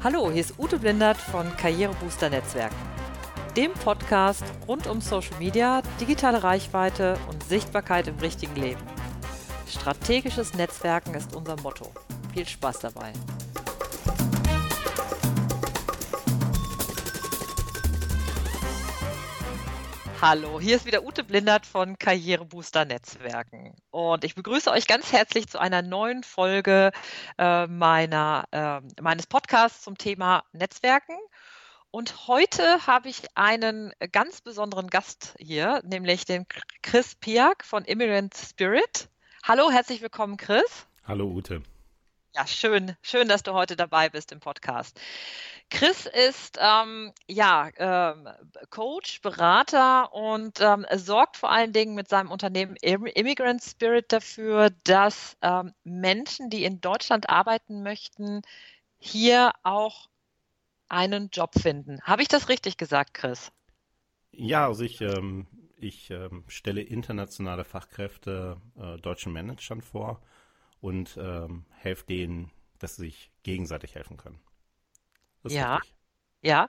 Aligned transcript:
Hallo, 0.00 0.30
hier 0.30 0.42
ist 0.42 0.56
Ute 0.60 0.78
Blindert 0.78 1.16
von 1.16 1.56
Karrierebooster 1.56 2.30
Netzwerken, 2.30 2.76
dem 3.56 3.72
Podcast 3.72 4.44
rund 4.68 4.86
um 4.86 5.00
Social 5.00 5.36
Media, 5.40 5.82
digitale 6.00 6.44
Reichweite 6.44 7.18
und 7.28 7.42
Sichtbarkeit 7.42 8.06
im 8.06 8.16
richtigen 8.20 8.54
Leben. 8.54 8.80
Strategisches 9.66 10.54
Netzwerken 10.54 11.14
ist 11.14 11.34
unser 11.34 11.60
Motto. 11.62 11.90
Viel 12.32 12.46
Spaß 12.46 12.78
dabei. 12.78 13.12
Hallo, 20.20 20.58
hier 20.58 20.74
ist 20.74 20.84
wieder 20.84 21.04
Ute 21.04 21.22
Blindert 21.22 21.64
von 21.64 21.96
Karrierebooster 21.96 22.84
Netzwerken. 22.84 23.76
Und 23.92 24.24
ich 24.24 24.34
begrüße 24.34 24.68
euch 24.68 24.88
ganz 24.88 25.12
herzlich 25.12 25.46
zu 25.46 25.60
einer 25.60 25.80
neuen 25.80 26.24
Folge 26.24 26.90
äh, 27.38 27.68
meiner, 27.68 28.44
äh, 28.50 28.80
meines 29.00 29.28
Podcasts 29.28 29.82
zum 29.82 29.96
Thema 29.96 30.42
Netzwerken. 30.50 31.16
Und 31.92 32.26
heute 32.26 32.84
habe 32.84 33.08
ich 33.08 33.22
einen 33.36 33.92
ganz 34.10 34.40
besonderen 34.40 34.88
Gast 34.88 35.36
hier, 35.38 35.82
nämlich 35.84 36.24
den 36.24 36.46
Chris 36.82 37.14
Piak 37.14 37.64
von 37.64 37.84
Immigrant 37.84 38.34
Spirit. 38.36 39.08
Hallo, 39.44 39.70
herzlich 39.70 40.02
willkommen, 40.02 40.36
Chris. 40.36 40.88
Hallo, 41.06 41.26
Ute. 41.26 41.62
Ja, 42.34 42.46
schön, 42.46 42.96
schön, 43.02 43.28
dass 43.28 43.42
du 43.42 43.52
heute 43.52 43.74
dabei 43.74 44.08
bist 44.10 44.32
im 44.32 44.40
Podcast. 44.40 45.00
Chris 45.70 46.06
ist 46.06 46.58
ähm, 46.60 47.12
ja 47.26 47.68
ähm, 47.76 48.28
Coach, 48.70 49.20
Berater 49.20 50.12
und 50.14 50.60
ähm, 50.60 50.86
sorgt 50.94 51.36
vor 51.36 51.50
allen 51.50 51.72
Dingen 51.72 51.94
mit 51.94 52.08
seinem 52.08 52.30
Unternehmen 52.30 52.76
Immigrant 52.76 53.62
Spirit 53.62 54.10
dafür, 54.10 54.70
dass 54.84 55.36
ähm, 55.42 55.74
Menschen, 55.84 56.48
die 56.48 56.64
in 56.64 56.80
Deutschland 56.80 57.28
arbeiten 57.28 57.82
möchten, 57.82 58.42
hier 58.98 59.52
auch 59.62 60.08
einen 60.88 61.28
Job 61.30 61.52
finden. 61.58 62.00
Habe 62.02 62.22
ich 62.22 62.28
das 62.28 62.48
richtig 62.48 62.78
gesagt, 62.78 63.12
Chris? 63.12 63.52
Ja, 64.32 64.66
also 64.66 64.84
ich, 64.84 65.02
ähm, 65.02 65.46
ich 65.76 66.10
ähm, 66.10 66.44
stelle 66.48 66.80
internationale 66.80 67.64
Fachkräfte 67.64 68.56
äh, 68.76 68.96
deutschen 68.98 69.32
Managern 69.32 69.82
vor 69.82 70.22
und 70.80 71.18
helfe 71.72 72.06
denen, 72.06 72.52
dass 72.78 72.94
sie 72.94 73.06
sich 73.06 73.32
gegenseitig 73.42 73.96
helfen 73.96 74.16
können. 74.16 74.38
Ja, 75.52 75.76
richtig. 75.76 75.94
ja. 76.42 76.68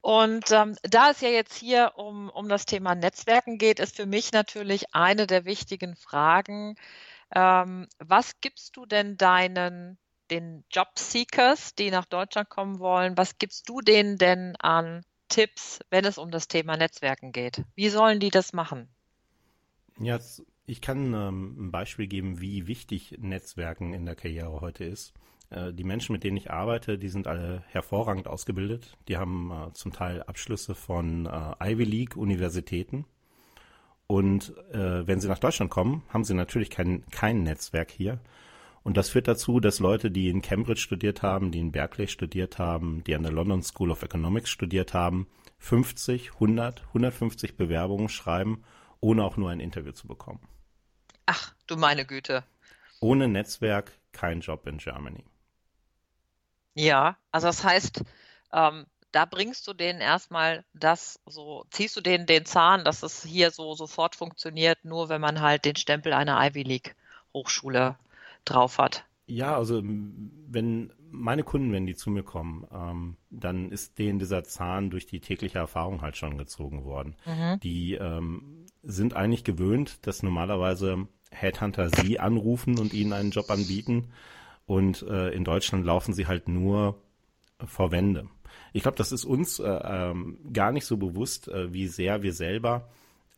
Und 0.00 0.50
ähm, 0.50 0.76
da 0.82 1.10
es 1.10 1.22
ja 1.22 1.30
jetzt 1.30 1.56
hier 1.56 1.92
um, 1.96 2.28
um 2.28 2.48
das 2.48 2.66
Thema 2.66 2.94
Netzwerken 2.94 3.56
geht, 3.56 3.80
ist 3.80 3.96
für 3.96 4.04
mich 4.04 4.32
natürlich 4.32 4.94
eine 4.94 5.26
der 5.26 5.46
wichtigen 5.46 5.96
Fragen, 5.96 6.76
ähm, 7.34 7.88
was 7.98 8.40
gibst 8.40 8.76
du 8.76 8.84
denn 8.84 9.16
deinen, 9.16 9.98
den 10.30 10.64
Jobseekers, 10.70 11.74
die 11.74 11.90
nach 11.90 12.04
Deutschland 12.04 12.50
kommen 12.50 12.80
wollen, 12.80 13.16
was 13.16 13.38
gibst 13.38 13.68
du 13.68 13.80
denen 13.80 14.18
denn 14.18 14.56
an 14.56 15.04
Tipps, 15.28 15.80
wenn 15.90 16.04
es 16.04 16.18
um 16.18 16.30
das 16.30 16.48
Thema 16.48 16.76
Netzwerken 16.76 17.32
geht? 17.32 17.64
Wie 17.74 17.88
sollen 17.88 18.20
die 18.20 18.30
das 18.30 18.52
machen? 18.52 18.88
Ja, 19.98 20.18
ich 20.66 20.80
kann 20.80 21.14
ähm, 21.14 21.56
ein 21.58 21.70
Beispiel 21.70 22.06
geben, 22.06 22.40
wie 22.40 22.66
wichtig 22.66 23.16
Netzwerken 23.18 23.92
in 23.92 24.06
der 24.06 24.16
Karriere 24.16 24.60
heute 24.60 24.84
ist. 24.84 25.14
Äh, 25.50 25.72
die 25.72 25.84
Menschen, 25.84 26.12
mit 26.12 26.24
denen 26.24 26.36
ich 26.36 26.50
arbeite, 26.50 26.98
die 26.98 27.08
sind 27.08 27.26
alle 27.26 27.62
hervorragend 27.68 28.28
ausgebildet. 28.28 28.96
Die 29.08 29.16
haben 29.16 29.50
äh, 29.50 29.72
zum 29.72 29.92
Teil 29.92 30.22
Abschlüsse 30.22 30.74
von 30.74 31.26
äh, 31.26 31.72
Ivy 31.72 31.84
League 31.84 32.16
Universitäten. 32.16 33.04
Und 34.06 34.54
äh, 34.72 35.06
wenn 35.06 35.20
sie 35.20 35.28
nach 35.28 35.38
Deutschland 35.38 35.70
kommen, 35.70 36.02
haben 36.08 36.24
sie 36.24 36.34
natürlich 36.34 36.70
kein, 36.70 37.04
kein 37.10 37.42
Netzwerk 37.42 37.90
hier. 37.90 38.20
Und 38.82 38.98
das 38.98 39.08
führt 39.08 39.28
dazu, 39.28 39.60
dass 39.60 39.78
Leute, 39.78 40.10
die 40.10 40.28
in 40.28 40.42
Cambridge 40.42 40.80
studiert 40.80 41.22
haben, 41.22 41.50
die 41.50 41.58
in 41.58 41.72
Berkeley 41.72 42.06
studiert 42.06 42.58
haben, 42.58 43.02
die 43.04 43.14
an 43.14 43.22
der 43.22 43.32
London 43.32 43.62
School 43.62 43.90
of 43.90 44.02
Economics 44.02 44.50
studiert 44.50 44.92
haben, 44.92 45.26
50, 45.58 46.34
100, 46.34 46.82
150 46.88 47.56
Bewerbungen 47.56 48.10
schreiben, 48.10 48.62
ohne 49.00 49.24
auch 49.24 49.38
nur 49.38 49.48
ein 49.48 49.60
Interview 49.60 49.92
zu 49.92 50.06
bekommen. 50.06 50.40
Ach, 51.24 51.54
du 51.66 51.76
meine 51.76 52.04
Güte. 52.04 52.44
Ohne 53.00 53.26
Netzwerk 53.28 53.92
kein 54.12 54.40
Job 54.40 54.66
in 54.66 54.76
Germany. 54.76 55.24
Ja, 56.74 57.16
also 57.30 57.46
das 57.46 57.64
heißt, 57.64 58.02
ähm, 58.52 58.86
da 59.12 59.24
bringst 59.24 59.66
du 59.68 59.74
denen 59.74 60.00
erstmal 60.00 60.64
das 60.74 61.20
so, 61.26 61.64
ziehst 61.70 61.96
du 61.96 62.00
denen 62.00 62.26
den 62.26 62.46
Zahn, 62.46 62.84
dass 62.84 63.02
es 63.02 63.22
hier 63.22 63.52
so 63.52 63.74
sofort 63.74 64.16
funktioniert, 64.16 64.84
nur 64.84 65.08
wenn 65.08 65.20
man 65.20 65.40
halt 65.40 65.64
den 65.64 65.76
Stempel 65.76 66.12
einer 66.12 66.44
Ivy 66.44 66.62
League 66.64 66.96
Hochschule 67.32 67.96
drauf 68.44 68.78
hat. 68.78 69.04
Ja, 69.26 69.56
also 69.56 69.80
wenn 69.82 70.92
meine 71.10 71.44
Kunden, 71.44 71.72
wenn 71.72 71.86
die 71.86 71.94
zu 71.94 72.10
mir 72.10 72.24
kommen, 72.24 72.66
ähm, 72.72 73.16
dann 73.30 73.70
ist 73.70 73.98
denen 73.98 74.18
dieser 74.18 74.44
Zahn 74.44 74.90
durch 74.90 75.06
die 75.06 75.20
tägliche 75.20 75.58
Erfahrung 75.58 76.02
halt 76.02 76.16
schon 76.16 76.36
gezogen 76.36 76.84
worden. 76.84 77.16
Mhm. 77.24 77.60
Die 77.60 77.94
ähm, 77.94 78.66
sind 78.82 79.14
eigentlich 79.14 79.44
gewöhnt, 79.44 80.06
dass 80.06 80.22
normalerweise 80.22 81.08
Headhunter 81.30 81.88
sie 81.88 82.18
anrufen 82.18 82.78
und 82.78 82.92
ihnen 82.92 83.12
einen 83.12 83.30
Job 83.30 83.50
anbieten. 83.50 84.12
Und 84.66 85.02
äh, 85.02 85.30
in 85.30 85.44
Deutschland 85.44 85.84
laufen 85.84 86.14
sie 86.14 86.26
halt 86.26 86.48
nur 86.48 87.02
vor 87.64 87.90
Wände. 87.90 88.28
Ich 88.72 88.82
glaube, 88.82 88.96
das 88.96 89.12
ist 89.12 89.24
uns 89.24 89.58
äh, 89.58 89.68
ähm, 89.68 90.38
gar 90.52 90.72
nicht 90.72 90.86
so 90.86 90.96
bewusst, 90.96 91.48
äh, 91.48 91.72
wie 91.72 91.86
sehr 91.86 92.22
wir 92.22 92.32
selber 92.32 92.88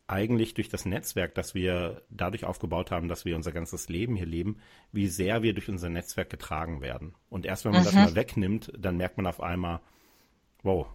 eigentlich 0.09 0.55
durch 0.55 0.69
das 0.69 0.85
Netzwerk, 0.85 1.35
das 1.35 1.55
wir 1.55 2.03
dadurch 2.11 2.45
aufgebaut 2.45 2.91
haben, 2.91 3.09
dass 3.09 3.25
wir 3.25 3.35
unser 3.35 3.51
ganzes 3.51 3.89
Leben 3.89 4.15
hier 4.15 4.27
leben, 4.27 4.59
wie 4.93 5.09
sehr 5.09 5.43
wir 5.43 5.53
durch 5.53 5.69
unser 5.69 5.89
Netzwerk 5.89 6.31
getragen 6.31 6.81
werden. 6.81 7.15
Und 7.29 7.45
erst 7.45 7.65
wenn 7.65 7.73
man 7.73 7.83
mhm. 7.83 7.87
das 7.87 7.95
mal 7.95 8.15
wegnimmt, 8.15 8.73
dann 8.79 8.97
merkt 8.97 9.17
man 9.17 9.27
auf 9.27 9.41
einmal, 9.41 9.81
wow, 10.63 10.87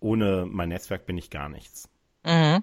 ohne 0.00 0.46
mein 0.46 0.68
Netzwerk 0.68 1.06
bin 1.06 1.16
ich 1.16 1.30
gar 1.30 1.48
nichts. 1.48 1.88
Mhm. 2.28 2.62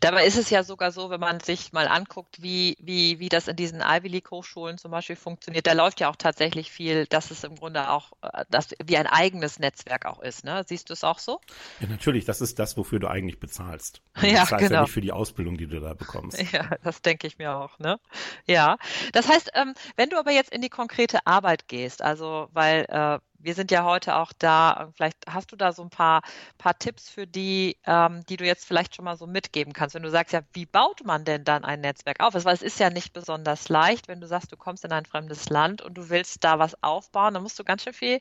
Dabei 0.00 0.26
ist 0.26 0.36
es 0.36 0.50
ja 0.50 0.64
sogar 0.64 0.90
so, 0.90 1.08
wenn 1.08 1.20
man 1.20 1.38
sich 1.38 1.72
mal 1.72 1.86
anguckt, 1.86 2.42
wie, 2.42 2.76
wie, 2.80 3.20
wie 3.20 3.28
das 3.28 3.46
in 3.46 3.54
diesen 3.54 3.80
Ivy 3.80 4.08
League 4.08 4.30
Hochschulen 4.32 4.76
zum 4.76 4.90
Beispiel 4.90 5.14
funktioniert, 5.14 5.68
da 5.68 5.72
läuft 5.72 6.00
ja 6.00 6.10
auch 6.10 6.16
tatsächlich 6.16 6.72
viel, 6.72 7.06
dass 7.06 7.30
es 7.30 7.44
im 7.44 7.54
Grunde 7.54 7.90
auch, 7.90 8.12
äh, 8.22 8.44
dass 8.50 8.70
wie 8.84 8.96
ein 8.96 9.06
eigenes 9.06 9.60
Netzwerk 9.60 10.06
auch 10.06 10.20
ist. 10.20 10.44
Ne? 10.44 10.64
Siehst 10.66 10.90
du 10.90 10.94
es 10.94 11.04
auch 11.04 11.20
so? 11.20 11.40
Ja, 11.78 11.86
natürlich, 11.86 12.24
das 12.24 12.40
ist 12.40 12.58
das, 12.58 12.76
wofür 12.76 12.98
du 12.98 13.06
eigentlich 13.08 13.38
bezahlst. 13.38 14.02
Du 14.24 14.26
ja, 14.26 14.44
bezahlst 14.44 14.68
genau. 14.68 14.74
ja 14.74 14.82
nicht 14.82 14.92
für 14.92 15.00
die 15.00 15.12
Ausbildung, 15.12 15.56
die 15.56 15.66
du 15.66 15.80
da 15.80 15.94
bekommst. 15.94 16.42
Ja, 16.52 16.70
das 16.82 17.02
denke 17.02 17.26
ich 17.26 17.38
mir 17.38 17.56
auch. 17.56 17.78
Ne? 17.78 17.98
Ja, 18.46 18.76
das 19.12 19.28
heißt, 19.28 19.50
ähm, 19.54 19.74
wenn 19.96 20.08
du 20.08 20.18
aber 20.18 20.30
jetzt 20.30 20.52
in 20.52 20.62
die 20.62 20.68
konkrete 20.68 21.26
Arbeit 21.26 21.68
gehst, 21.68 22.00
also 22.00 22.48
weil 22.52 22.86
äh, 22.88 23.18
wir 23.44 23.54
sind 23.54 23.70
ja 23.70 23.84
heute 23.84 24.16
auch 24.16 24.32
da. 24.38 24.90
Vielleicht 24.94 25.18
hast 25.28 25.52
du 25.52 25.56
da 25.56 25.72
so 25.72 25.82
ein 25.82 25.90
paar, 25.90 26.22
paar 26.58 26.78
Tipps 26.78 27.08
für 27.08 27.26
die, 27.26 27.76
ähm, 27.84 28.24
die 28.28 28.36
du 28.36 28.44
jetzt 28.44 28.64
vielleicht 28.64 28.94
schon 28.94 29.04
mal 29.04 29.16
so 29.16 29.26
mitgeben 29.26 29.72
kannst. 29.72 29.94
Wenn 29.94 30.02
du 30.02 30.10
sagst, 30.10 30.32
ja, 30.32 30.42
wie 30.52 30.66
baut 30.66 31.04
man 31.04 31.24
denn 31.24 31.44
dann 31.44 31.64
ein 31.64 31.80
Netzwerk 31.80 32.20
auf? 32.20 32.34
Weil 32.34 32.54
es 32.54 32.62
ist 32.62 32.80
ja 32.80 32.90
nicht 32.90 33.12
besonders 33.12 33.68
leicht, 33.68 34.08
wenn 34.08 34.20
du 34.20 34.26
sagst, 34.26 34.50
du 34.52 34.56
kommst 34.56 34.84
in 34.84 34.92
ein 34.92 35.06
fremdes 35.06 35.48
Land 35.50 35.82
und 35.82 35.94
du 35.94 36.08
willst 36.08 36.42
da 36.44 36.58
was 36.58 36.82
aufbauen, 36.82 37.34
dann 37.34 37.42
musst 37.42 37.58
du 37.58 37.64
ganz 37.64 37.84
schön 37.84 37.92
viel 37.92 38.20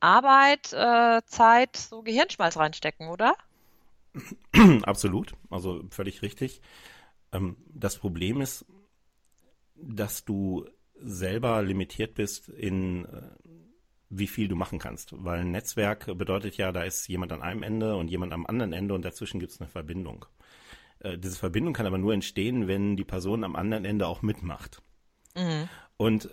Arbeit, 0.00 0.72
äh, 0.72 1.22
Zeit, 1.26 1.76
so 1.76 2.02
Gehirnschmalz 2.02 2.56
reinstecken, 2.56 3.08
oder? 3.08 3.36
Absolut, 4.82 5.34
also 5.50 5.82
völlig 5.90 6.22
richtig. 6.22 6.60
Ähm, 7.32 7.56
das 7.68 7.98
Problem 7.98 8.40
ist, 8.40 8.64
dass 9.74 10.24
du 10.24 10.66
selber 10.94 11.62
limitiert 11.62 12.14
bist 12.14 12.48
in 12.48 13.04
äh, 13.06 13.30
wie 14.12 14.26
viel 14.26 14.46
du 14.46 14.54
machen 14.54 14.78
kannst. 14.78 15.14
Weil 15.16 15.40
ein 15.40 15.50
Netzwerk 15.50 16.06
bedeutet 16.18 16.56
ja, 16.58 16.70
da 16.70 16.84
ist 16.84 17.08
jemand 17.08 17.32
an 17.32 17.42
einem 17.42 17.62
Ende 17.62 17.96
und 17.96 18.08
jemand 18.08 18.32
am 18.32 18.46
anderen 18.46 18.72
Ende 18.72 18.94
und 18.94 19.04
dazwischen 19.04 19.40
gibt 19.40 19.52
es 19.52 19.60
eine 19.60 19.70
Verbindung. 19.70 20.26
Äh, 21.00 21.18
diese 21.18 21.36
Verbindung 21.36 21.72
kann 21.72 21.86
aber 21.86 21.98
nur 21.98 22.12
entstehen, 22.12 22.68
wenn 22.68 22.96
die 22.96 23.04
Person 23.04 23.42
am 23.42 23.56
anderen 23.56 23.84
Ende 23.84 24.06
auch 24.06 24.22
mitmacht. 24.22 24.82
Mhm. 25.34 25.68
Und 25.96 26.28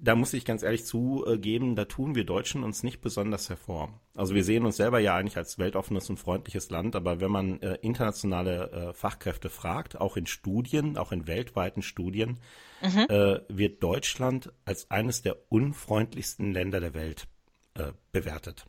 da 0.00 0.14
muss 0.14 0.32
ich 0.32 0.44
ganz 0.44 0.62
ehrlich 0.62 0.84
zugeben, 0.84 1.76
da 1.76 1.84
tun 1.84 2.14
wir 2.14 2.24
Deutschen 2.24 2.62
uns 2.62 2.82
nicht 2.82 3.00
besonders 3.00 3.48
hervor. 3.48 4.00
Also 4.14 4.34
wir 4.34 4.44
sehen 4.44 4.64
uns 4.64 4.76
selber 4.76 4.98
ja 4.98 5.16
eigentlich 5.16 5.36
als 5.36 5.58
weltoffenes 5.58 6.10
und 6.10 6.18
freundliches 6.18 6.70
Land, 6.70 6.96
aber 6.96 7.20
wenn 7.20 7.30
man 7.30 7.60
äh, 7.60 7.78
internationale 7.82 8.70
äh, 8.70 8.92
Fachkräfte 8.92 9.48
fragt, 9.48 10.00
auch 10.00 10.16
in 10.16 10.26
Studien, 10.26 10.96
auch 10.96 11.12
in 11.12 11.26
weltweiten 11.26 11.82
Studien, 11.82 12.38
mhm. 12.82 13.06
äh, 13.08 13.40
wird 13.48 13.82
Deutschland 13.82 14.52
als 14.64 14.90
eines 14.90 15.22
der 15.22 15.36
unfreundlichsten 15.50 16.52
Länder 16.52 16.80
der 16.80 16.94
Welt 16.94 17.26
äh, 17.74 17.92
bewertet. 18.12 18.66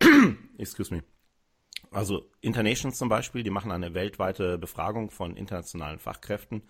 Excuse 0.58 0.94
me. 0.94 1.02
Also 1.90 2.30
Internations 2.40 2.98
zum 2.98 3.08
Beispiel, 3.08 3.42
die 3.42 3.50
machen 3.50 3.70
eine 3.70 3.94
weltweite 3.94 4.58
Befragung 4.58 5.10
von 5.10 5.36
internationalen 5.36 5.98
Fachkräften 5.98 6.62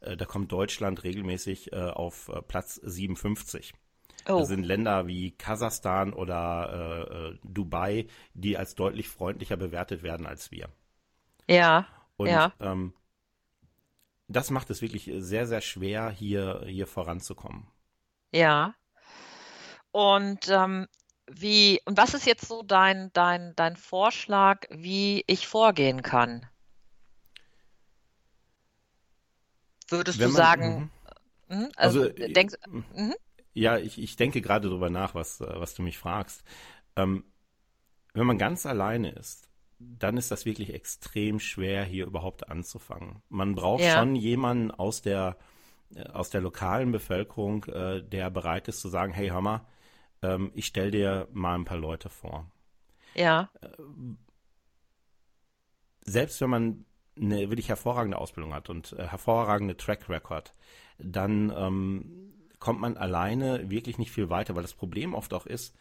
da 0.00 0.24
kommt 0.24 0.52
Deutschland 0.52 1.04
regelmäßig 1.04 1.72
äh, 1.72 1.76
auf 1.76 2.28
äh, 2.28 2.42
Platz 2.42 2.74
57. 2.82 3.72
Oh. 4.28 4.40
Das 4.40 4.48
sind 4.48 4.64
Länder 4.64 5.06
wie 5.06 5.32
Kasachstan 5.32 6.12
oder 6.12 7.32
äh, 7.32 7.38
Dubai, 7.44 8.06
die 8.34 8.56
als 8.56 8.74
deutlich 8.74 9.08
freundlicher 9.08 9.56
bewertet 9.56 10.02
werden 10.02 10.26
als 10.26 10.50
wir. 10.50 10.68
Ja. 11.48 11.86
Und 12.16 12.28
ja. 12.28 12.52
Ähm, 12.60 12.92
das 14.28 14.50
macht 14.50 14.70
es 14.70 14.82
wirklich 14.82 15.10
sehr, 15.18 15.46
sehr 15.46 15.60
schwer, 15.60 16.10
hier, 16.10 16.64
hier 16.66 16.86
voranzukommen. 16.86 17.68
Ja. 18.32 18.74
Und 19.92 20.48
ähm, 20.48 20.88
wie, 21.30 21.80
und 21.84 21.96
was 21.96 22.14
ist 22.14 22.26
jetzt 22.26 22.46
so 22.46 22.62
dein, 22.62 23.10
dein, 23.12 23.54
dein 23.56 23.76
Vorschlag, 23.76 24.66
wie 24.70 25.24
ich 25.26 25.46
vorgehen 25.46 26.02
kann? 26.02 26.46
Würdest 29.88 30.18
Wenn 30.18 30.28
du 30.28 30.32
man, 30.32 30.42
sagen, 30.42 30.90
mhm. 31.48 31.54
hm, 31.54 31.68
also 31.76 32.02
also, 32.02 32.12
denkst, 32.12 32.54
äh, 32.54 33.00
mhm, 33.00 33.14
ja, 33.54 33.78
ich, 33.78 33.98
ich 33.98 34.16
denke 34.16 34.42
gerade 34.42 34.68
darüber 34.68 34.90
nach, 34.90 35.14
was, 35.14 35.40
äh, 35.40 35.46
was 35.60 35.74
du 35.74 35.82
mich 35.82 35.98
fragst. 35.98 36.44
Ähm, 36.96 37.24
wenn 38.14 38.26
man 38.26 38.38
ganz 38.38 38.66
alleine 38.66 39.10
ist, 39.12 39.48
dann 39.78 40.16
ist 40.16 40.30
das 40.30 40.46
wirklich 40.46 40.72
extrem 40.74 41.38
schwer, 41.40 41.84
hier 41.84 42.06
überhaupt 42.06 42.48
anzufangen. 42.48 43.22
Man 43.28 43.54
braucht 43.54 43.82
ja, 43.82 43.98
schon 43.98 44.16
jemanden 44.16 44.70
aus 44.70 45.02
der, 45.02 45.36
äh, 45.94 46.04
aus 46.08 46.30
der 46.30 46.40
lokalen 46.40 46.92
Bevölkerung, 46.92 47.64
äh, 47.64 48.02
der 48.02 48.30
bereit 48.30 48.68
ist 48.68 48.80
zu 48.80 48.88
sagen, 48.88 49.12
hey 49.12 49.28
Hammer, 49.28 49.66
ähm, 50.22 50.50
ich 50.54 50.66
stell 50.66 50.90
dir 50.90 51.28
mal 51.32 51.54
ein 51.54 51.64
paar 51.64 51.78
Leute 51.78 52.08
vor. 52.08 52.50
ja, 53.14 53.50
Selbst 56.04 56.40
wenn 56.40 56.50
man 56.50 56.84
eine 57.20 57.50
wirklich 57.50 57.68
hervorragende 57.68 58.18
Ausbildung 58.18 58.54
hat 58.54 58.68
und 58.70 58.92
äh, 58.92 59.06
hervorragende 59.06 59.76
Track 59.76 60.08
Record, 60.08 60.54
dann 60.98 61.52
ähm, 61.56 62.32
kommt 62.58 62.80
man 62.80 62.96
alleine 62.96 63.70
wirklich 63.70 63.98
nicht 63.98 64.10
viel 64.10 64.30
weiter, 64.30 64.54
weil 64.54 64.62
das 64.62 64.74
Problem 64.74 65.14
oft 65.14 65.32
auch 65.32 65.46
ist, 65.46 65.74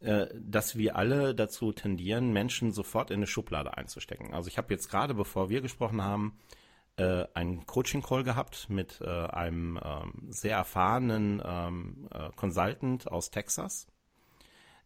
äh, 0.00 0.26
dass 0.34 0.76
wir 0.76 0.96
alle 0.96 1.34
dazu 1.34 1.72
tendieren, 1.72 2.32
Menschen 2.32 2.72
sofort 2.72 3.10
in 3.10 3.16
eine 3.16 3.26
Schublade 3.26 3.76
einzustecken. 3.76 4.32
Also 4.32 4.48
ich 4.48 4.58
habe 4.58 4.72
jetzt 4.72 4.88
gerade, 4.88 5.14
bevor 5.14 5.50
wir 5.50 5.60
gesprochen 5.60 6.02
haben, 6.02 6.38
äh, 6.96 7.26
einen 7.34 7.66
Coaching-Call 7.66 8.24
gehabt 8.24 8.68
mit 8.70 9.00
äh, 9.00 9.08
einem 9.08 9.78
ähm, 9.82 10.12
sehr 10.28 10.56
erfahrenen 10.56 11.42
ähm, 11.44 12.08
äh, 12.12 12.30
Consultant 12.36 13.10
aus 13.10 13.30
Texas, 13.30 13.86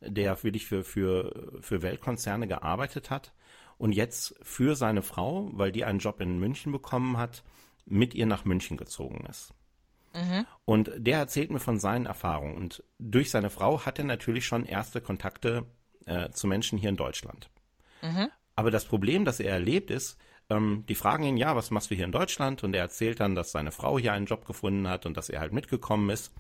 der 0.00 0.42
wirklich 0.42 0.66
für, 0.66 0.84
für, 0.84 1.58
für 1.60 1.82
Weltkonzerne 1.82 2.46
gearbeitet 2.46 3.10
hat 3.10 3.32
und 3.78 3.92
jetzt 3.92 4.34
für 4.42 4.76
seine 4.76 5.02
Frau, 5.02 5.50
weil 5.52 5.72
die 5.72 5.84
einen 5.84 5.98
Job 5.98 6.20
in 6.20 6.38
München 6.38 6.72
bekommen 6.72 7.16
hat, 7.16 7.42
mit 7.86 8.14
ihr 8.14 8.26
nach 8.26 8.44
München 8.44 8.76
gezogen 8.76 9.26
ist. 9.28 9.52
mhm, 10.14 10.46
Und 10.64 10.90
der 10.96 11.18
erzählt 11.18 11.50
mir 11.50 11.60
von 11.60 11.78
seinen 11.78 12.06
Erfahrungen. 12.06 12.56
Und 12.56 12.82
durch 12.98 13.30
seine 13.30 13.50
Frau 13.50 13.84
hat 13.84 13.98
er 13.98 14.04
natürlich 14.04 14.46
schon 14.46 14.64
erste 14.64 15.00
Kontakte 15.00 15.66
äh, 16.06 16.30
zu 16.30 16.46
Menschen 16.46 16.78
hier 16.78 16.90
in 16.90 16.96
Deutschland. 16.96 17.50
mhm, 18.02 18.30
Aber 18.56 18.70
das 18.70 18.84
Problem, 18.86 19.24
das 19.24 19.40
er 19.40 19.52
erlebt, 19.52 19.90
ist, 19.90 20.18
ähm, 20.50 20.84
die 20.88 20.94
fragen 20.94 21.24
ihn, 21.24 21.36
ja, 21.36 21.56
was 21.56 21.70
machst 21.70 21.90
du 21.90 21.94
hier 21.94 22.04
in 22.04 22.12
Deutschland? 22.12 22.62
Und 22.64 22.74
er 22.74 22.82
erzählt 22.82 23.20
dann, 23.20 23.34
dass 23.34 23.52
seine 23.52 23.72
Frau 23.72 23.98
hier 23.98 24.12
einen 24.12 24.26
Job 24.26 24.46
gefunden 24.46 24.88
hat 24.88 25.06
und 25.06 25.16
dass 25.16 25.28
er 25.28 25.40
halt 25.40 25.52
mitgekommen 25.52 26.10
ist. 26.10 26.32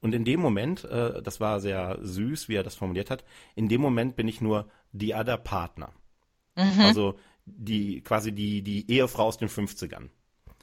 Und 0.00 0.14
in 0.14 0.24
dem 0.24 0.40
Moment, 0.40 0.84
äh, 0.84 1.22
das 1.22 1.40
war 1.40 1.60
sehr 1.60 1.98
süß, 2.02 2.48
wie 2.48 2.56
er 2.56 2.64
das 2.64 2.74
formuliert 2.74 3.10
hat, 3.10 3.24
in 3.54 3.68
dem 3.68 3.80
Moment 3.80 4.16
bin 4.16 4.28
ich 4.28 4.40
nur 4.40 4.68
the 4.92 5.14
other 5.14 5.36
partner. 5.36 5.92
Mhm, 6.56 6.80
Also 6.80 7.18
die 7.44 8.02
quasi 8.02 8.32
die, 8.32 8.62
die 8.62 8.90
Ehefrau 8.90 9.24
aus 9.26 9.38
den 9.38 9.48
50ern. 9.48 10.10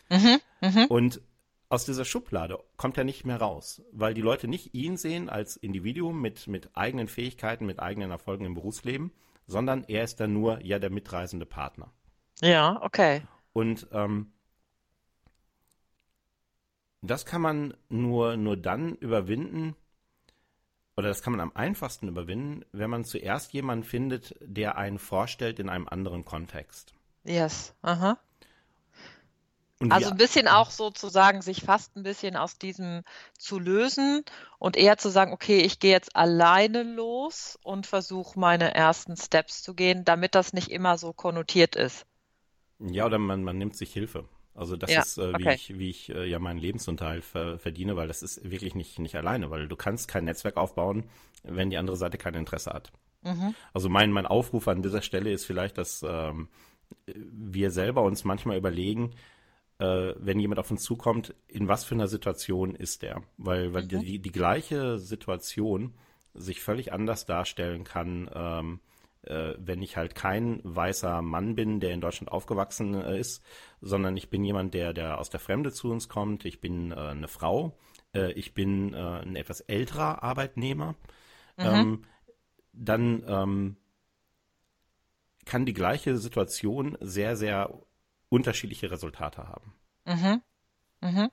mhm, 0.09 0.39
mhm, 0.61 0.87
Und 0.87 1.21
aus 1.69 1.85
dieser 1.85 2.03
Schublade 2.05 2.59
kommt 2.77 2.97
er 2.97 3.03
nicht 3.05 3.25
mehr 3.25 3.37
raus, 3.39 3.81
weil 3.93 4.13
die 4.13 4.21
Leute 4.21 4.47
nicht 4.47 4.73
ihn 4.73 4.97
sehen 4.97 5.29
als 5.29 5.55
Individuum 5.55 6.19
mit, 6.21 6.47
mit 6.47 6.75
eigenen 6.75 7.07
Fähigkeiten, 7.07 7.65
mit 7.65 7.79
eigenen 7.79 8.11
Erfolgen 8.11 8.45
im 8.45 8.55
Berufsleben, 8.55 9.11
sondern 9.47 9.83
er 9.85 10.03
ist 10.03 10.19
dann 10.19 10.33
nur 10.33 10.61
ja 10.65 10.79
der 10.79 10.89
mitreisende 10.89 11.45
Partner. 11.45 11.91
ja, 12.41 12.79
okay, 12.81 13.21
Und 13.53 13.87
ähm, 13.91 14.31
das 17.01 17.25
kann 17.25 17.41
man 17.41 17.73
nur, 17.89 18.37
nur 18.37 18.57
dann 18.57 18.95
überwinden, 18.95 19.75
oder 20.99 21.09
das 21.09 21.21
kann 21.23 21.31
man 21.31 21.39
am 21.41 21.51
einfachsten 21.55 22.07
überwinden, 22.07 22.65
wenn 22.71 22.89
man 22.89 23.05
zuerst 23.05 23.53
jemanden 23.53 23.85
findet, 23.85 24.35
der 24.41 24.77
einen 24.77 24.99
vorstellt 24.99 25.59
in 25.59 25.69
einem 25.69 25.87
anderen 25.87 26.25
Kontext. 26.25 26.93
yes, 27.23 27.73
aha. 27.81 28.19
Und 29.81 29.93
Also 29.93 30.09
ein 30.09 30.17
bisschen 30.17 30.49
auch 30.49 30.71
sozusagen 30.71 31.41
sich 31.41 31.63
fast 31.63 31.95
ein 31.95 32.03
bisschen 32.03 32.35
aus 32.35 32.57
diesem 32.57 33.03
zu 33.37 33.59
lösen 33.59 34.25
und 34.57 34.75
eher 34.75 34.97
zu 34.97 35.09
sagen, 35.09 35.31
okay, 35.31 35.59
ich 35.59 35.79
gehe 35.79 35.91
jetzt 35.91 36.17
alleine 36.17 36.83
los 36.83 37.57
und 37.63 37.87
versuche 37.87 38.37
meine 38.37 38.75
ersten 38.75 39.15
Steps 39.15 39.63
zu 39.63 39.73
gehen, 39.73 40.03
damit 40.03 40.35
das 40.35 40.51
nicht 40.51 40.69
immer 40.69 40.97
so 40.97 41.13
konnotiert 41.13 41.77
ist. 41.77 42.05
ja, 42.79 43.05
oder 43.05 43.19
man, 43.19 43.43
man 43.43 43.57
nimmt 43.57 43.77
sich 43.77 43.93
Hilfe. 43.93 44.27
Also 44.59 44.75
das 44.75 44.91
Ja, 44.91 44.97
ist, 44.97 45.17
äh, 45.17 45.37
wie 45.37 45.47
okay. 45.47 45.53
ich, 45.53 45.79
wie 45.79 45.89
ich 45.89 46.09
äh, 46.09 46.25
ja 46.27 46.39
meinen 46.39 46.59
Lebensunterhalt 46.59 47.23
ver 47.23 47.59
verdiene, 47.59 47.95
weil 47.95 48.07
das 48.09 48.23
ist 48.23 48.49
wirklich 48.49 48.75
nicht, 48.75 48.99
nicht 48.99 49.15
alleine, 49.15 49.49
weil 49.51 49.67
du 49.67 49.75
kannst 49.77 50.07
kein 50.09 50.25
Netzwerk 50.25 50.57
aufbauen, 50.57 51.05
wenn 51.43 51.69
die 51.69 51.77
andere 51.77 51.97
Seite 51.97 52.17
kein 52.17 52.35
Interesse 52.35 52.71
hat. 52.71 52.91
Mhm. 53.23 53.55
Also 53.73 53.89
mein, 53.89 54.11
mein 54.11 54.25
Aufruf 54.27 54.67
an 54.67 54.81
dieser 54.83 55.01
Stelle 55.01 55.31
ist 55.31 55.45
vielleicht, 55.45 55.77
dass 55.77 56.03
ähm, 56.07 56.49
wir 57.07 57.71
selber 57.71 58.03
uns 58.03 58.23
manchmal 58.23 58.57
überlegen, 58.57 59.11
äh, 59.79 60.13
wenn 60.17 60.39
jemand 60.39 60.59
auf 60.59 60.71
uns 60.71 60.83
zukommt, 60.83 61.35
in 61.47 61.67
was 61.67 61.83
für 61.85 61.95
einer 61.95 62.07
Situation 62.07 62.75
ist 62.75 63.01
der? 63.03 63.21
Weil, 63.37 63.73
weil 63.73 63.85
Mhm. 63.91 63.99
die, 63.99 64.19
die 64.19 64.31
gleiche 64.31 64.99
Situation 64.99 65.93
sich 66.33 66.61
völlig 66.61 66.93
anders 66.93 67.25
darstellen 67.25 67.83
kann, 67.83 68.29
ähm, 68.33 68.79
äh, 69.23 69.53
wenn 69.57 69.81
ich 69.81 69.97
halt 69.97 70.15
kein 70.15 70.61
weißer 70.63 71.21
Mann 71.21 71.55
bin, 71.55 71.79
der 71.79 71.91
in 71.91 72.01
Deutschland 72.01 72.31
aufgewachsen 72.31 72.93
äh, 72.93 73.19
ist, 73.19 73.43
sondern 73.81 74.15
ich 74.17 74.29
bin 74.29 74.43
jemand, 74.43 74.73
der, 74.73 74.93
der 74.93 75.19
aus 75.19 75.29
der 75.29 75.39
Fremde 75.39 75.71
zu 75.71 75.91
uns 75.91 76.09
kommt. 76.09 76.45
Ich 76.45 76.61
bin 76.61 76.91
äh, 76.91 76.95
eine 76.95 77.27
Frau. 77.27 77.77
Äh, 78.13 78.31
ich 78.33 78.53
bin 78.53 78.93
äh, 78.93 78.97
ein 78.97 79.35
etwas 79.35 79.61
älterer 79.61 80.23
Arbeitnehmer. 80.23 80.95
Mhm. 81.57 81.65
Ähm, 81.65 82.05
dann 82.73 83.23
ähm, 83.27 83.77
kann 85.45 85.65
die 85.65 85.73
gleiche 85.73 86.17
Situation 86.17 86.97
sehr, 87.01 87.35
sehr 87.35 87.73
unterschiedliche 88.29 88.91
Resultate 88.91 89.47
haben. 89.47 89.73
Mhm. 90.05 90.41
Mhm. 91.01 91.29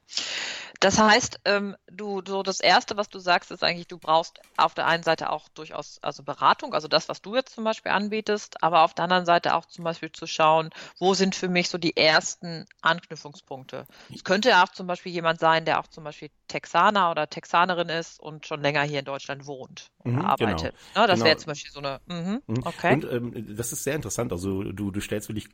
Das 0.87 1.00
heißt, 1.00 1.41
ähm, 1.47 1.75
du, 1.88 2.23
so 2.25 2.44
das 2.44 2.61
Erste, 2.61 2.97
was 2.97 3.09
du 3.09 3.19
sagst, 3.19 3.50
ist 3.50 3.65
eigentlich, 3.65 3.88
du 3.88 3.99
brauchst 3.99 4.38
auf 4.56 4.73
der 4.73 4.87
einen 4.87 5.03
Seite 5.03 5.31
auch 5.31 5.49
durchaus 5.49 5.99
also 6.00 6.23
Beratung, 6.23 6.75
also 6.75 6.87
das, 6.87 7.09
was 7.09 7.21
du 7.21 7.35
jetzt 7.35 7.56
zum 7.56 7.65
Beispiel 7.65 7.91
anbietest, 7.91 8.62
aber 8.62 8.83
auf 8.83 8.94
der 8.94 9.03
anderen 9.06 9.27
Seite 9.27 9.56
auch 9.56 9.67
zum 9.67 9.83
Beispiel 9.83 10.12
zu 10.12 10.29
schauen, 10.29 10.71
wo 11.00 11.12
sind 11.15 11.35
für 11.35 11.49
mich 11.49 11.71
so 11.71 11.79
die 11.79 11.97
ersten 11.97 12.67
Anknüpfungspunkte. 12.83 13.85
Es 14.15 14.23
könnte 14.23 14.50
ja 14.50 14.62
auch 14.62 14.69
zum 14.69 14.87
Beispiel 14.87 15.11
jemand 15.11 15.41
sein, 15.41 15.65
der 15.65 15.81
auch 15.81 15.88
zum 15.88 16.05
Beispiel 16.05 16.31
Texaner 16.47 17.11
oder 17.11 17.29
Texanerin 17.29 17.88
ist 17.88 18.21
und 18.21 18.47
schon 18.47 18.62
länger 18.62 18.83
hier 18.83 19.00
in 19.00 19.05
Deutschland 19.06 19.44
wohnt 19.49 19.91
oder 19.99 20.12
Mhm, 20.12 20.19
genau, 20.21 20.29
arbeitet. 20.29 20.75
Ne, 20.94 21.09
das 21.09 21.15
genau. 21.19 21.25
wäre 21.25 21.37
zum 21.37 21.47
Beispiel 21.50 21.73
so 21.73 21.81
eine, 21.81 22.00
mhm, 22.07 22.43
Mhm. 22.47 22.62
okay. 22.64 22.93
Und 22.93 23.05
ähm, 23.11 23.57
das 23.57 23.73
ist 23.73 23.83
sehr 23.83 23.97
interessant. 23.97 24.31
Also 24.31 24.62
du, 24.62 24.93
du 24.93 25.00
stellst 25.00 25.28
wirklich 25.28 25.49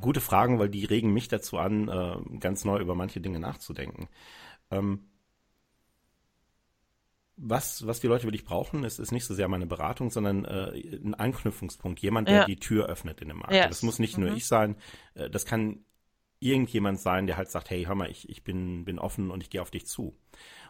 gute 0.00 0.20
Fragen, 0.20 0.58
weil 0.58 0.68
die 0.68 0.84
regen 0.84 1.12
mich 1.12 1.28
dazu 1.28 1.58
an, 1.58 1.88
äh, 1.88 2.38
ganz 2.38 2.64
neu 2.64 2.78
über 2.78 2.94
manche 2.94 3.20
Dinge 3.22 3.40
nachzudenken. 3.40 4.08
Ähm, 4.70 5.06
was, 7.42 7.86
was 7.86 8.00
die 8.00 8.06
Leute 8.06 8.24
wirklich 8.24 8.44
brauchen, 8.44 8.84
ist, 8.84 8.98
ist 8.98 9.12
nicht 9.12 9.24
so 9.24 9.34
sehr 9.34 9.48
meine 9.48 9.66
Beratung, 9.66 10.10
sondern 10.10 10.44
äh, 10.44 10.98
ein 11.02 11.14
Anknüpfungspunkt. 11.14 12.00
Jemand, 12.00 12.28
der 12.28 12.40
Ja. 12.40 12.44
die 12.44 12.56
Tür 12.56 12.86
öffnet 12.86 13.20
in 13.22 13.28
dem 13.28 13.38
Markt. 13.38 13.54
Yes. 13.54 13.68
Das 13.68 13.82
muss 13.82 13.98
nicht 13.98 14.18
nur 14.18 14.30
Mhm. 14.30 14.36
ich 14.36 14.46
sein, 14.46 14.76
äh, 15.14 15.30
das 15.30 15.46
kann 15.46 15.84
irgendjemand 16.38 17.00
sein, 17.00 17.26
der 17.26 17.36
halt 17.36 17.50
sagt, 17.50 17.70
hey, 17.70 17.84
hör 17.84 17.94
mal, 17.94 18.10
ich, 18.10 18.28
ich 18.28 18.44
bin, 18.44 18.84
bin 18.84 18.98
offen 18.98 19.30
und 19.30 19.42
ich 19.42 19.50
gehe 19.50 19.60
auf 19.62 19.70
dich 19.70 19.86
zu. 19.86 20.16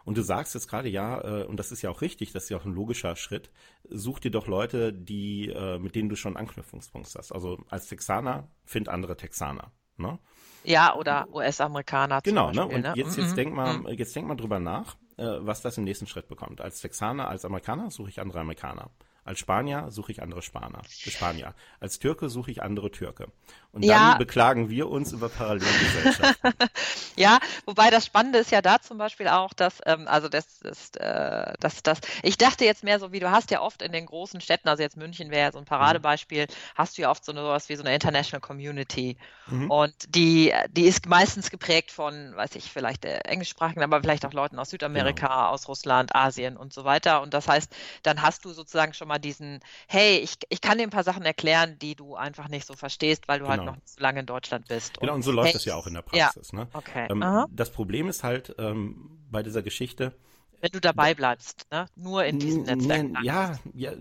Und 0.04 0.16
du 0.16 0.22
sagst 0.22 0.54
jetzt 0.54 0.68
gerade, 0.68 0.88
ja, 0.88 1.42
äh, 1.42 1.44
und 1.44 1.58
das 1.58 1.72
ist 1.72 1.82
ja 1.82 1.90
auch 1.90 2.00
richtig, 2.02 2.32
das 2.32 2.44
ist 2.44 2.48
ja 2.50 2.56
auch 2.56 2.64
ein 2.64 2.72
logischer 2.74 3.14
Schritt, 3.16 3.50
such 3.88 4.18
dir 4.20 4.30
doch 4.30 4.46
Leute, 4.46 4.92
die, 4.92 5.48
äh, 5.48 5.78
mit 5.78 5.94
denen 5.94 6.08
du 6.08 6.16
schon 6.16 6.36
Anknüpfungspunkt 6.36 7.12
hast. 7.16 7.32
Also 7.32 7.64
als 7.68 7.88
Texaner, 7.88 8.48
find 8.64 8.88
andere 8.88 9.16
Texaner. 9.16 9.72
Ne? 9.96 10.18
Ja, 10.64 10.94
oder 10.94 11.26
US-Amerikaner 11.32 12.20
Genau, 12.22 12.50
ne? 12.50 12.60
Beispiel, 12.66 12.76
Und 12.76 12.82
ne? 12.82 12.92
jetzt, 12.94 13.16
Mhm, 13.16 13.22
jetzt 13.22 13.36
denk 13.36 13.54
mal, 13.54 13.78
mhm. 13.78 13.88
jetzt 13.88 14.14
denk 14.14 14.26
mal 14.26 14.36
drüber 14.36 14.58
nach, 14.58 14.96
äh, 15.16 15.24
was 15.40 15.62
das 15.62 15.78
im 15.78 15.84
nächsten 15.84 16.06
Schritt 16.06 16.28
bekommt. 16.28 16.60
Als 16.60 16.80
Texaner, 16.80 17.28
als 17.28 17.44
Amerikaner 17.44 17.90
suche 17.90 18.10
ich 18.10 18.20
andere 18.20 18.40
Amerikaner. 18.40 18.90
Als 19.24 19.38
Spanier 19.38 19.86
suche 19.90 20.12
ich 20.12 20.22
andere 20.22 20.42
Spaner, 20.42 20.82
Spanier. 21.06 21.54
Als 21.78 21.98
Türke 21.98 22.28
suche 22.28 22.50
ich 22.50 22.62
andere 22.62 22.90
Türke. 22.90 23.28
Und 23.72 23.84
Ja. 23.84 24.10
dann 24.10 24.18
beklagen 24.18 24.68
wir 24.70 24.88
uns 24.88 25.12
über 25.12 25.28
Parallelgesellschaft. 25.28 26.40
Ja, 27.16 27.38
wobei 27.66 27.90
das 27.90 28.06
Spannende 28.06 28.38
ist 28.38 28.50
ja 28.50 28.62
da 28.62 28.80
zum 28.80 28.96
Beispiel 28.96 29.28
auch, 29.28 29.52
dass, 29.52 29.80
ähm, 29.84 30.08
also 30.08 30.28
das 30.28 30.62
ist, 30.62 30.96
äh, 30.98 31.52
das, 31.60 31.82
das, 31.82 32.00
ich 32.22 32.38
dachte 32.38 32.64
jetzt 32.64 32.82
mehr 32.82 32.98
so, 32.98 33.12
wie 33.12 33.20
du 33.20 33.30
hast 33.30 33.50
ja 33.50 33.60
oft 33.60 33.82
in 33.82 33.92
den 33.92 34.06
großen 34.06 34.40
Städten, 34.40 34.68
also 34.68 34.82
jetzt 34.82 34.96
München 34.96 35.30
wäre 35.30 35.42
ja 35.42 35.52
so 35.52 35.58
ein 35.58 35.66
Paradebeispiel, 35.66 36.46
hast 36.74 36.96
du 36.96 37.02
ja 37.02 37.10
oft 37.10 37.24
so 37.24 37.32
eine, 37.32 37.42
sowas 37.42 37.68
wie 37.68 37.76
so 37.76 37.82
eine 37.82 37.94
International 37.94 38.40
Community. 38.40 39.18
Mhm. 39.48 39.70
Und 39.70 39.94
die, 40.08 40.52
die 40.70 40.84
ist 40.86 41.06
meistens 41.08 41.50
geprägt 41.50 41.90
von, 41.90 42.34
weiß 42.36 42.54
ich, 42.54 42.70
vielleicht 42.72 43.04
äh, 43.04 43.18
englischsprachigen, 43.24 43.82
aber 43.82 44.00
vielleicht 44.00 44.24
auch 44.24 44.32
Leuten 44.32 44.58
aus 44.58 44.70
Südamerika, 44.70 45.26
Genau. 45.26 45.48
aus 45.50 45.68
Russland, 45.68 46.14
Asien 46.14 46.56
und 46.56 46.72
so 46.72 46.84
weiter. 46.84 47.20
Und 47.20 47.34
das 47.34 47.48
heißt, 47.48 47.70
dann 48.02 48.22
hast 48.22 48.44
du 48.46 48.52
sozusagen 48.52 48.94
schon 48.94 49.08
mal 49.10 49.18
diesen, 49.18 49.60
hey, 49.88 50.18
ich, 50.18 50.36
ich 50.48 50.60
kann 50.60 50.78
dir 50.78 50.84
ein 50.84 50.90
paar 50.90 51.04
Sachen 51.04 51.24
erklären, 51.24 51.78
die 51.78 51.94
du 51.94 52.14
einfach 52.16 52.48
nicht 52.48 52.66
so 52.66 52.74
verstehst, 52.74 53.28
weil 53.28 53.40
du 53.40 53.48
halt 53.48 53.60
Genau. 53.60 53.72
noch 53.72 53.76
nicht 53.76 53.88
so 53.90 54.00
lange 54.00 54.20
in 54.20 54.26
Deutschland 54.26 54.68
bist. 54.68 54.98
Genau, 55.00 55.14
Und 55.14 55.18
und 55.18 55.22
so 55.22 55.32
läuft 55.32 55.48
hey, 55.48 55.52
das 55.52 55.64
ja 55.66 55.74
auch 55.74 55.86
in 55.86 55.94
der 55.94 56.04
ja, 56.12 56.30
Praxis. 56.32 56.52
Ne? 56.52 56.68
okay. 56.72 57.06
Ähm, 57.10 57.46
das 57.50 57.70
Problem 57.72 58.08
ist 58.08 58.24
halt 58.24 58.54
ähm, 58.58 59.20
bei 59.30 59.42
dieser 59.42 59.62
Geschichte, 59.62 60.14
Wenn 60.60 60.70
du 60.72 60.80
dabei 60.80 61.14
bleibst, 61.14 61.66
ne? 61.70 61.86
Nur 61.96 62.24
in 62.24 62.38
diesen 62.38 62.62
Netzwerken. 62.64 63.16
Ja, 63.22 63.58
ja, 63.74 63.92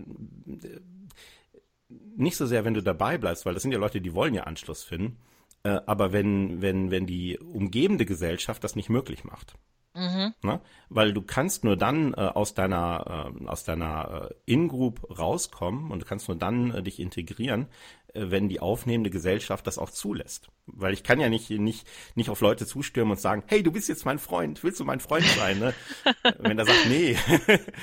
nicht 2.16 2.38
so 2.38 2.46
sehr, 2.46 2.66
wenn 2.66 2.74
du 2.74 2.84
dabei 2.84 3.18
bleibst, 3.18 3.46
weil 3.46 3.54
das 3.54 3.64
sind 3.64 3.72
ja 3.72 3.80
Leute, 3.80 4.02
die 4.02 4.14
wollen 4.14 4.34
ja 4.34 4.44
Anschluss 4.44 4.84
finden, 4.84 5.18
äh, 5.64 5.80
aber 5.86 6.12
wenn, 6.14 6.62
wenn, 6.62 6.92
wenn 6.92 7.06
die 7.06 7.38
umgebende 7.40 8.06
Gesellschaft 8.06 8.64
das 8.64 8.76
nicht 8.76 8.90
möglich 8.90 9.24
macht. 9.24 9.56
Mhm. 9.96 10.34
Ne? 10.44 10.62
Weil 10.90 11.14
du 11.14 11.22
kannst 11.22 11.64
nur 11.64 11.76
dann 11.76 12.14
äh, 12.14 12.18
aus 12.18 12.54
deiner, 12.54 13.34
äh, 13.36 13.48
aus 13.48 13.64
deiner 13.64 14.30
äh, 14.30 14.34
In-Group 14.46 15.18
rauskommen 15.18 15.92
und 15.92 16.02
du 16.02 16.06
kannst 16.06 16.28
nur 16.28 16.38
dann 16.38 16.74
äh, 16.74 16.84
dich 16.84 17.00
integrieren, 17.00 17.68
äh, 18.14 18.26
wenn 18.30 18.50
die 18.50 18.60
aufnehmende 18.60 19.10
Gesellschaft 19.10 19.66
das 19.66 19.78
auch 19.78 19.90
zulässt. 19.90 20.50
Weil 20.68 20.94
ich 20.94 21.04
kann 21.04 21.20
ja 21.20 21.30
nicht, 21.30 21.50
nicht, 21.50 21.88
nicht 22.16 22.30
auf 22.30 22.42
Leute 22.42 22.66
zustürmen 22.66 23.12
und 23.12 23.20
sagen, 23.20 23.44
hey, 23.48 23.64
du 23.64 23.72
bist 23.72 23.90
jetzt 23.90 24.06
mein 24.06 24.20
Freund, 24.20 24.64
willst 24.64 24.80
du 24.80 24.86
mein 24.86 25.00
Freund 25.00 25.26
sein? 25.26 25.60
Ne? 25.60 25.74
wenn 26.40 26.60
er 26.60 26.66
sagt, 26.66 26.86
nee, 26.88 27.18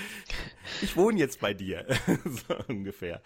ich 0.82 0.96
wohne 0.96 1.18
jetzt 1.18 1.40
bei 1.40 1.54
dir, 1.54 1.86
so 2.24 2.56
ungefähr. 2.68 3.16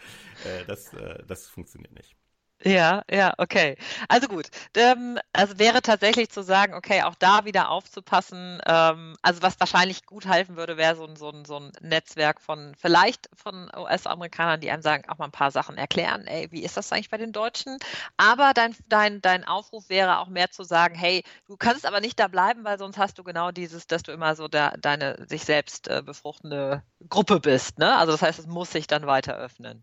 Äh, 0.44 0.64
das, 0.66 0.92
äh, 0.94 1.22
das 1.26 1.48
funktioniert 1.48 1.92
nicht. 1.92 2.16
Ja, 2.62 3.02
ja, 3.10 3.32
okay. 3.38 3.76
Also 4.08 4.28
gut. 4.28 4.50
Ähm, 4.76 5.18
also 5.32 5.58
wäre 5.58 5.80
tatsächlich 5.80 6.28
zu 6.28 6.42
sagen, 6.42 6.74
okay, 6.74 7.02
auch 7.02 7.14
da 7.14 7.46
wieder 7.46 7.70
aufzupassen. 7.70 8.60
Ähm, 8.66 9.16
also 9.22 9.40
was 9.40 9.58
wahrscheinlich 9.58 10.04
gut 10.04 10.26
helfen 10.26 10.56
würde, 10.56 10.76
wäre 10.76 10.94
so 10.94 11.06
ein, 11.06 11.16
so, 11.16 11.30
ein, 11.30 11.46
so 11.46 11.56
ein 11.58 11.72
Netzwerk 11.80 12.38
von 12.42 12.74
vielleicht 12.78 13.30
von 13.34 13.70
US-Amerikanern, 13.74 14.60
die 14.60 14.70
einem 14.70 14.82
sagen, 14.82 15.08
auch 15.08 15.16
mal 15.16 15.24
ein 15.24 15.30
paar 15.30 15.50
Sachen 15.50 15.78
erklären. 15.78 16.26
Ey, 16.26 16.48
wie 16.52 16.62
ist 16.62 16.76
das 16.76 16.92
eigentlich 16.92 17.08
bei 17.08 17.16
den 17.16 17.32
Deutschen? 17.32 17.78
Aber 18.18 18.52
dein, 18.52 18.76
dein, 18.88 19.22
dein 19.22 19.44
Aufruf 19.46 19.88
wäre 19.88 20.18
auch 20.18 20.28
mehr 20.28 20.50
zu 20.50 20.62
sagen, 20.62 20.94
hey, 20.94 21.24
du 21.46 21.56
kannst 21.56 21.86
aber 21.86 22.00
nicht 22.00 22.18
da 22.20 22.28
bleiben, 22.28 22.62
weil 22.64 22.78
sonst 22.78 22.98
hast 22.98 23.18
du 23.18 23.24
genau 23.24 23.52
dieses, 23.52 23.86
dass 23.86 24.02
du 24.02 24.12
immer 24.12 24.34
so 24.36 24.48
da, 24.48 24.72
deine 24.78 25.26
sich 25.26 25.44
selbst 25.46 25.88
äh, 25.88 26.02
befruchtende 26.04 26.82
Gruppe 27.08 27.40
bist. 27.40 27.78
Ne? 27.78 27.96
Also 27.96 28.12
das 28.12 28.20
heißt, 28.20 28.38
es 28.38 28.46
muss 28.46 28.70
sich 28.70 28.86
dann 28.86 29.06
weiter 29.06 29.34
öffnen. 29.38 29.82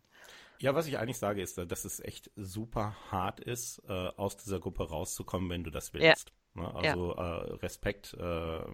Ja, 0.60 0.74
was 0.74 0.88
ich 0.88 0.98
eigentlich 0.98 1.20
sage, 1.20 1.42
ist, 1.42 1.58
dass 1.58 1.86
es 1.86 2.00
echt 2.00 2.32
super 2.36 2.96
hart 3.12 3.40
ist, 3.40 3.82
äh, 3.88 3.94
aus 3.94 4.38
dieser 4.38 4.60
Gruppe 4.60 4.90
rauszukommen, 4.90 5.50
wenn 5.50 5.64
du 5.64 5.70
das 5.70 5.94
willst. 5.94 6.34
Ja. 6.56 6.62
Ne? 6.62 6.76
Also 6.76 7.16
ja. 7.16 7.38
äh, 7.38 7.54
Respekt 7.56 8.14
äh, 8.16 8.66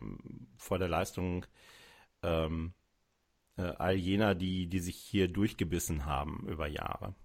vor 0.58 0.80
der 0.80 0.88
Leistung 0.88 1.46
ähm, 2.22 2.74
äh, 3.58 3.64
all 3.64 3.96
jener, 3.96 4.36
die, 4.36 4.68
die 4.68 4.80
sich 4.80 4.96
hier 4.96 5.28
durchgebissen 5.28 6.06
haben 6.06 6.48
über 6.48 6.68
Jahre. 6.68 7.16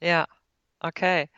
Ja, 0.00 0.26
okay. 0.80 1.28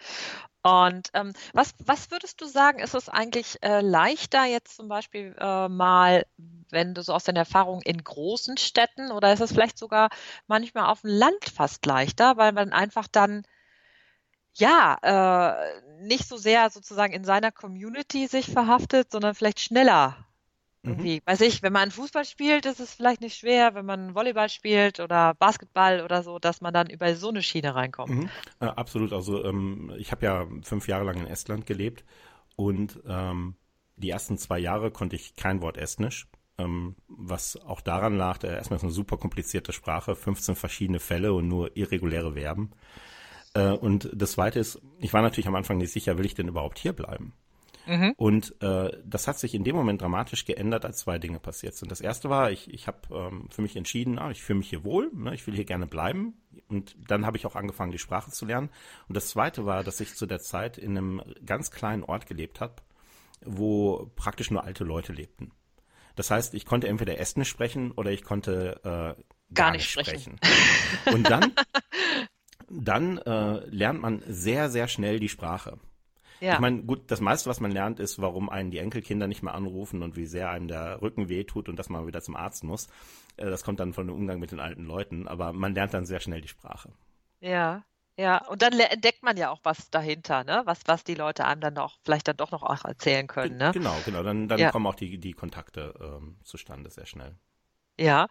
Und 0.62 1.08
ähm, 1.14 1.32
was, 1.54 1.74
was 1.78 2.10
würdest 2.10 2.40
du 2.40 2.46
sagen, 2.46 2.80
ist 2.80 2.94
es 2.94 3.08
eigentlich 3.08 3.56
äh, 3.62 3.80
leichter 3.80 4.44
jetzt 4.44 4.76
zum 4.76 4.88
Beispiel 4.88 5.34
äh, 5.38 5.68
mal, 5.68 6.26
wenn 6.70 6.92
du 6.94 7.02
so 7.02 7.14
aus 7.14 7.24
deiner 7.24 7.40
Erfahrung 7.40 7.80
in 7.82 8.04
großen 8.04 8.58
Städten 8.58 9.10
oder 9.10 9.32
ist 9.32 9.40
es 9.40 9.52
vielleicht 9.52 9.78
sogar 9.78 10.10
manchmal 10.46 10.86
auf 10.86 11.00
dem 11.00 11.10
Land 11.10 11.46
fast 11.54 11.86
leichter, 11.86 12.36
weil 12.36 12.52
man 12.52 12.72
einfach 12.72 13.08
dann 13.08 13.44
ja 14.54 14.98
äh, 15.02 15.80
nicht 16.02 16.28
so 16.28 16.36
sehr 16.36 16.68
sozusagen 16.70 17.14
in 17.14 17.24
seiner 17.24 17.52
Community 17.52 18.26
sich 18.26 18.50
verhaftet, 18.50 19.10
sondern 19.10 19.34
vielleicht 19.34 19.60
schneller. 19.60 20.26
Irgendwie, 20.82 21.16
mhm. 21.16 21.22
weiß 21.26 21.42
ich, 21.42 21.62
wenn 21.62 21.74
man 21.74 21.90
Fußball 21.90 22.24
spielt, 22.24 22.64
ist 22.64 22.80
es 22.80 22.94
vielleicht 22.94 23.20
nicht 23.20 23.36
schwer, 23.36 23.74
wenn 23.74 23.84
man 23.84 24.14
Volleyball 24.14 24.48
spielt 24.48 24.98
oder 24.98 25.34
Basketball 25.34 26.00
oder 26.02 26.22
so, 26.22 26.38
dass 26.38 26.62
man 26.62 26.72
dann 26.72 26.88
über 26.88 27.14
so 27.14 27.28
eine 27.28 27.42
Schiene 27.42 27.74
reinkommt. 27.74 28.14
Mhm. 28.14 28.30
Äh, 28.60 28.66
absolut. 28.66 29.12
Also 29.12 29.44
ähm, 29.44 29.92
ich 29.98 30.10
habe 30.10 30.24
ja 30.24 30.46
fünf 30.62 30.88
Jahre 30.88 31.04
lang 31.04 31.18
in 31.18 31.26
Estland 31.26 31.66
gelebt 31.66 32.04
und 32.56 32.98
ähm, 33.06 33.56
die 33.96 34.10
ersten 34.10 34.38
zwei 34.38 34.58
Jahre 34.58 34.90
konnte 34.90 35.16
ich 35.16 35.34
kein 35.34 35.60
Wort 35.60 35.76
Estnisch. 35.76 36.28
Ähm, 36.56 36.96
was 37.08 37.56
auch 37.56 37.82
daran 37.82 38.16
lag, 38.16 38.42
äh, 38.42 38.54
erstmal 38.54 38.78
ist 38.78 38.82
eine 38.82 38.92
super 38.92 39.18
komplizierte 39.18 39.72
Sprache, 39.72 40.14
15 40.14 40.56
verschiedene 40.56 41.00
Fälle 41.00 41.34
und 41.34 41.46
nur 41.46 41.76
irreguläre 41.76 42.32
Verben. 42.32 42.70
Äh, 43.54 43.72
und 43.72 44.10
das 44.14 44.32
Zweite 44.32 44.58
ist, 44.60 44.80
ich 44.98 45.12
war 45.12 45.20
natürlich 45.20 45.48
am 45.48 45.54
Anfang 45.54 45.76
nicht 45.76 45.92
sicher, 45.92 46.16
will 46.16 46.26
ich 46.26 46.34
denn 46.34 46.48
überhaupt 46.48 46.78
hier 46.78 46.94
bleiben? 46.94 47.34
Mhm. 47.90 48.14
Und 48.16 48.54
äh, 48.62 48.96
das 49.04 49.26
hat 49.26 49.40
sich 49.40 49.52
in 49.52 49.64
dem 49.64 49.74
Moment 49.74 50.00
dramatisch 50.00 50.44
geändert, 50.44 50.84
als 50.84 50.98
zwei 50.98 51.18
Dinge 51.18 51.40
passiert 51.40 51.74
sind. 51.74 51.90
Das 51.90 52.00
erste 52.00 52.30
war, 52.30 52.52
ich, 52.52 52.72
ich 52.72 52.86
habe 52.86 52.98
ähm, 53.10 53.48
für 53.50 53.62
mich 53.62 53.74
entschieden, 53.74 54.20
ah, 54.20 54.30
ich 54.30 54.42
fühle 54.42 54.60
mich 54.60 54.70
hier 54.70 54.84
wohl, 54.84 55.10
ne, 55.12 55.34
ich 55.34 55.44
will 55.48 55.56
hier 55.56 55.64
gerne 55.64 55.88
bleiben. 55.88 56.34
Und 56.68 56.96
dann 57.08 57.26
habe 57.26 57.36
ich 57.36 57.46
auch 57.46 57.56
angefangen, 57.56 57.90
die 57.90 57.98
Sprache 57.98 58.30
zu 58.30 58.46
lernen. 58.46 58.70
Und 59.08 59.16
das 59.16 59.30
zweite 59.30 59.66
war, 59.66 59.82
dass 59.82 59.98
ich 59.98 60.14
zu 60.14 60.26
der 60.26 60.38
Zeit 60.38 60.78
in 60.78 60.96
einem 60.96 61.20
ganz 61.44 61.72
kleinen 61.72 62.04
Ort 62.04 62.26
gelebt 62.26 62.60
habe, 62.60 62.76
wo 63.44 64.08
praktisch 64.14 64.52
nur 64.52 64.62
alte 64.62 64.84
Leute 64.84 65.12
lebten. 65.12 65.50
Das 66.14 66.30
heißt, 66.30 66.54
ich 66.54 66.66
konnte 66.66 66.86
entweder 66.86 67.18
Estnisch 67.18 67.48
sprechen 67.48 67.90
oder 67.90 68.12
ich 68.12 68.22
konnte 68.22 68.80
äh, 68.84 68.88
gar, 68.88 69.16
gar 69.52 69.70
nicht 69.72 69.90
sprechen. 69.90 70.38
sprechen. 70.38 71.14
Und 71.14 71.28
dann, 71.28 71.52
dann 72.68 73.18
äh, 73.18 73.66
lernt 73.66 74.00
man 74.00 74.22
sehr, 74.28 74.70
sehr 74.70 74.86
schnell 74.86 75.18
die 75.18 75.28
Sprache. 75.28 75.80
Ja. 76.40 76.54
Ich 76.54 76.60
meine, 76.60 76.82
gut, 76.82 77.10
das 77.10 77.20
meiste, 77.20 77.50
was 77.50 77.60
man 77.60 77.70
lernt, 77.70 78.00
ist, 78.00 78.20
warum 78.20 78.48
einen 78.48 78.70
die 78.70 78.78
Enkelkinder 78.78 79.26
nicht 79.26 79.42
mehr 79.42 79.54
anrufen 79.54 80.02
und 80.02 80.16
wie 80.16 80.26
sehr 80.26 80.50
einem 80.50 80.68
der 80.68 81.02
Rücken 81.02 81.28
wehtut 81.28 81.68
und 81.68 81.76
dass 81.76 81.88
man 81.88 82.06
wieder 82.06 82.22
zum 82.22 82.36
Arzt 82.36 82.64
muss. 82.64 82.88
Äh, 83.36 83.50
das 83.50 83.62
kommt 83.62 83.80
dann 83.80 83.92
von 83.92 84.06
dem 84.06 84.16
Umgang 84.16 84.40
mit 84.40 84.50
den 84.50 84.60
alten 84.60 84.84
Leuten, 84.84 85.28
aber 85.28 85.52
man 85.52 85.74
lernt 85.74 85.94
dann 85.94 86.06
sehr 86.06 86.20
schnell 86.20 86.40
die 86.40 86.48
Sprache. 86.48 86.90
Ja, 87.40 87.84
ja, 88.16 88.46
und 88.48 88.60
dann 88.60 88.78
entdeckt 88.78 89.22
man 89.22 89.36
ja 89.36 89.50
auch 89.50 89.60
was 89.62 89.90
dahinter, 89.90 90.44
ne? 90.44 90.62
Was, 90.66 90.80
was 90.84 91.04
die 91.04 91.14
Leute 91.14 91.46
einem 91.46 91.62
dann 91.62 91.78
auch 91.78 91.96
vielleicht 92.04 92.28
dann 92.28 92.36
doch 92.36 92.50
noch 92.50 92.84
erzählen 92.84 93.26
können, 93.26 93.56
ne? 93.56 93.70
Genau, 93.72 93.96
genau. 94.04 94.22
Dann, 94.22 94.46
dann 94.46 94.58
ja. 94.58 94.70
kommen 94.70 94.86
auch 94.86 94.94
die, 94.94 95.18
die 95.18 95.32
Kontakte 95.32 95.94
ähm, 96.00 96.36
zustande 96.42 96.90
sehr 96.90 97.06
schnell. 97.06 97.36
Ja, 98.00 98.28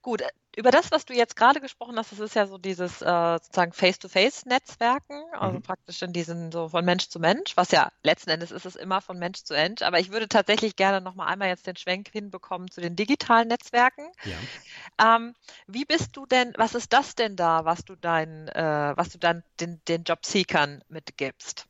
gut. 0.00 0.22
Über 0.56 0.72
das, 0.72 0.90
was 0.90 1.04
du 1.04 1.14
jetzt 1.14 1.36
gerade 1.36 1.60
gesprochen 1.60 1.96
hast, 1.96 2.10
das 2.10 2.18
ist 2.18 2.34
ja 2.34 2.46
so 2.46 2.58
dieses 2.58 3.00
äh, 3.02 3.38
sozusagen 3.38 3.72
Face-to-Face-Netzwerken, 3.72 5.22
also 5.32 5.58
mhm. 5.58 5.62
praktisch 5.62 6.02
in 6.02 6.12
diesen 6.12 6.50
so 6.50 6.68
von 6.68 6.84
Mensch 6.84 7.08
zu 7.08 7.20
Mensch, 7.20 7.56
was 7.56 7.70
ja 7.70 7.92
letzten 8.02 8.30
Endes 8.30 8.50
ist 8.50 8.66
es 8.66 8.74
immer 8.74 9.00
von 9.00 9.16
Mensch 9.16 9.44
zu 9.44 9.54
Mensch. 9.54 9.82
Aber 9.82 10.00
ich 10.00 10.10
würde 10.10 10.26
tatsächlich 10.26 10.74
gerne 10.74 11.00
noch 11.00 11.14
mal 11.14 11.26
einmal 11.26 11.48
jetzt 11.48 11.68
den 11.68 11.76
Schwenk 11.76 12.08
hinbekommen 12.10 12.68
zu 12.70 12.80
den 12.80 12.96
digitalen 12.96 13.46
Netzwerken. 13.46 14.10
Ja. 14.24 15.16
Ähm, 15.16 15.34
wie 15.68 15.84
bist 15.84 16.16
du 16.16 16.26
denn? 16.26 16.52
Was 16.56 16.74
ist 16.74 16.92
das 16.92 17.14
denn 17.14 17.36
da, 17.36 17.64
was 17.64 17.84
du 17.84 17.94
deinen, 17.94 18.48
äh, 18.48 18.92
was 18.96 19.10
du 19.10 19.18
dann 19.18 19.44
den, 19.60 19.80
den 19.86 20.02
Jobseekern 20.02 20.82
mitgibst? 20.88 21.69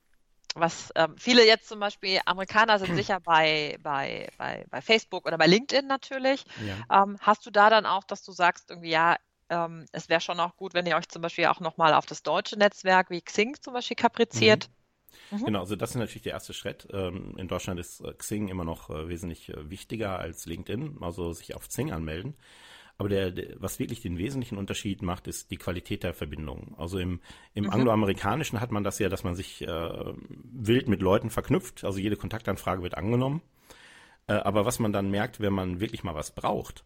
Was 0.54 0.92
ähm, 0.96 1.16
viele 1.16 1.46
jetzt 1.46 1.68
zum 1.68 1.80
Beispiel, 1.80 2.20
Amerikaner 2.24 2.78
sind 2.78 2.94
sicher 2.94 3.20
bei, 3.20 3.78
bei, 3.82 4.28
bei, 4.36 4.64
bei 4.70 4.80
Facebook 4.80 5.26
oder 5.26 5.38
bei 5.38 5.46
LinkedIn 5.46 5.86
natürlich. 5.86 6.44
Ja. 6.66 7.04
Ähm, 7.04 7.18
hast 7.20 7.46
du 7.46 7.50
da 7.50 7.70
dann 7.70 7.86
auch, 7.86 8.04
dass 8.04 8.22
du 8.22 8.32
sagst, 8.32 8.70
irgendwie, 8.70 8.90
ja, 8.90 9.16
ähm, 9.48 9.86
es 9.92 10.08
wäre 10.08 10.20
schon 10.20 10.40
auch 10.40 10.56
gut, 10.56 10.74
wenn 10.74 10.86
ihr 10.86 10.96
euch 10.96 11.08
zum 11.08 11.22
Beispiel 11.22 11.46
auch 11.46 11.60
nochmal 11.60 11.94
auf 11.94 12.06
das 12.06 12.22
deutsche 12.22 12.56
Netzwerk 12.56 13.10
wie 13.10 13.20
Xing 13.20 13.56
zum 13.60 13.74
Beispiel 13.74 13.96
kapriziert? 13.96 14.68
Mhm. 14.68 14.80
Mhm. 15.30 15.44
Genau, 15.44 15.60
also 15.60 15.76
das 15.76 15.90
ist 15.90 15.96
natürlich 15.96 16.22
der 16.22 16.32
erste 16.32 16.54
Schritt. 16.54 16.88
Ähm, 16.92 17.34
in 17.36 17.48
Deutschland 17.48 17.78
ist 17.78 18.00
äh, 18.00 18.12
Xing 18.12 18.48
immer 18.48 18.64
noch 18.64 18.90
äh, 18.90 19.08
wesentlich 19.08 19.48
äh, 19.48 19.70
wichtiger 19.70 20.18
als 20.18 20.46
LinkedIn, 20.46 20.98
also 21.00 21.32
sich 21.32 21.54
auf 21.54 21.68
Xing 21.68 21.92
anmelden. 21.92 22.34
Aber 23.00 23.08
der, 23.08 23.30
der, 23.30 23.58
was 23.58 23.78
wirklich 23.78 24.02
den 24.02 24.18
wesentlichen 24.18 24.58
Unterschied 24.58 25.00
macht, 25.00 25.26
ist 25.26 25.50
die 25.50 25.56
Qualität 25.56 26.02
der 26.02 26.12
Verbindung. 26.12 26.74
Also 26.76 26.98
im, 26.98 27.20
im 27.54 27.64
mhm. 27.64 27.70
Angloamerikanischen 27.70 28.60
hat 28.60 28.72
man 28.72 28.84
das 28.84 28.98
ja, 28.98 29.08
dass 29.08 29.24
man 29.24 29.34
sich 29.34 29.62
äh, 29.62 30.14
wild 30.52 30.86
mit 30.86 31.00
Leuten 31.00 31.30
verknüpft. 31.30 31.82
Also 31.82 31.98
jede 31.98 32.16
Kontaktanfrage 32.16 32.82
wird 32.82 32.98
angenommen. 32.98 33.40
Äh, 34.26 34.34
aber 34.34 34.66
was 34.66 34.80
man 34.80 34.92
dann 34.92 35.10
merkt, 35.10 35.40
wenn 35.40 35.54
man 35.54 35.80
wirklich 35.80 36.04
mal 36.04 36.14
was 36.14 36.34
braucht, 36.34 36.84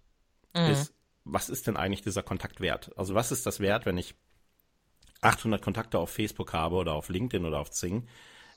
mhm. 0.54 0.66
ist, 0.66 0.94
was 1.24 1.48
ist 1.48 1.66
denn 1.66 1.76
eigentlich 1.76 2.02
dieser 2.02 2.22
Kontakt 2.22 2.60
wert? 2.60 2.92
Also 2.96 3.16
was 3.16 3.32
ist 3.32 3.44
das 3.44 3.58
wert, 3.58 3.84
wenn 3.84 3.98
ich 3.98 4.14
800 5.20 5.60
Kontakte 5.62 5.98
auf 5.98 6.10
Facebook 6.10 6.52
habe 6.52 6.76
oder 6.76 6.92
auf 6.92 7.08
LinkedIn 7.08 7.44
oder 7.44 7.58
auf 7.58 7.72
Zing 7.72 8.06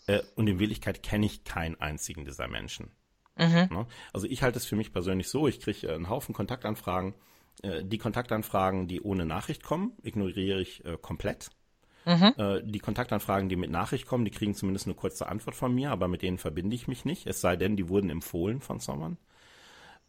äh, 0.06 0.22
und 0.36 0.46
in 0.46 0.60
Wirklichkeit 0.60 1.02
kenne 1.02 1.26
ich 1.26 1.44
keinen 1.44 1.82
einzigen 1.82 2.24
dieser 2.24 2.48
Menschen. 2.48 2.92
Mhm. 3.36 3.68
Ne? 3.72 3.88
Also 4.14 4.28
ich 4.28 4.44
halte 4.44 4.60
es 4.60 4.68
für 4.68 4.76
mich 4.76 4.94
persönlich 4.94 5.28
so, 5.28 5.48
ich 5.48 5.60
kriege 5.60 5.92
einen 5.92 6.08
Haufen 6.08 6.36
Kontaktanfragen 6.36 7.16
äh, 7.64 7.84
die 7.84 7.98
Kontaktanfragen, 7.98 8.88
die 8.88 9.02
ohne 9.02 9.26
Nachricht 9.26 9.64
kommen, 9.64 9.94
ignoriere 10.04 10.62
ich 10.62 10.86
äh, 10.86 10.98
komplett. 11.02 11.50
Mhm. 12.06 12.34
Äh, 12.38 12.62
die 12.64 12.80
Kontaktanfragen, 12.80 13.50
die 13.50 13.56
mit 13.56 13.70
Nachricht 13.70 14.06
kommen, 14.06 14.26
die 14.26 14.32
kriegen 14.32 14.56
zumindest 14.56 14.88
eine 14.88 14.96
kurze 14.96 15.28
Antwort 15.28 15.56
von 15.56 15.74
mir, 15.76 15.92
aber 15.92 16.08
mit 16.08 16.22
denen 16.22 16.38
verbinde 16.38 16.76
ich 16.76 16.88
mich 16.88 17.04
nicht, 17.04 17.28
es 17.28 17.42
sei 17.42 17.56
denn, 17.58 17.76
die 17.76 17.90
wurden 17.90 18.10
empfohlen 18.10 18.62
von 18.62 18.80
Sommern. 18.80 19.18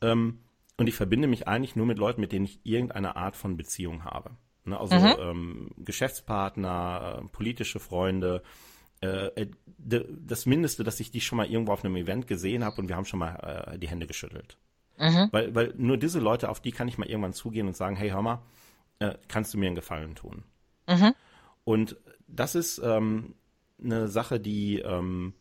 Ähm, 0.00 0.40
und 0.76 0.86
ich 0.86 0.94
verbinde 0.94 1.26
mich 1.26 1.48
eigentlich 1.48 1.74
nur 1.74 1.86
mit 1.86 1.98
Leuten, 1.98 2.20
mit 2.20 2.30
denen 2.30 2.44
ich 2.44 2.60
irgendeine 2.62 3.16
Art 3.16 3.34
von 3.34 3.56
Beziehung 3.56 4.04
habe. 4.04 4.30
Ne, 4.64 4.78
also 4.78 4.94
mhm. 4.94 5.14
ähm, 5.18 5.70
Geschäftspartner, 5.78 7.22
äh, 7.24 7.28
politische 7.32 7.80
Freunde, 7.80 8.42
äh, 9.00 9.46
das 9.78 10.46
Mindeste, 10.46 10.84
dass 10.84 11.00
ich 11.00 11.10
die 11.10 11.20
schon 11.20 11.36
mal 11.36 11.46
irgendwo 11.50 11.72
auf 11.72 11.84
einem 11.84 11.96
Event 11.96 12.26
gesehen 12.26 12.64
habe 12.64 12.80
und 12.80 12.88
wir 12.88 12.96
haben 12.96 13.04
schon 13.04 13.20
mal 13.20 13.72
äh, 13.72 13.78
die 13.78 13.88
Hände 13.88 14.06
geschüttelt. 14.06 14.56
Mhm. 14.98 15.28
Weil, 15.30 15.54
weil 15.54 15.74
nur 15.76 15.96
diese 15.96 16.20
Leute, 16.20 16.48
auf 16.48 16.60
die 16.60 16.72
kann 16.72 16.88
ich 16.88 16.98
mal 16.98 17.08
irgendwann 17.08 17.32
zugehen 17.32 17.66
und 17.66 17.76
sagen, 17.76 17.96
hey, 17.96 18.10
hör 18.10 18.22
mal, 18.22 18.42
äh, 18.98 19.14
kannst 19.28 19.54
du 19.54 19.58
mir 19.58 19.66
einen 19.66 19.76
Gefallen 19.76 20.14
tun? 20.14 20.44
Mhm. 20.88 21.14
Und 21.64 21.96
das 22.26 22.54
ist 22.54 22.80
ähm, 22.82 23.34
eine 23.82 24.08
Sache, 24.08 24.40
die, 24.40 24.80
ähm, 24.80 25.34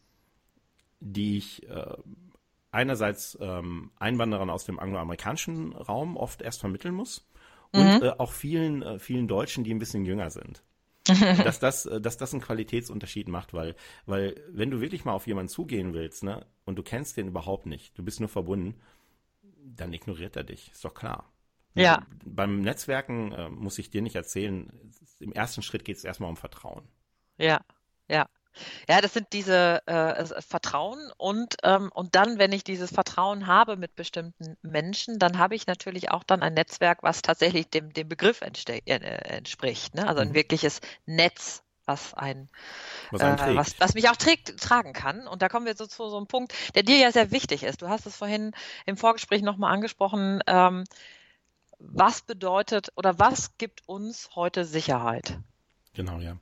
die 0.99 1.37
ich 1.37 1.67
äh, 1.69 1.97
einerseits 2.71 3.37
ähm, 3.41 3.91
Einwanderern 3.97 4.49
aus 4.49 4.65
dem 4.65 4.79
angloamerikanischen 4.79 5.73
Raum 5.73 6.17
oft 6.17 6.41
erst 6.41 6.59
vermitteln 6.59 6.93
muss 6.93 7.27
und 7.71 7.81
mhm. 7.81 8.03
äh, 8.03 8.09
auch 8.17 8.31
vielen, 8.31 8.81
äh, 8.83 8.99
vielen 8.99 9.27
Deutschen, 9.27 9.63
die 9.63 9.73
ein 9.73 9.79
bisschen 9.79 10.05
jünger 10.05 10.29
sind. 10.29 10.63
dass 11.43 11.59
das, 11.59 11.85
äh, 11.85 12.01
dass 12.01 12.17
das 12.17 12.33
einen 12.33 12.41
Qualitätsunterschied 12.41 13.29
macht, 13.29 13.53
weil, 13.53 13.75
weil 14.05 14.35
wenn 14.49 14.69
du 14.69 14.81
wirklich 14.81 15.05
mal 15.05 15.13
auf 15.13 15.25
jemanden 15.25 15.49
zugehen 15.49 15.93
willst, 15.93 16.23
ne, 16.23 16.45
und 16.65 16.75
du 16.77 16.83
kennst 16.83 17.15
den 17.15 17.29
überhaupt 17.29 17.65
nicht, 17.65 17.97
du 17.97 18.03
bist 18.03 18.19
nur 18.19 18.27
verbunden, 18.27 18.75
dann 19.75 19.93
ignoriert 19.93 20.35
er 20.35 20.43
dich, 20.43 20.71
ist 20.71 20.83
doch 20.83 20.93
klar. 20.93 21.31
Ja. 21.73 22.05
Beim 22.25 22.61
Netzwerken 22.61 23.31
äh, 23.31 23.49
muss 23.49 23.77
ich 23.77 23.91
dir 23.91 24.01
nicht 24.01 24.15
erzählen, 24.15 24.71
im 25.19 25.31
ersten 25.31 25.61
Schritt 25.61 25.85
geht 25.85 25.97
es 25.97 26.03
erstmal 26.03 26.29
um 26.29 26.37
Vertrauen. 26.37 26.87
Ja, 27.37 27.61
ja. 28.07 28.27
Ja, 28.89 29.01
das 29.01 29.13
sind 29.13 29.27
diese 29.33 29.85
äh, 29.85 30.25
Vertrauen 30.41 31.11
und, 31.17 31.57
ähm, 31.61 31.91
und 31.93 32.15
dann, 32.15 32.39
wenn 32.39 32.51
ich 32.51 32.63
dieses 32.63 32.91
Vertrauen 32.91 33.45
habe 33.45 33.77
mit 33.77 33.95
bestimmten 33.95 34.57
Menschen, 34.63 35.19
dann 35.19 35.37
habe 35.37 35.53
ich 35.53 35.67
natürlich 35.67 36.09
auch 36.09 36.23
dann 36.23 36.41
ein 36.41 36.55
Netzwerk, 36.55 37.03
was 37.03 37.21
tatsächlich 37.21 37.69
dem, 37.69 37.93
dem 37.93 38.09
Begriff 38.09 38.41
äh, 38.41 38.81
entspricht. 38.87 39.93
Ne? 39.93 40.07
Also 40.07 40.21
ein 40.21 40.29
mhm. 40.29 40.33
wirkliches 40.33 40.81
Netz, 41.05 41.61
was 41.87 42.13
ein, 42.13 42.49
was, 43.11 43.21
äh, 43.21 43.55
was, 43.55 43.79
was, 43.79 43.93
mich 43.93 44.09
auch 44.09 44.15
trägt, 44.15 44.59
tragen 44.59 44.93
kann. 44.93 45.27
Und 45.27 45.41
da 45.41 45.49
kommen 45.49 45.65
wir 45.65 45.75
so 45.75 45.87
zu 45.87 46.09
so 46.09 46.17
einem 46.17 46.27
Punkt, 46.27 46.53
der 46.75 46.83
dir 46.83 46.97
ja 46.97 47.11
sehr 47.11 47.31
wichtig 47.31 47.63
ist. 47.63 47.81
Du 47.81 47.89
hast 47.89 48.05
es 48.05 48.15
vorhin 48.15 48.51
im 48.85 48.97
Vorgespräch 48.97 49.41
nochmal 49.41 49.73
angesprochen. 49.73 50.41
Ähm, 50.47 50.83
was 51.79 52.21
bedeutet 52.21 52.91
oder 52.95 53.19
was 53.19 53.57
gibt 53.57 53.87
uns 53.87 54.29
heute 54.35 54.65
Sicherheit? 54.65 55.39
Genau, 55.93 56.19
ja. 56.19 56.37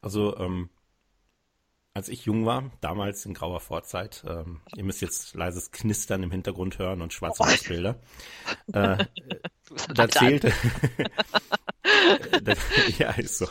Also 0.00 0.36
ähm, 0.38 0.70
als 1.96 2.08
ich 2.08 2.26
jung 2.26 2.44
war, 2.44 2.70
damals 2.80 3.24
in 3.24 3.34
grauer 3.34 3.60
Vorzeit, 3.60 4.22
ähm, 4.28 4.60
ihr 4.76 4.84
müsst 4.84 5.00
jetzt 5.00 5.34
leises 5.34 5.70
Knistern 5.70 6.22
im 6.22 6.30
Hintergrund 6.30 6.78
hören 6.78 7.00
und 7.00 7.12
schwarze 7.12 7.42
oh. 7.42 7.46
Ausbilder, 7.46 7.98
äh, 8.72 9.04
da 9.94 10.08
zählte, 10.08 10.52
da, 12.42 12.54
ja, 12.98 13.10
ist 13.12 13.38
so, 13.38 13.48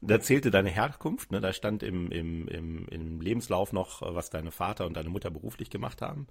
da 0.00 0.20
zählte 0.20 0.50
deine 0.50 0.70
Herkunft, 0.70 1.32
ne, 1.32 1.40
da 1.40 1.52
stand 1.52 1.82
im, 1.82 2.10
im, 2.10 2.48
im, 2.48 2.88
im 2.88 3.20
Lebenslauf 3.20 3.72
noch, 3.72 4.02
was 4.02 4.30
deine 4.30 4.52
Vater 4.52 4.86
und 4.86 4.96
deine 4.96 5.08
Mutter 5.08 5.30
beruflich 5.30 5.70
gemacht 5.70 6.02
haben, 6.02 6.28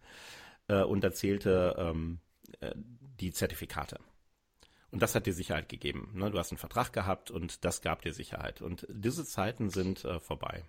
äh, 0.67 0.83
und 0.83 1.03
da 1.03 1.11
zählte 1.11 1.75
ähm, 1.77 2.19
äh, 2.61 2.71
die 3.19 3.31
Zertifikate. 3.31 3.99
Und 4.91 5.01
das 5.01 5.13
hat 5.13 5.25
dir 5.25 5.33
Sicherheit 5.33 5.67
gegeben. 5.67 6.11
Ne? 6.13 6.31
Du 6.31 6.39
hast 6.39 6.51
einen 6.51 6.57
Vertrag 6.57 6.93
gehabt 6.93 7.29
und 7.29 7.65
das 7.65 7.81
gab 7.81 8.01
dir 8.01 8.13
Sicherheit. 8.13 8.61
Und 8.61 8.87
diese 8.89 9.25
Zeiten 9.25 9.69
sind 9.69 10.05
äh, 10.05 10.21
vorbei. 10.21 10.63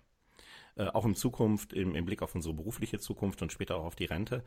Äh, 0.75 0.87
auch 0.87 1.05
in 1.05 1.15
Zukunft, 1.15 1.73
im, 1.73 1.95
im, 1.95 2.05
Blick 2.05 2.21
auf 2.21 2.35
unsere 2.35 2.53
berufliche 2.53 2.99
Zukunft 2.99 3.41
und 3.41 3.51
später 3.51 3.77
auch 3.77 3.85
auf 3.85 3.95
die 3.95 4.05
Rente, 4.05 4.43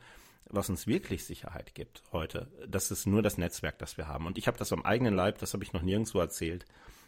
was 0.49 0.69
uns 0.69 0.87
wirklich 0.87 1.25
Sicherheit 1.25 1.73
gibt 1.75 2.03
heute, 2.11 2.51
das 2.67 2.91
ist 2.91 3.05
nur 3.05 3.21
das 3.21 3.37
Netzwerk, 3.37 3.77
das 3.79 3.97
wir 3.97 4.07
haben. 4.07 4.25
Und 4.25 4.37
ich 4.37 4.47
habe 4.47 4.57
das 4.57 4.73
am 4.73 4.83
eigenen 4.83 5.15
Leib, 5.15 5.39
das 5.39 5.53
habe 5.53 5.63
ich 5.63 5.73
noch 5.73 5.81
nirgendwo 5.81 6.19
erzählt. 6.19 6.65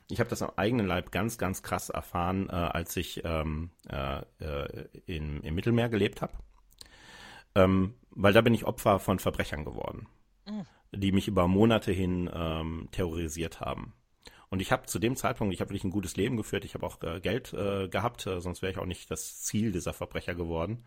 Ich 0.10 0.20
habe 0.20 0.30
das 0.30 0.42
am 0.42 0.52
eigenen 0.56 0.86
Leib 0.86 1.12
ganz, 1.12 1.38
ganz 1.38 1.64
krass 1.64 1.90
erfahren, 1.90 2.50
äh, 2.50 2.54
als 2.54 2.96
ich 2.98 3.22
ähm, 3.24 3.72
äh, 3.90 4.22
äh 4.40 4.88
in, 5.06 5.42
im 5.42 5.56
Mittelmeer 5.56 5.90
gelebt 5.90 6.22
habe. 6.22 6.34
Ähm, 7.56 7.96
weil 8.12 8.34
da 8.34 8.42
bin 8.42 8.54
ich 8.54 8.66
Opfer 8.66 9.00
von 9.00 9.20
Verbrechern 9.20 9.66
geworden. 9.66 10.08
Mhm 10.46 10.66
die 10.96 11.12
mich 11.12 11.28
über 11.28 11.48
Monate 11.48 11.92
hin 11.92 12.30
ähm, 12.34 12.88
terrorisiert 12.92 13.60
haben. 13.60 13.94
Und 14.50 14.62
ich 14.62 14.72
habe 14.72 14.86
zu 14.86 15.00
dem 15.00 15.16
Zeitpunkt, 15.16 15.54
ich 15.54 15.62
habe 15.62 15.72
wirklich 15.72 15.84
ein 15.84 15.92
gutes 15.92 16.16
Leben 16.16 16.38
geführt, 16.38 16.64
ich 16.64 16.76
habe 16.76 16.86
auch 16.86 17.02
äh, 17.02 17.20
Geld 17.20 17.54
äh, 17.54 17.88
gehabt, 17.88 18.28
äh, 18.28 18.40
sonst 18.40 18.62
wäre 18.62 18.72
ich 18.72 18.78
auch 18.78 18.86
nicht 18.86 19.10
das 19.10 19.42
Ziel 19.42 19.72
dieser 19.72 19.94
Verbrecher 19.94 20.36
geworden. 20.36 20.86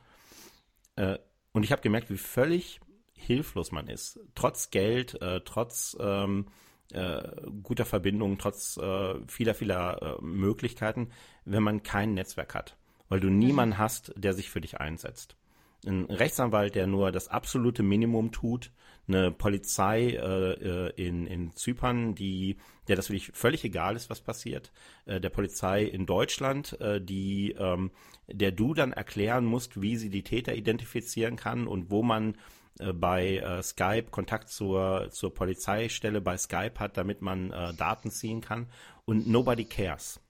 Äh, 1.57 1.59
und 1.59 1.63
ich 1.63 1.73
habe 1.73 1.83
gemerkt, 1.83 2.11
wie 2.11 2.19
völlig 2.19 2.81
hilflos 3.15 3.73
man 3.73 3.89
ist. 3.89 4.21
Trotz 4.35 4.71
Geld, 4.71 5.21
äh, 5.23 5.41
trotz 5.45 5.97
ähm, 5.99 6.47
äh, 6.93 7.23
guter 7.63 7.85
Verbindungen, 7.85 8.39
trotz 8.39 8.79
vieler, 9.27 9.55
vieler 9.55 10.19
Möglichkeiten, 10.21 11.11
wenn 11.45 11.63
man 11.63 11.83
kein 11.83 12.15
Netzwerk 12.15 12.55
hat. 12.55 12.77
Weil 13.09 13.21
du 13.21 13.29
niemanden 13.29 13.77
mhm. 13.77 13.79
hast, 13.79 14.13
der 14.17 14.35
sich 14.35 14.51
für 14.51 14.61
dich 14.61 14.79
einsetzt. 14.79 15.37
Ein 15.85 16.05
Rechtsanwalt, 16.07 16.75
der 16.75 16.87
nur 16.87 17.13
das 17.13 17.29
absolute 17.29 17.83
Minimum 17.83 18.33
tut, 18.33 18.73
eine 19.09 19.31
Polizei 19.31 20.11
äh, 20.11 20.53
äh, 20.53 20.93
in, 20.97 21.27
in 21.27 21.55
Zypern, 21.55 22.15
die, 22.15 22.57
der 22.89 22.97
das 22.97 23.09
wirklich 23.09 23.31
völlig 23.35 23.65
egal 23.65 23.95
ist, 23.95 24.11
was 24.11 24.21
passiert, 24.21 24.73
äh, 25.05 25.21
der 25.21 25.31
Polizei 25.31 25.85
in 25.85 26.07
Deutschland, 26.07 26.81
äh, 26.81 27.01
die, 27.01 27.53
ähm, 27.53 27.93
der 28.27 28.51
du 28.51 28.75
dann 28.75 28.93
erklären 28.93 29.45
musst, 29.45 29.81
wie 29.81 29.97
sie 29.97 30.11
die 30.11 30.25
Täter 30.25 30.55
identifizieren 30.55 31.37
kann 31.37 31.69
und 31.69 31.91
wo 31.91 32.03
man 32.03 32.37
äh, 32.79 32.93
bei 32.93 33.37
äh, 33.37 33.63
Skype 33.63 34.11
Kontakt 34.11 34.49
zur, 34.49 35.09
zur 35.11 35.33
Polizeistelle 35.33 36.21
bei 36.21 36.37
Skype 36.37 36.79
hat, 36.79 36.97
damit 36.97 37.23
man 37.23 37.53
äh, 37.53 37.75
Daten 37.75 38.11
ziehen 38.11 38.41
kann 38.41 38.69
und 39.05 39.29
nobody 39.29 39.65
cares. 39.65 40.21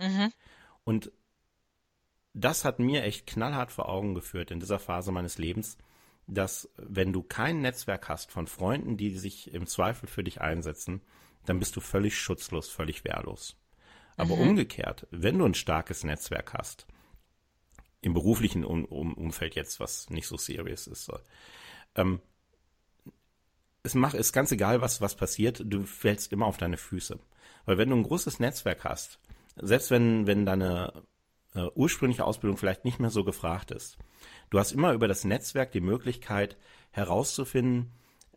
Mhm. 0.00 0.32
Und 0.84 1.12
das 2.34 2.64
hat 2.64 2.78
mir 2.78 3.02
echt 3.02 3.26
knallhart 3.26 3.72
vor 3.72 3.88
Augen 3.88 4.14
geführt 4.14 4.50
in 4.50 4.60
dieser 4.60 4.78
Phase 4.78 5.12
meines 5.12 5.38
Lebens, 5.38 5.76
dass 6.26 6.70
wenn 6.76 7.12
du 7.12 7.22
kein 7.22 7.60
Netzwerk 7.60 8.08
hast 8.08 8.30
von 8.30 8.46
Freunden, 8.46 8.96
die 8.96 9.18
sich 9.18 9.52
im 9.52 9.66
Zweifel 9.66 10.08
für 10.08 10.24
dich 10.24 10.40
einsetzen, 10.40 11.02
dann 11.44 11.58
bist 11.58 11.76
du 11.76 11.80
völlig 11.80 12.16
schutzlos, 12.16 12.68
völlig 12.68 13.04
wehrlos. 13.04 13.56
Aber 14.16 14.36
mhm. 14.36 14.50
umgekehrt, 14.50 15.06
wenn 15.10 15.38
du 15.38 15.44
ein 15.44 15.54
starkes 15.54 16.04
Netzwerk 16.04 16.54
hast, 16.54 16.86
im 18.00 18.14
beruflichen 18.14 18.64
um 18.64 18.84
um 18.84 19.14
Umfeld 19.14 19.54
jetzt, 19.54 19.80
was 19.80 20.10
nicht 20.10 20.26
so 20.26 20.36
serious 20.36 20.86
ist, 20.86 21.04
so, 21.04 21.18
ähm, 21.94 22.20
es 23.84 23.94
macht, 23.94 24.14
ist 24.14 24.32
ganz 24.32 24.52
egal, 24.52 24.80
was, 24.80 25.00
was 25.00 25.16
passiert, 25.16 25.62
du 25.64 25.84
fällst 25.84 26.32
immer 26.32 26.46
auf 26.46 26.56
deine 26.56 26.76
Füße. 26.76 27.18
Weil 27.64 27.78
wenn 27.78 27.90
du 27.90 27.96
ein 27.96 28.04
großes 28.04 28.38
Netzwerk 28.38 28.84
hast, 28.84 29.18
selbst 29.56 29.90
wenn, 29.90 30.26
wenn 30.26 30.46
deine 30.46 31.02
äh, 31.54 31.66
ursprüngliche 31.74 32.24
Ausbildung 32.24 32.56
vielleicht 32.56 32.84
nicht 32.84 33.00
mehr 33.00 33.10
so 33.10 33.24
gefragt 33.24 33.70
ist, 33.70 33.98
Du 34.52 34.58
hast 34.58 34.72
immer 34.72 34.92
über 34.92 35.08
das 35.08 35.24
Netzwerk 35.24 35.72
die 35.72 35.80
Möglichkeit 35.80 36.58
herauszufinden, 36.90 37.90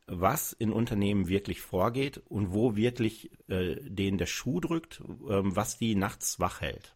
was 0.08 0.54
in 0.54 0.71
Unternehmen 0.71 1.28
wirklich 1.28 1.60
vorgeht 1.60 2.21
und 2.30 2.54
wo 2.54 2.78
wirklich 2.78 3.32
äh, 3.49 3.75
denen 3.82 4.17
der 4.17 4.25
Schuh 4.25 4.62
drückt, 4.62 5.01
ähm, 5.30 5.58
was 5.58 5.78
die 5.78 5.93
nachts 5.93 6.39
wach 6.39 6.62
hält. 6.62 6.95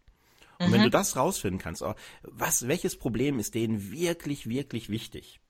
Und 0.58 0.70
mhm. 0.70 0.72
wenn 0.72 0.84
du 0.84 0.90
das 0.90 1.18
rausfinden 1.18 1.60
kannst, 1.60 1.82
oh, 1.82 1.96
was, 2.24 2.70
welches 2.70 2.96
Problem 2.96 3.40
ist 3.40 3.56
denen 3.56 3.92
wirklich, 3.92 4.48
wirklich 4.48 4.88
wichtig, 4.88 5.42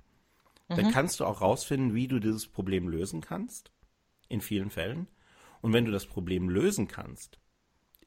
mhm. 0.68 0.76
dann 0.76 0.92
kannst 0.92 1.20
du 1.20 1.26
auch 1.26 1.42
rausfinden, 1.42 1.94
wie 1.94 2.08
du 2.08 2.20
dieses 2.20 2.48
Problem 2.48 2.90
lösen 2.90 3.22
kannst, 3.22 3.72
in 4.30 4.42
vielen 4.42 4.72
Fällen. 4.72 5.08
Und 5.62 5.74
wenn 5.74 5.86
du 5.86 5.92
das 5.92 6.08
Problem 6.08 6.50
lösen 6.50 6.88
kannst, 6.88 7.40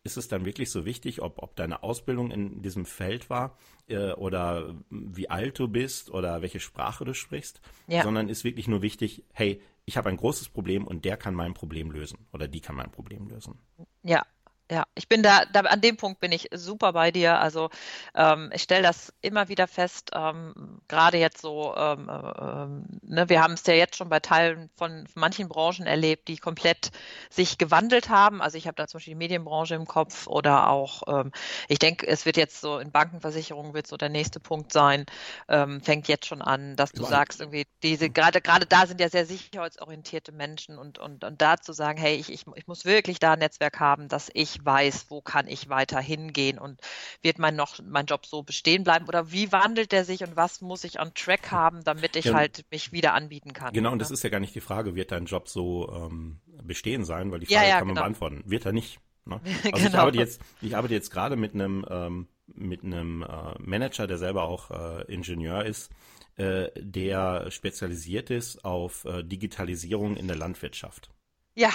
ist 0.04 0.16
es 0.16 0.28
dann 0.28 0.44
wirklich 0.44 0.70
so 0.70 0.84
wichtig, 0.84 1.22
ob, 1.22 1.42
ob 1.42 1.56
deine 1.56 1.82
Ausbildung 1.82 2.30
in 2.30 2.62
diesem 2.62 2.86
Feld 2.86 3.30
war 3.30 3.56
äh, 3.88 4.12
oder 4.12 4.74
wie 4.90 5.30
alt 5.30 5.58
du 5.58 5.68
bist 5.68 6.10
oder 6.10 6.42
welche 6.42 6.60
Sprache 6.60 7.04
du 7.04 7.14
sprichst, 7.14 7.60
ja. 7.86 8.02
sondern 8.02 8.28
ist 8.28 8.44
wirklich 8.44 8.68
nur 8.68 8.82
wichtig, 8.82 9.24
hey, 9.32 9.60
ich 9.84 9.96
habe 9.96 10.08
ein 10.08 10.16
großes 10.16 10.48
Problem 10.48 10.86
und 10.86 11.04
der 11.04 11.16
kann 11.16 11.34
mein 11.34 11.54
Problem 11.54 11.90
lösen 11.90 12.18
oder 12.32 12.48
die 12.48 12.60
kann 12.60 12.76
mein 12.76 12.90
Problem 12.90 13.28
lösen. 13.28 13.58
Ja, 14.02 14.24
ja, 14.70 14.84
ich 14.94 15.08
bin 15.08 15.22
da, 15.22 15.44
da, 15.52 15.60
an 15.60 15.80
dem 15.80 15.96
Punkt 15.96 16.20
bin 16.20 16.32
ich 16.32 16.48
super 16.52 16.92
bei 16.92 17.10
dir. 17.10 17.38
Also 17.40 17.68
ähm, 18.14 18.50
ich 18.54 18.62
stelle 18.62 18.82
das 18.82 19.12
immer 19.20 19.48
wieder 19.48 19.66
fest, 19.66 20.10
ähm, 20.14 20.80
gerade 20.88 21.18
jetzt 21.18 21.42
so, 21.42 21.74
ähm, 21.76 22.08
äh, 22.08 23.12
ne, 23.12 23.28
wir 23.28 23.42
haben 23.42 23.54
es 23.54 23.66
ja 23.66 23.74
jetzt 23.74 23.96
schon 23.96 24.08
bei 24.08 24.20
Teilen 24.20 24.70
von 24.76 25.06
manchen 25.14 25.48
Branchen 25.48 25.86
erlebt, 25.86 26.28
die 26.28 26.38
komplett 26.38 26.90
sich 27.28 27.58
gewandelt 27.58 28.08
haben. 28.08 28.40
Also 28.40 28.56
ich 28.56 28.66
habe 28.66 28.76
da 28.76 28.86
zum 28.86 28.98
Beispiel 28.98 29.12
die 29.12 29.18
Medienbranche 29.18 29.74
im 29.74 29.86
Kopf 29.86 30.26
oder 30.26 30.70
auch, 30.70 31.02
ähm, 31.06 31.32
ich 31.68 31.78
denke, 31.78 32.06
es 32.06 32.24
wird 32.24 32.36
jetzt 32.38 32.60
so 32.60 32.78
in 32.78 32.92
Bankenversicherungen 32.92 33.74
wird 33.74 33.86
so 33.86 33.96
der 33.96 34.08
nächste 34.08 34.40
Punkt 34.40 34.72
sein, 34.72 35.04
ähm, 35.48 35.82
fängt 35.82 36.08
jetzt 36.08 36.26
schon 36.26 36.40
an, 36.40 36.76
dass 36.76 36.92
du 36.92 37.04
sagst, 37.04 37.40
irgendwie, 37.40 37.66
diese, 37.82 38.08
gerade 38.08 38.40
gerade 38.40 38.66
da 38.66 38.86
sind 38.86 39.00
ja 39.00 39.08
sehr 39.08 39.26
sicherheitsorientierte 39.26 40.32
Menschen 40.32 40.78
und, 40.78 40.98
und, 40.98 41.24
und 41.24 41.42
da 41.42 41.58
zu 41.58 41.72
sagen, 41.72 41.98
hey, 41.98 42.16
ich, 42.16 42.32
ich, 42.32 42.46
ich 42.54 42.66
muss 42.66 42.84
wirklich 42.84 43.18
da 43.18 43.34
ein 43.34 43.38
Netzwerk 43.38 43.78
haben, 43.80 44.08
dass 44.08 44.30
ich 44.32 44.51
weiß, 44.64 45.06
wo 45.08 45.20
kann 45.20 45.46
ich 45.46 45.68
weiter 45.68 46.00
hingehen 46.00 46.58
und 46.58 46.80
wird 47.22 47.38
mein 47.38 47.56
noch 47.56 47.78
mein 47.84 48.06
Job 48.06 48.26
so 48.26 48.42
bestehen 48.42 48.84
bleiben 48.84 49.06
oder 49.06 49.32
wie 49.32 49.52
wandelt 49.52 49.92
der 49.92 50.04
sich 50.04 50.22
und 50.22 50.36
was 50.36 50.60
muss 50.60 50.84
ich 50.84 51.00
on 51.00 51.14
Track 51.14 51.50
haben, 51.50 51.84
damit 51.84 52.16
ich 52.16 52.26
ja, 52.26 52.34
halt 52.34 52.64
mich 52.70 52.92
wieder 52.92 53.14
anbieten 53.14 53.52
kann. 53.52 53.72
Genau, 53.72 53.92
und 53.92 53.98
das 53.98 54.10
ist 54.10 54.22
ja 54.22 54.30
gar 54.30 54.40
nicht 54.40 54.54
die 54.54 54.60
Frage, 54.60 54.94
wird 54.94 55.12
dein 55.12 55.26
Job 55.26 55.48
so 55.48 55.90
ähm, 55.92 56.40
bestehen 56.62 57.04
sein, 57.04 57.30
weil 57.30 57.40
die 57.40 57.46
Frage 57.46 57.62
ja, 57.62 57.68
ja, 57.68 57.78
kann 57.78 57.88
man 57.88 57.94
genau. 57.94 58.04
beantworten. 58.04 58.42
Wird 58.46 58.66
er 58.66 58.72
nicht. 58.72 58.98
Ne? 59.24 59.40
Also 59.64 59.70
genau. 59.72 59.88
ich 59.88 59.94
arbeite 59.94 60.18
jetzt, 60.18 60.40
ich 60.60 60.76
arbeite 60.76 60.94
jetzt 60.94 61.10
gerade 61.10 61.36
mit 61.36 61.54
einem 61.54 61.84
ähm, 61.88 62.28
mit 62.54 62.84
einem 62.84 63.22
äh, 63.22 63.58
Manager, 63.58 64.06
der 64.06 64.18
selber 64.18 64.44
auch 64.44 64.70
äh, 64.70 65.02
Ingenieur 65.12 65.64
ist, 65.64 65.90
äh, 66.36 66.68
der 66.76 67.50
spezialisiert 67.50 68.30
ist 68.30 68.64
auf 68.64 69.04
äh, 69.04 69.22
Digitalisierung 69.22 70.16
in 70.16 70.26
der 70.26 70.36
Landwirtschaft. 70.36 71.10
Ja, 71.54 71.70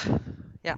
ja. 0.64 0.78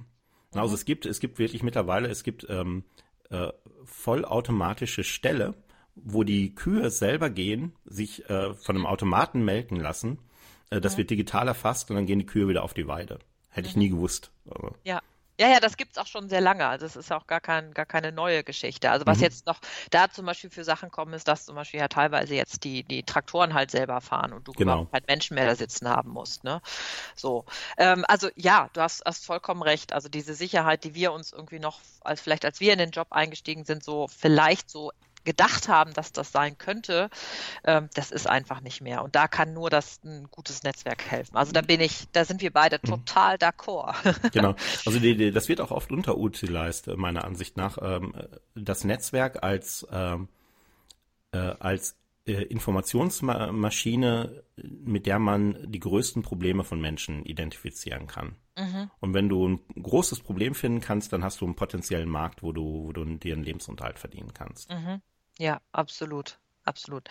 Also 0.54 0.74
es 0.74 0.84
gibt, 0.84 1.06
es 1.06 1.20
gibt 1.20 1.38
wirklich 1.38 1.62
mittlerweile, 1.62 2.08
es 2.08 2.24
gibt 2.24 2.46
ähm, 2.48 2.84
äh, 3.30 3.48
vollautomatische 3.84 5.04
Ställe, 5.04 5.54
wo 5.94 6.24
die 6.24 6.54
Kühe 6.54 6.90
selber 6.90 7.30
gehen, 7.30 7.72
sich 7.84 8.28
äh, 8.28 8.54
von 8.54 8.76
einem 8.76 8.86
Automaten 8.86 9.44
melken 9.44 9.78
lassen. 9.78 10.18
Äh, 10.70 10.80
das 10.80 10.94
mhm. 10.94 10.98
wird 10.98 11.10
digital 11.10 11.48
erfasst 11.48 11.90
und 11.90 11.96
dann 11.96 12.06
gehen 12.06 12.18
die 12.18 12.26
Kühe 12.26 12.48
wieder 12.48 12.64
auf 12.64 12.74
die 12.74 12.88
Weide. 12.88 13.18
Hätte 13.48 13.68
ich 13.68 13.76
nie 13.76 13.88
gewusst. 13.88 14.30
Aber. 14.48 14.74
Ja, 14.84 15.00
ja, 15.40 15.48
ja, 15.48 15.58
das 15.58 15.78
gibt's 15.78 15.96
auch 15.96 16.06
schon 16.06 16.28
sehr 16.28 16.42
lange. 16.42 16.66
Also 16.66 16.84
es 16.84 16.96
ist 16.96 17.10
auch 17.10 17.26
gar, 17.26 17.40
kein, 17.40 17.72
gar 17.72 17.86
keine 17.86 18.12
neue 18.12 18.44
Geschichte. 18.44 18.90
Also 18.90 19.06
was 19.06 19.18
mhm. 19.18 19.24
jetzt 19.24 19.46
noch 19.46 19.58
da 19.90 20.10
zum 20.10 20.26
Beispiel 20.26 20.50
für 20.50 20.64
Sachen 20.64 20.90
kommen, 20.90 21.14
ist, 21.14 21.26
dass 21.28 21.46
zum 21.46 21.54
Beispiel 21.54 21.80
ja 21.80 21.88
teilweise 21.88 22.34
jetzt 22.34 22.62
die, 22.64 22.82
die 22.82 23.04
Traktoren 23.04 23.54
halt 23.54 23.70
selber 23.70 24.02
fahren 24.02 24.34
und 24.34 24.46
du 24.46 24.52
genau. 24.52 24.72
überhaupt 24.72 24.92
keinen 24.92 25.06
Menschen 25.08 25.36
mehr 25.36 25.46
da 25.46 25.56
sitzen 25.56 25.88
haben 25.88 26.10
musst. 26.10 26.44
Ne? 26.44 26.60
So. 27.16 27.46
Ähm, 27.78 28.04
also 28.06 28.28
ja, 28.36 28.68
du 28.74 28.82
hast, 28.82 29.02
hast 29.06 29.24
vollkommen 29.24 29.62
recht. 29.62 29.94
Also 29.94 30.10
diese 30.10 30.34
Sicherheit, 30.34 30.84
die 30.84 30.94
wir 30.94 31.10
uns 31.10 31.32
irgendwie 31.32 31.58
noch, 31.58 31.80
als 32.02 32.20
vielleicht 32.20 32.44
als 32.44 32.60
wir 32.60 32.74
in 32.74 32.78
den 32.78 32.90
Job 32.90 33.08
eingestiegen 33.10 33.64
sind, 33.64 33.82
so 33.82 34.08
vielleicht 34.08 34.68
so 34.68 34.92
gedacht 35.24 35.68
haben, 35.68 35.92
dass 35.94 36.12
das 36.12 36.32
sein 36.32 36.58
könnte, 36.58 37.10
ähm, 37.64 37.88
das 37.94 38.10
ist 38.10 38.26
einfach 38.26 38.60
nicht 38.60 38.80
mehr. 38.80 39.02
Und 39.02 39.14
da 39.14 39.28
kann 39.28 39.52
nur 39.52 39.70
das 39.70 40.00
ein 40.04 40.28
gutes 40.30 40.62
Netzwerk 40.62 41.04
helfen. 41.04 41.36
Also 41.36 41.52
da 41.52 41.60
bin 41.60 41.80
ich, 41.80 42.08
da 42.12 42.24
sind 42.24 42.40
wir 42.42 42.52
beide 42.52 42.78
mhm. 42.82 42.88
total 42.88 43.36
d'accord. 43.36 43.94
Genau. 44.32 44.54
Also 44.86 44.98
die, 45.00 45.16
die, 45.16 45.32
das 45.32 45.48
wird 45.48 45.60
auch 45.60 45.70
oft 45.70 45.90
unterutilized, 45.90 46.88
äh, 46.88 46.96
meiner 46.96 47.24
Ansicht 47.24 47.56
nach. 47.56 47.78
Ähm, 47.80 48.14
das 48.54 48.84
Netzwerk 48.84 49.42
als, 49.42 49.86
ähm, 49.92 50.28
äh, 51.32 51.38
als 51.38 51.92
äh, 51.92 51.99
Informationsmaschine, 52.32 54.44
mit 54.56 55.06
der 55.06 55.18
man 55.18 55.70
die 55.70 55.80
größten 55.80 56.22
Probleme 56.22 56.64
von 56.64 56.80
Menschen 56.80 57.24
identifizieren 57.24 58.06
kann. 58.06 58.36
Mhm. 58.56 58.90
Und 59.00 59.14
wenn 59.14 59.28
du 59.28 59.48
ein 59.48 59.60
großes 59.82 60.20
Problem 60.20 60.54
finden 60.54 60.80
kannst, 60.80 61.12
dann 61.12 61.24
hast 61.24 61.40
du 61.40 61.46
einen 61.46 61.56
potenziellen 61.56 62.08
Markt, 62.08 62.42
wo 62.42 62.52
du, 62.52 62.86
wo 62.86 62.92
du 62.92 63.04
dir 63.04 63.34
einen 63.34 63.44
Lebensunterhalt 63.44 63.98
verdienen 63.98 64.34
kannst. 64.34 64.70
Mhm. 64.70 65.00
Ja, 65.38 65.60
absolut. 65.72 66.38
Absolut. 66.64 67.08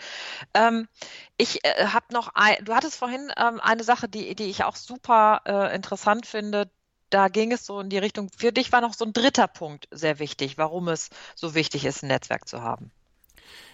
Ähm, 0.54 0.88
ich 1.36 1.64
äh, 1.64 1.86
habe 1.86 2.06
noch, 2.12 2.30
ein, 2.34 2.64
du 2.64 2.74
hattest 2.74 2.96
vorhin 2.96 3.32
ähm, 3.36 3.60
eine 3.60 3.82
Sache, 3.82 4.08
die, 4.08 4.34
die 4.34 4.44
ich 4.44 4.64
auch 4.64 4.76
super 4.76 5.42
äh, 5.44 5.74
interessant 5.74 6.24
finde. 6.24 6.70
Da 7.10 7.28
ging 7.28 7.50
es 7.50 7.66
so 7.66 7.80
in 7.80 7.90
die 7.90 7.98
Richtung, 7.98 8.30
für 8.34 8.52
dich 8.52 8.70
war 8.70 8.80
noch 8.80 8.94
so 8.94 9.04
ein 9.04 9.12
dritter 9.12 9.48
Punkt 9.48 9.88
sehr 9.90 10.20
wichtig, 10.20 10.56
warum 10.56 10.88
es 10.88 11.10
so 11.34 11.54
wichtig 11.54 11.84
ist, 11.84 12.04
ein 12.04 12.08
Netzwerk 12.08 12.48
zu 12.48 12.62
haben. 12.62 12.92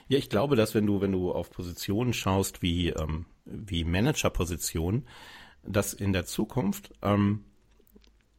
Ja, 0.09 0.19
ich 0.19 0.31
glaube, 0.31 0.57
dass 0.57 0.75
wenn 0.75 0.87
du, 0.87 1.01
wenn 1.01 1.13
du 1.13 1.33
auf 1.33 1.51
Positionen 1.51 2.13
schaust 2.13 2.63
wie, 2.63 2.91
ähm, 2.91 3.27
wie 3.45 3.85
Managerpositionen, 3.85 5.07
dass 5.65 5.95
in 5.95 6.13
der 6.13 6.27
Zukunft 6.27 6.93
ähm, 7.03 7.45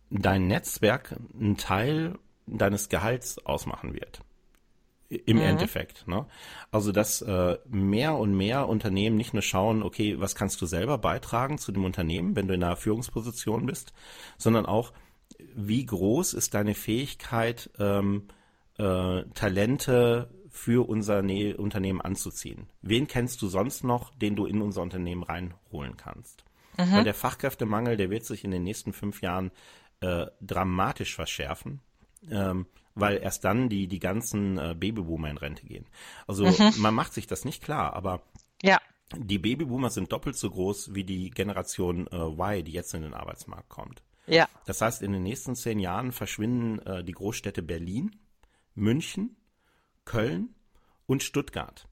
dein 0.09 0.47
Netzwerk 0.47 1.17
einen 1.33 1.57
Teil 1.57 2.17
deines 2.45 2.87
Gehalts 2.87 3.45
ausmachen 3.45 3.93
wird. 3.93 4.21
Im 5.09 5.37
mhm. 5.37 5.43
Endeffekt. 5.43 6.07
Ne? 6.07 6.25
Also, 6.71 6.91
dass 6.91 7.21
äh, 7.21 7.57
mehr 7.69 8.17
und 8.17 8.35
mehr 8.35 8.67
Unternehmen 8.67 9.15
nicht 9.15 9.33
nur 9.33 9.41
schauen, 9.41 9.83
okay, 9.83 10.19
was 10.19 10.35
kannst 10.35 10.61
du 10.61 10.65
selber 10.65 10.97
beitragen 10.97 11.57
zu 11.57 11.71
dem 11.71 11.85
Unternehmen, 11.85 12.35
wenn 12.35 12.47
du 12.47 12.53
in 12.53 12.63
einer 12.63 12.75
Führungsposition 12.75 13.65
bist, 13.65 13.93
sondern 14.37 14.65
auch, 14.65 14.91
wie 15.55 15.85
groß 15.85 16.33
ist 16.33 16.53
deine 16.53 16.73
Fähigkeit, 16.73 17.69
ähm, 17.79 18.27
äh, 18.77 19.23
Talente 19.33 20.29
für 20.57 20.89
unser 20.89 21.21
ne 21.21 21.55
Unternehmen 21.55 22.01
anzuziehen? 22.01 22.67
Wen 22.81 23.07
kennst 23.07 23.41
du 23.41 23.47
sonst 23.47 23.83
noch, 23.83 24.13
den 24.15 24.35
du 24.35 24.45
in 24.45 24.61
unser 24.61 24.81
Unternehmen 24.81 25.23
reinholen 25.23 25.95
kannst? 25.97 26.43
Mhm. 26.77 26.91
Weil 26.91 27.03
der 27.03 27.13
Fachkräftemangel, 27.13 27.95
der 27.95 28.09
wird 28.09 28.25
sich 28.25 28.43
in 28.43 28.51
den 28.51 28.63
nächsten 28.63 28.91
fünf 28.91 29.21
Jahren 29.21 29.51
äh, 30.01 30.25
dramatisch 30.41 31.15
verschärfen. 31.15 31.81
Ähm, 32.29 32.65
weil 32.95 33.17
erst 33.17 33.43
dann 33.43 33.69
die, 33.69 33.87
die 33.87 33.99
ganzen 33.99 34.57
äh, 34.57 34.75
Babyboomer 34.77 35.29
in 35.29 35.37
Rente 35.37 35.65
gehen. 35.65 35.85
Also 36.25 36.45
mhm. 36.45 36.73
man 36.77 36.95
macht 36.95 37.13
sich 37.13 37.27
das 37.27 37.45
nicht 37.45 37.63
klar, 37.63 37.93
aber 37.93 38.23
ja. 38.63 38.79
die 39.15 39.37
Babyboomer 39.37 39.91
sind 39.91 40.11
doppelt 40.11 40.35
so 40.35 40.49
groß 40.49 40.95
wie 40.95 41.03
die 41.03 41.29
Generation 41.29 42.07
äh, 42.07 42.15
Y, 42.15 42.63
die 42.63 42.71
jetzt 42.71 42.95
in 42.95 43.03
den 43.03 43.13
Arbeitsmarkt 43.13 43.69
kommt. 43.69 44.01
Ja. 44.25 44.49
Das 44.65 44.81
heißt, 44.81 45.03
in 45.03 45.13
den 45.13 45.21
nächsten 45.21 45.55
zehn 45.55 45.79
Jahren 45.79 46.11
verschwinden 46.11 46.79
äh, 46.79 47.03
die 47.03 47.13
Großstädte 47.13 47.61
Berlin, 47.61 48.15
München, 48.73 49.37
Köln 50.07 50.55
und 51.05 51.21
Stuttgart. 51.21 51.87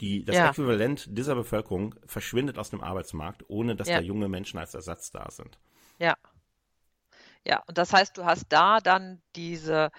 Die, 0.00 0.24
das 0.24 0.34
ja. 0.34 0.48
Äquivalent 0.48 1.06
dieser 1.16 1.34
Bevölkerung 1.34 1.94
verschwindet 2.06 2.58
aus 2.58 2.70
dem 2.70 2.80
Arbeitsmarkt, 2.80 3.44
ohne 3.48 3.76
dass 3.76 3.88
ja. 3.88 3.98
da 3.98 4.02
junge 4.02 4.28
Menschen 4.28 4.58
als 4.58 4.74
Ersatz 4.74 5.10
da 5.10 5.30
sind. 5.30 5.58
Ja. 5.98 6.16
Ja, 7.46 7.62
und 7.66 7.78
das 7.78 7.92
heißt, 7.92 8.16
du 8.16 8.24
hast 8.24 8.46
da 8.48 8.80
dann 8.80 9.20
diese 9.36 9.90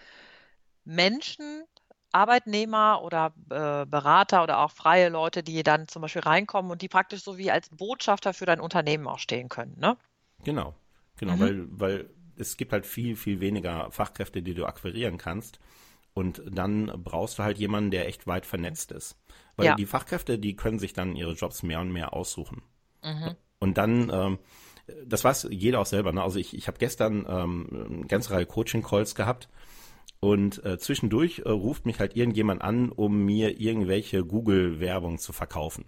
Menschen, 0.83 1.63
Arbeitnehmer 2.11 3.01
oder 3.03 3.33
äh, 3.49 3.85
Berater 3.85 4.43
oder 4.43 4.59
auch 4.59 4.71
freie 4.71 5.09
Leute, 5.09 5.43
die 5.43 5.63
dann 5.63 5.87
zum 5.87 6.01
Beispiel 6.01 6.23
reinkommen 6.23 6.71
und 6.71 6.81
die 6.81 6.89
praktisch 6.89 7.23
so 7.23 7.37
wie 7.37 7.51
als 7.51 7.69
Botschafter 7.69 8.33
für 8.33 8.45
dein 8.45 8.59
Unternehmen 8.59 9.07
auch 9.07 9.19
stehen 9.19 9.49
können, 9.49 9.77
ne? 9.79 9.97
Genau, 10.43 10.75
genau, 11.17 11.35
mhm. 11.35 11.39
weil, 11.39 11.67
weil 11.69 12.09
es 12.35 12.57
gibt 12.57 12.73
halt 12.73 12.85
viel, 12.85 13.15
viel 13.15 13.39
weniger 13.39 13.91
Fachkräfte, 13.91 14.41
die 14.41 14.55
du 14.55 14.65
akquirieren 14.65 15.17
kannst. 15.17 15.59
Und 16.13 16.41
dann 16.45 16.91
brauchst 17.03 17.39
du 17.39 17.43
halt 17.43 17.57
jemanden, 17.57 17.91
der 17.91 18.07
echt 18.07 18.27
weit 18.27 18.45
vernetzt 18.45 18.91
ist. 18.91 19.17
Weil 19.55 19.67
ja. 19.67 19.75
die 19.75 19.85
Fachkräfte, 19.85 20.39
die 20.39 20.55
können 20.55 20.79
sich 20.79 20.93
dann 20.93 21.15
ihre 21.15 21.33
Jobs 21.33 21.63
mehr 21.63 21.79
und 21.79 21.91
mehr 21.91 22.13
aussuchen. 22.13 22.63
Mhm. 23.03 23.35
Und 23.59 23.77
dann, 23.77 24.09
ähm, 24.13 24.39
das 25.05 25.23
weiß 25.23 25.47
jeder 25.51 25.79
auch 25.79 25.85
selber. 25.85 26.11
Ne? 26.11 26.21
Also 26.21 26.39
ich, 26.39 26.55
ich 26.55 26.67
habe 26.67 26.79
gestern 26.79 27.25
ähm, 27.29 27.87
eine 27.89 28.07
ganze 28.07 28.31
Reihe 28.31 28.45
Coaching-Calls 28.45 29.15
gehabt 29.15 29.49
und 30.19 30.63
äh, 30.65 30.77
zwischendurch 30.77 31.39
äh, 31.39 31.49
ruft 31.49 31.85
mich 31.85 31.99
halt 31.99 32.15
irgendjemand 32.15 32.61
an, 32.61 32.89
um 32.89 33.25
mir 33.25 33.59
irgendwelche 33.59 34.23
Google-Werbung 34.23 35.17
zu 35.17 35.33
verkaufen. 35.33 35.85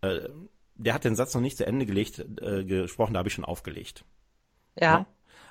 Äh, 0.00 0.28
der 0.74 0.94
hat 0.94 1.04
den 1.04 1.14
Satz 1.14 1.34
noch 1.34 1.40
nicht 1.40 1.56
zu 1.56 1.64
Ende 1.64 1.86
gelegt, 1.86 2.24
äh, 2.40 2.64
gesprochen, 2.64 3.14
da 3.14 3.18
habe 3.18 3.28
ich 3.28 3.34
schon 3.34 3.44
aufgelegt. 3.44 4.04
Ja. 4.76 4.98
ja? 4.98 5.06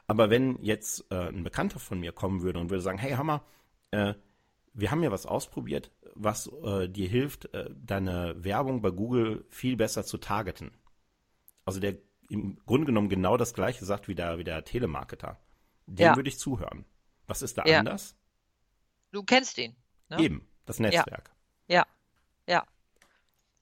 Aber 0.07 0.29
wenn 0.29 0.61
jetzt 0.61 1.05
äh, 1.11 1.29
ein 1.29 1.43
Bekannter 1.43 1.79
von 1.79 1.99
mir 1.99 2.11
kommen 2.11 2.41
würde 2.41 2.59
und 2.59 2.69
würde 2.69 2.81
sagen, 2.81 2.97
hey 2.97 3.11
Hammer, 3.11 3.43
äh, 3.91 4.13
wir 4.73 4.91
haben 4.91 5.03
ja 5.03 5.11
was 5.11 5.25
ausprobiert, 5.25 5.91
was 6.15 6.47
äh, 6.63 6.87
dir 6.87 7.07
hilft, 7.07 7.53
äh, 7.53 7.69
deine 7.75 8.35
Werbung 8.43 8.81
bei 8.81 8.89
Google 8.91 9.45
viel 9.49 9.75
besser 9.75 10.05
zu 10.05 10.17
targeten. 10.17 10.71
Also 11.65 11.79
der 11.79 11.97
im 12.29 12.57
Grunde 12.65 12.85
genommen 12.85 13.09
genau 13.09 13.35
das 13.35 13.53
gleiche 13.53 13.83
sagt 13.83 14.07
wie 14.07 14.15
der, 14.15 14.37
wie 14.37 14.45
der 14.45 14.63
Telemarketer. 14.63 15.37
Dem 15.85 16.05
ja. 16.05 16.15
würde 16.15 16.29
ich 16.29 16.39
zuhören. 16.39 16.85
Was 17.27 17.41
ist 17.41 17.57
da 17.57 17.65
ja. 17.65 17.79
anders? 17.79 18.15
Du 19.11 19.23
kennst 19.23 19.57
ihn. 19.57 19.75
Ne? 20.09 20.21
Eben, 20.21 20.47
das 20.65 20.79
Netzwerk. 20.79 21.31
Ja, 21.67 21.85
ja. 22.47 22.55
ja. 22.55 22.65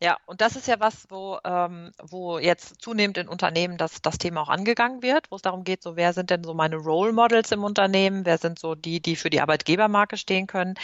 Ja, 0.02 0.18
und 0.26 0.40
das 0.40 0.56
ist 0.56 0.68
ja 0.68 0.80
was, 0.80 1.08
wo, 1.10 1.40
ähm, 1.44 1.92
wo 2.02 2.40
jetzt 2.40 2.82
zunehmend 2.82 3.18
in 3.18 3.28
Unternehmen 3.28 3.78
das, 3.78 4.02
das 4.02 4.18
Thema 4.18 4.42
auch 4.42 4.50
angegangen 4.50 5.02
wird, 5.04 5.30
wo 5.30 5.36
es 5.36 5.42
darum 5.42 5.66
geht, 5.66 5.84
so 5.84 5.98
wer 5.98 6.14
sind 6.14 6.30
denn 6.30 6.44
so 6.46 6.54
meine 6.54 6.78
Role 6.78 7.12
Models 7.12 7.52
im 7.52 7.66
Unternehmen, 7.66 8.26
wer 8.26 8.38
sind 8.38 8.60
so 8.60 8.76
die, 8.76 9.02
die 9.02 9.18
für 9.18 9.30
die 9.30 9.42
Arbeitgebermarke 9.42 10.16
stehen 10.16 10.48
können. 10.48 10.76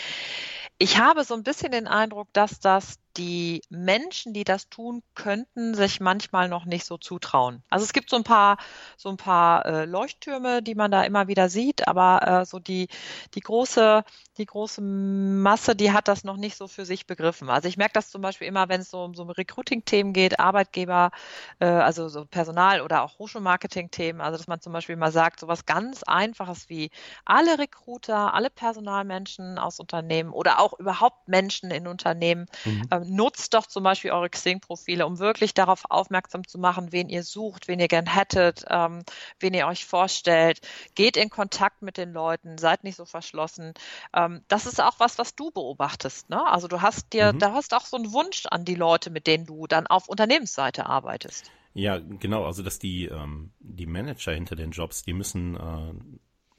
Ich 0.80 1.00
habe 1.00 1.24
so 1.24 1.34
ein 1.36 1.44
bisschen 1.44 1.72
den 1.72 1.88
Eindruck, 1.88 2.28
dass 2.34 2.60
das 2.60 3.00
die 3.18 3.62
Menschen, 3.70 4.34
die 4.34 4.44
das 4.44 4.70
tun 4.70 5.02
könnten, 5.16 5.74
sich 5.74 6.00
manchmal 6.00 6.50
noch 6.50 6.66
nicht 6.66 6.86
so 6.86 6.98
zutrauen. 6.98 7.64
Also 7.70 7.86
es 7.86 7.94
gibt 7.94 8.10
so 8.10 8.18
ein 8.18 8.24
paar, 8.24 8.58
so 8.98 9.10
ein 9.10 9.18
paar 9.18 9.66
äh, 9.66 9.86
Leuchttürme, 9.86 10.62
die 10.62 10.76
man 10.76 10.92
da 10.92 11.04
immer 11.04 11.28
wieder 11.28 11.50
sieht, 11.50 11.88
aber 11.88 12.42
äh, 12.42 12.46
so 12.46 12.60
die, 12.60 12.88
die 13.34 13.40
große, 13.40 14.04
die 14.38 14.46
große 14.46 14.82
Masse, 14.82 15.76
die 15.76 15.92
hat 15.92 16.08
das 16.08 16.24
noch 16.24 16.38
nicht 16.38 16.58
so 16.58 16.68
für 16.68 16.86
sich 16.86 17.08
begriffen. 17.08 17.50
Also 17.50 17.68
ich 17.68 17.78
merke 17.78 17.94
das 17.94 18.10
zum 18.10 18.22
Beispiel 18.22 18.48
immer, 18.48 18.68
wenn 18.70 18.82
es 18.82 18.92
so 18.92 19.04
um 19.04 19.14
so 19.14 19.24
Recruiting-Themen 19.24 20.14
geht, 20.14 20.40
Arbeitgeber, 20.40 21.12
äh, 21.60 21.66
also 21.66 22.10
so 22.10 22.26
Personal 22.26 22.82
oder 22.82 23.04
auch 23.04 23.20
Hochschulmarketing-Themen, 23.20 24.22
also 24.22 24.38
dass 24.38 24.48
man 24.48 24.60
zum 24.60 24.74
Beispiel 24.74 24.98
mal 24.98 25.12
sagt, 25.12 25.40
so 25.40 25.48
was 25.48 25.66
ganz 25.66 26.04
Einfaches 26.04 26.70
wie 26.70 26.92
alle 27.24 27.58
Recruiter, 27.58 28.34
alle 28.34 28.50
Personalmenschen 28.50 29.58
aus 29.58 29.80
Unternehmen 29.80 30.32
oder 30.32 30.60
auch 30.60 30.78
überhaupt 30.80 31.28
Menschen 31.28 31.72
in 31.72 31.88
Unternehmen, 31.88 32.48
mhm. 32.66 32.88
ähm, 32.92 33.05
nutzt 33.10 33.54
doch 33.54 33.66
zum 33.66 33.84
Beispiel 33.84 34.12
eure 34.12 34.30
Xing-Profile, 34.30 35.06
um 35.06 35.20
wirklich 35.20 35.54
darauf 35.54 35.84
aufmerksam 35.90 36.48
zu 36.48 36.58
machen, 36.58 36.92
wen 36.92 37.10
ihr 37.10 37.24
sucht, 37.24 37.68
wen 37.68 37.80
ihr 37.80 37.88
gern 37.88 38.06
hättet, 38.06 38.66
ähm, 38.70 39.04
wen 39.40 39.54
ihr 39.54 39.68
euch 39.68 39.86
vorstellt. 39.86 40.62
Geht 40.96 41.18
in 41.18 41.30
Kontakt 41.30 41.82
mit 41.82 41.98
den 41.98 42.12
Leuten, 42.12 42.58
seid 42.58 42.84
nicht 42.84 42.96
so 42.96 43.06
verschlossen. 43.06 43.74
Ähm, 44.14 44.44
das 44.48 44.66
ist 44.66 44.82
auch 44.82 45.00
was, 45.00 45.18
was 45.18 45.36
du 45.36 45.52
beobachtest. 45.52 46.30
Ne? 46.30 46.46
Also 46.46 46.68
du 46.68 46.82
hast 46.82 47.14
dir, 47.14 47.34
mhm. 47.34 47.40
da 47.40 47.54
hast 47.54 47.74
auch 47.74 47.86
so 47.86 47.98
einen 47.98 48.14
Wunsch 48.14 48.46
an 48.50 48.66
die 48.66 48.76
Leute, 48.76 49.10
mit 49.10 49.28
denen 49.28 49.46
du 49.46 49.68
dann 49.68 49.88
auf 49.88 50.08
Unternehmensseite 50.08 50.86
arbeitest. 50.86 51.52
Ja, 51.74 52.00
genau. 52.00 52.46
Also 52.46 52.64
dass 52.64 52.80
die 52.80 53.06
ähm, 53.06 53.52
die 53.60 53.86
Manager 53.86 54.32
hinter 54.32 54.56
den 54.56 54.72
Jobs, 54.72 55.04
die 55.04 55.14
müssen 55.14 55.56
äh, 55.56 55.94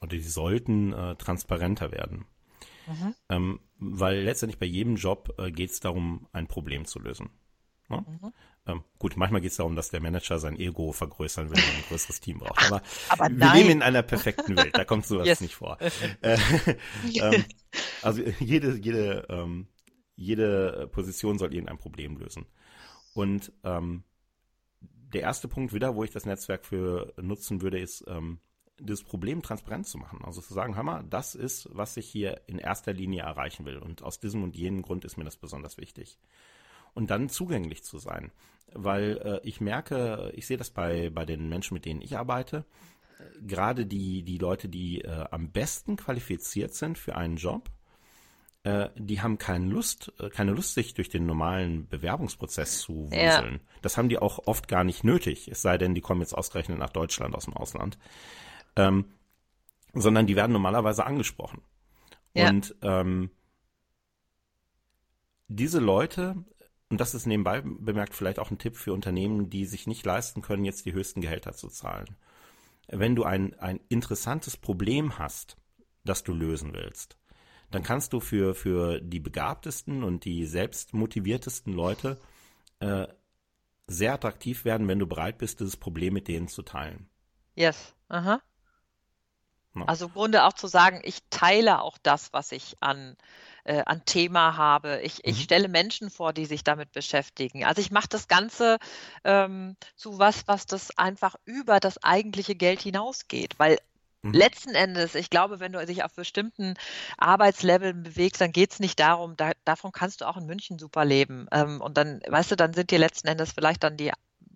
oder 0.01 0.11
die 0.11 0.21
sollten 0.21 0.93
äh, 0.93 1.17
transparenter 1.17 1.91
werden. 1.91 2.27
Mhm. 2.87 3.15
Ähm, 3.29 3.61
weil 3.79 4.23
letztendlich 4.23 4.59
bei 4.59 4.67
jedem 4.67 4.97
Job 4.97 5.35
äh, 5.39 5.51
geht 5.51 5.71
es 5.71 5.81
darum, 5.81 6.29
ein 6.33 6.47
Problem 6.47 6.85
zu 6.85 6.99
lösen. 6.99 7.31
Ne? 7.89 8.05
Mhm. 8.07 8.33
Ähm, 8.67 8.85
gut, 8.99 9.17
manchmal 9.17 9.41
geht 9.41 9.53
es 9.53 9.59
darum, 9.59 9.77
dass 9.77 9.91
der 9.91 10.01
Manager 10.01 10.39
sein 10.39 10.59
Ego 10.59 10.93
vergrößern 10.93 11.51
will 11.51 11.57
und 11.57 11.77
ein 11.77 11.85
größeres 11.89 12.21
Team 12.21 12.39
braucht. 12.39 12.67
Aber, 12.67 12.83
Aber 13.09 13.29
wir 13.29 13.55
leben 13.55 13.71
in 13.71 13.83
einer 13.83 14.03
perfekten 14.03 14.57
Welt, 14.57 14.77
da 14.77 14.85
kommt 14.85 15.07
sowas 15.07 15.27
yes. 15.27 15.41
nicht 15.41 15.55
vor. 15.55 15.79
Äh, 16.23 16.39
ähm, 17.21 17.45
also 18.03 18.23
jede, 18.41 18.77
jede, 18.77 19.27
ähm, 19.29 19.69
jede 20.17 20.89
Position 20.93 21.39
soll 21.39 21.53
irgendein 21.53 21.79
Problem 21.79 22.17
lösen. 22.17 22.47
Und 23.15 23.53
ähm, 23.65 24.03
der 24.81 25.23
erste 25.23 25.49
Punkt 25.49 25.73
wieder, 25.73 25.95
wo 25.95 26.05
ich 26.05 26.11
das 26.11 26.27
Netzwerk 26.27 26.65
für 26.65 27.13
nutzen 27.21 27.63
würde, 27.63 27.79
ist, 27.79 28.05
ähm, 28.09 28.41
das 28.79 29.03
Problem 29.03 29.43
transparent 29.43 29.87
zu 29.87 29.99
machen. 29.99 30.21
Also 30.25 30.41
zu 30.41 30.53
sagen, 30.53 30.77
Hammer, 30.77 31.03
das 31.09 31.35
ist, 31.35 31.69
was 31.73 31.97
ich 31.97 32.07
hier 32.07 32.41
in 32.47 32.59
erster 32.59 32.93
Linie 32.93 33.23
erreichen 33.23 33.65
will. 33.65 33.79
Und 33.79 34.03
aus 34.03 34.21
diesem 34.21 34.43
und 34.43 34.57
jenem 34.57 34.83
Grund 34.83 35.05
ist 35.05 35.17
mir 35.17 35.25
das 35.25 35.37
besonders 35.37 35.79
wichtig. 35.79 36.19
Und 36.95 37.11
dann 37.11 37.29
zugänglich 37.29 37.85
zu 37.85 37.99
sein. 37.99 38.33
Weil 38.73 39.19
äh, 39.19 39.41
ich 39.47 39.61
merke, 39.61 40.33
ich 40.35 40.47
sehe 40.47 40.57
das 40.57 40.71
bei, 40.71 41.11
bei 41.11 41.25
den 41.25 41.49
Menschen, 41.49 41.75
mit 41.75 41.85
denen 41.85 42.03
ich 42.03 42.19
arbeite, 42.19 42.65
gerade 43.41 43.87
die, 43.87 44.23
die 44.23 44.39
Leute, 44.39 44.69
die 44.69 45.03
äh, 45.03 45.25
am 45.31 45.51
besten 45.51 45.97
qualifiziert 45.97 46.75
sind 46.75 46.99
für 46.99 47.17
einen 47.17 47.37
Job, 47.37 47.71
äh, 48.65 48.89
die 48.97 49.23
haben 49.23 49.39
keine 49.39 49.67
Lust, 49.67 50.13
äh, 50.19 50.29
keine 50.29 50.53
Lust, 50.53 50.75
sich 50.75 50.95
durch 50.95 51.09
den 51.09 51.25
normalen 51.27 51.89
Bewerbungsprozess 51.89 52.81
zu 52.81 53.07
wuseln. 53.07 53.55
Ja. 53.55 53.61
Das 53.83 53.97
haben 53.97 54.09
die 54.09 54.19
auch 54.19 54.47
oft 54.47 54.69
gar 54.69 54.85
nicht 54.85 55.05
nötig, 55.05 55.49
es 55.49 55.63
sei 55.63 55.79
denn, 55.79 55.95
die 55.95 56.01
kommen 56.01 56.21
jetzt 56.21 56.35
ausgerechnet 56.35 56.79
nach 56.79 56.91
Deutschland 56.91 57.35
aus 57.35 57.45
dem 57.45 57.55
Ausland 57.55 57.99
ähm, 58.77 59.07
sondern 59.93 60.27
die 60.27 60.37
werden 60.37 60.53
normalerweise 60.53 61.05
angesprochen. 61.07 61.63
Ja. 62.35 62.51
Und 62.51 62.75
ähm, 62.83 63.31
diese 65.49 65.81
Leute, 65.81 66.37
und 66.91 67.01
das 67.01 67.15
ist 67.15 67.27
nebenbei 67.27 67.63
bemerkt 67.63 68.15
vielleicht 68.15 68.39
auch 68.39 68.51
ein 68.51 68.59
Tipp 68.59 68.77
für 68.77 68.93
Unternehmen, 68.93 69.49
die 69.49 69.65
sich 69.65 69.87
nicht 69.87 70.05
leisten 70.05 70.43
können, 70.43 70.65
jetzt 70.65 70.85
die 70.85 70.93
höchsten 70.93 71.21
Gehälter 71.21 71.55
zu 71.55 71.69
zahlen. 71.69 72.17
Wenn 72.89 73.17
du 73.17 73.25
ein, 73.25 73.59
ein 73.59 73.81
interessantes 73.89 74.57
Problem 74.57 75.19
hast, 75.19 75.57
das 76.05 76.23
du 76.23 76.33
lösen 76.33 76.73
willst, 76.75 77.17
dann 77.71 77.83
kannst 77.83 78.13
du 78.13 78.21
für, 78.21 78.55
für 78.55 79.01
die 79.01 79.19
begabtesten 79.19 80.05
und 80.05 80.25
die 80.25 80.47
selbstmotiviertesten 80.47 81.73
Leute 81.73 82.21
äh, 82.79 83.09
sehr 83.89 84.15
attraktiv 84.15 84.65
werden, 84.65 84.89
wenn 84.89 84.99
du 84.99 85.07
bereit 85.07 85.39
bist, 85.39 85.61
dieses 85.61 85.77
Problem 85.77 86.15
mit 86.15 86.29
denen 86.29 86.49
zu 86.49 86.63
teilen. 86.63 87.09
Yes. 87.55 87.95
Aha. 88.09 88.41
Also 89.85 90.07
im 90.07 90.13
Grunde 90.13 90.45
auch 90.45 90.53
zu 90.53 90.67
sagen, 90.67 91.01
ich 91.05 91.19
teile 91.31 91.83
auch 91.83 91.99
das, 92.03 92.33
was 92.33 92.53
ich 92.53 92.77
an, 92.81 93.17
äh, 93.65 93.83
an 93.85 94.05
Thema 94.05 94.57
habe. 94.57 95.01
Ich, 95.03 95.17
mhm. 95.17 95.23
ich 95.25 95.43
stelle 95.43 95.69
Menschen 95.69 96.11
vor, 96.11 96.33
die 96.33 96.47
sich 96.47 96.65
damit 96.65 96.93
beschäftigen. 96.93 97.65
Also 97.65 97.81
ich 97.81 97.91
mache 97.91 98.09
das 98.09 98.29
Ganze 98.29 98.79
ähm, 99.25 99.77
zu 99.97 100.19
was, 100.19 100.49
was 100.49 100.67
das 100.67 100.97
einfach 100.97 101.37
über 101.45 101.81
das 101.81 102.03
eigentliche 102.03 102.55
Geld 102.55 102.81
hinausgeht. 102.81 103.59
Weil 103.59 103.79
mhm. 104.23 104.33
letzten 104.33 104.75
Endes, 104.75 105.15
ich 105.15 105.31
glaube, 105.31 105.61
wenn 105.61 105.73
du 105.73 105.85
dich 105.85 106.05
auf 106.05 106.15
bestimmten 106.15 106.75
Arbeitsleveln 107.19 108.03
bewegst, 108.03 108.41
dann 108.41 108.53
geht 108.53 108.73
es 108.73 108.81
nicht 108.81 108.99
darum, 108.99 109.37
da, 109.37 109.53
davon 109.65 109.93
kannst 109.93 110.21
du 110.21 110.25
auch 110.27 110.37
in 110.37 110.47
München 110.47 110.79
super 110.79 111.05
leben. 111.05 111.47
Ähm, 111.53 111.81
und 111.81 111.99
dann, 111.99 112.21
weißt 112.27 112.53
du, 112.53 112.57
dann 112.57 112.73
sind 112.73 112.91
dir 112.91 112.99
letzten 112.99 113.29
Endes 113.29 113.53
vielleicht 113.53 113.83
dann 113.83 113.97
die, 113.97 114.13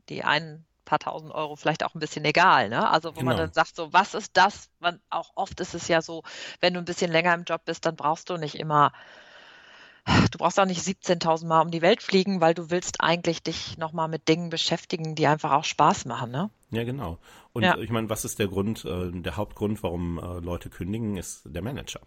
die 0.08 0.24
einen 0.24 0.64
paar 0.84 0.98
tausend 0.98 1.32
Euro 1.32 1.56
vielleicht 1.56 1.84
auch 1.84 1.94
ein 1.94 2.00
bisschen 2.00 2.24
egal. 2.24 2.68
Ne? 2.68 2.88
Also 2.88 3.10
wo 3.10 3.20
genau. 3.20 3.30
man 3.30 3.36
dann 3.36 3.52
sagt, 3.52 3.76
so, 3.76 3.92
was 3.92 4.14
ist 4.14 4.36
das? 4.36 4.70
Man, 4.78 5.00
auch 5.10 5.30
oft 5.34 5.60
ist 5.60 5.74
es 5.74 5.88
ja 5.88 6.02
so, 6.02 6.22
wenn 6.60 6.74
du 6.74 6.80
ein 6.80 6.84
bisschen 6.84 7.10
länger 7.10 7.34
im 7.34 7.44
Job 7.44 7.64
bist, 7.64 7.86
dann 7.86 7.96
brauchst 7.96 8.30
du 8.30 8.36
nicht 8.36 8.54
immer, 8.56 8.92
du 10.30 10.38
brauchst 10.38 10.58
auch 10.58 10.66
nicht 10.66 10.82
17.000 10.82 11.46
Mal 11.46 11.62
um 11.62 11.70
die 11.70 11.82
Welt 11.82 12.02
fliegen, 12.02 12.40
weil 12.40 12.54
du 12.54 12.70
willst 12.70 13.00
eigentlich 13.00 13.42
dich 13.42 13.78
nochmal 13.78 14.08
mit 14.08 14.28
Dingen 14.28 14.50
beschäftigen, 14.50 15.14
die 15.14 15.26
einfach 15.26 15.52
auch 15.52 15.64
Spaß 15.64 16.04
machen. 16.06 16.30
Ne? 16.30 16.50
Ja, 16.70 16.84
genau. 16.84 17.18
Und 17.52 17.62
ja. 17.62 17.76
ich 17.78 17.90
meine, 17.90 18.08
was 18.08 18.24
ist 18.24 18.38
der 18.38 18.48
Grund, 18.48 18.84
äh, 18.84 19.10
der 19.12 19.36
Hauptgrund, 19.36 19.82
warum 19.82 20.18
äh, 20.18 20.40
Leute 20.40 20.70
kündigen, 20.70 21.16
ist 21.16 21.42
der 21.44 21.62
Manager. 21.62 22.00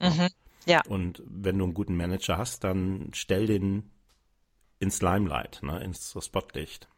Mhm. 0.00 0.28
Ja. 0.66 0.82
Und 0.88 1.22
wenn 1.26 1.58
du 1.58 1.64
einen 1.64 1.74
guten 1.74 1.96
Manager 1.96 2.38
hast, 2.38 2.64
dann 2.64 3.10
stell 3.12 3.46
den 3.46 3.90
ins 4.78 5.02
Limelight, 5.02 5.62
ne, 5.62 5.82
ins 5.82 6.16
Spotlicht. 6.20 6.88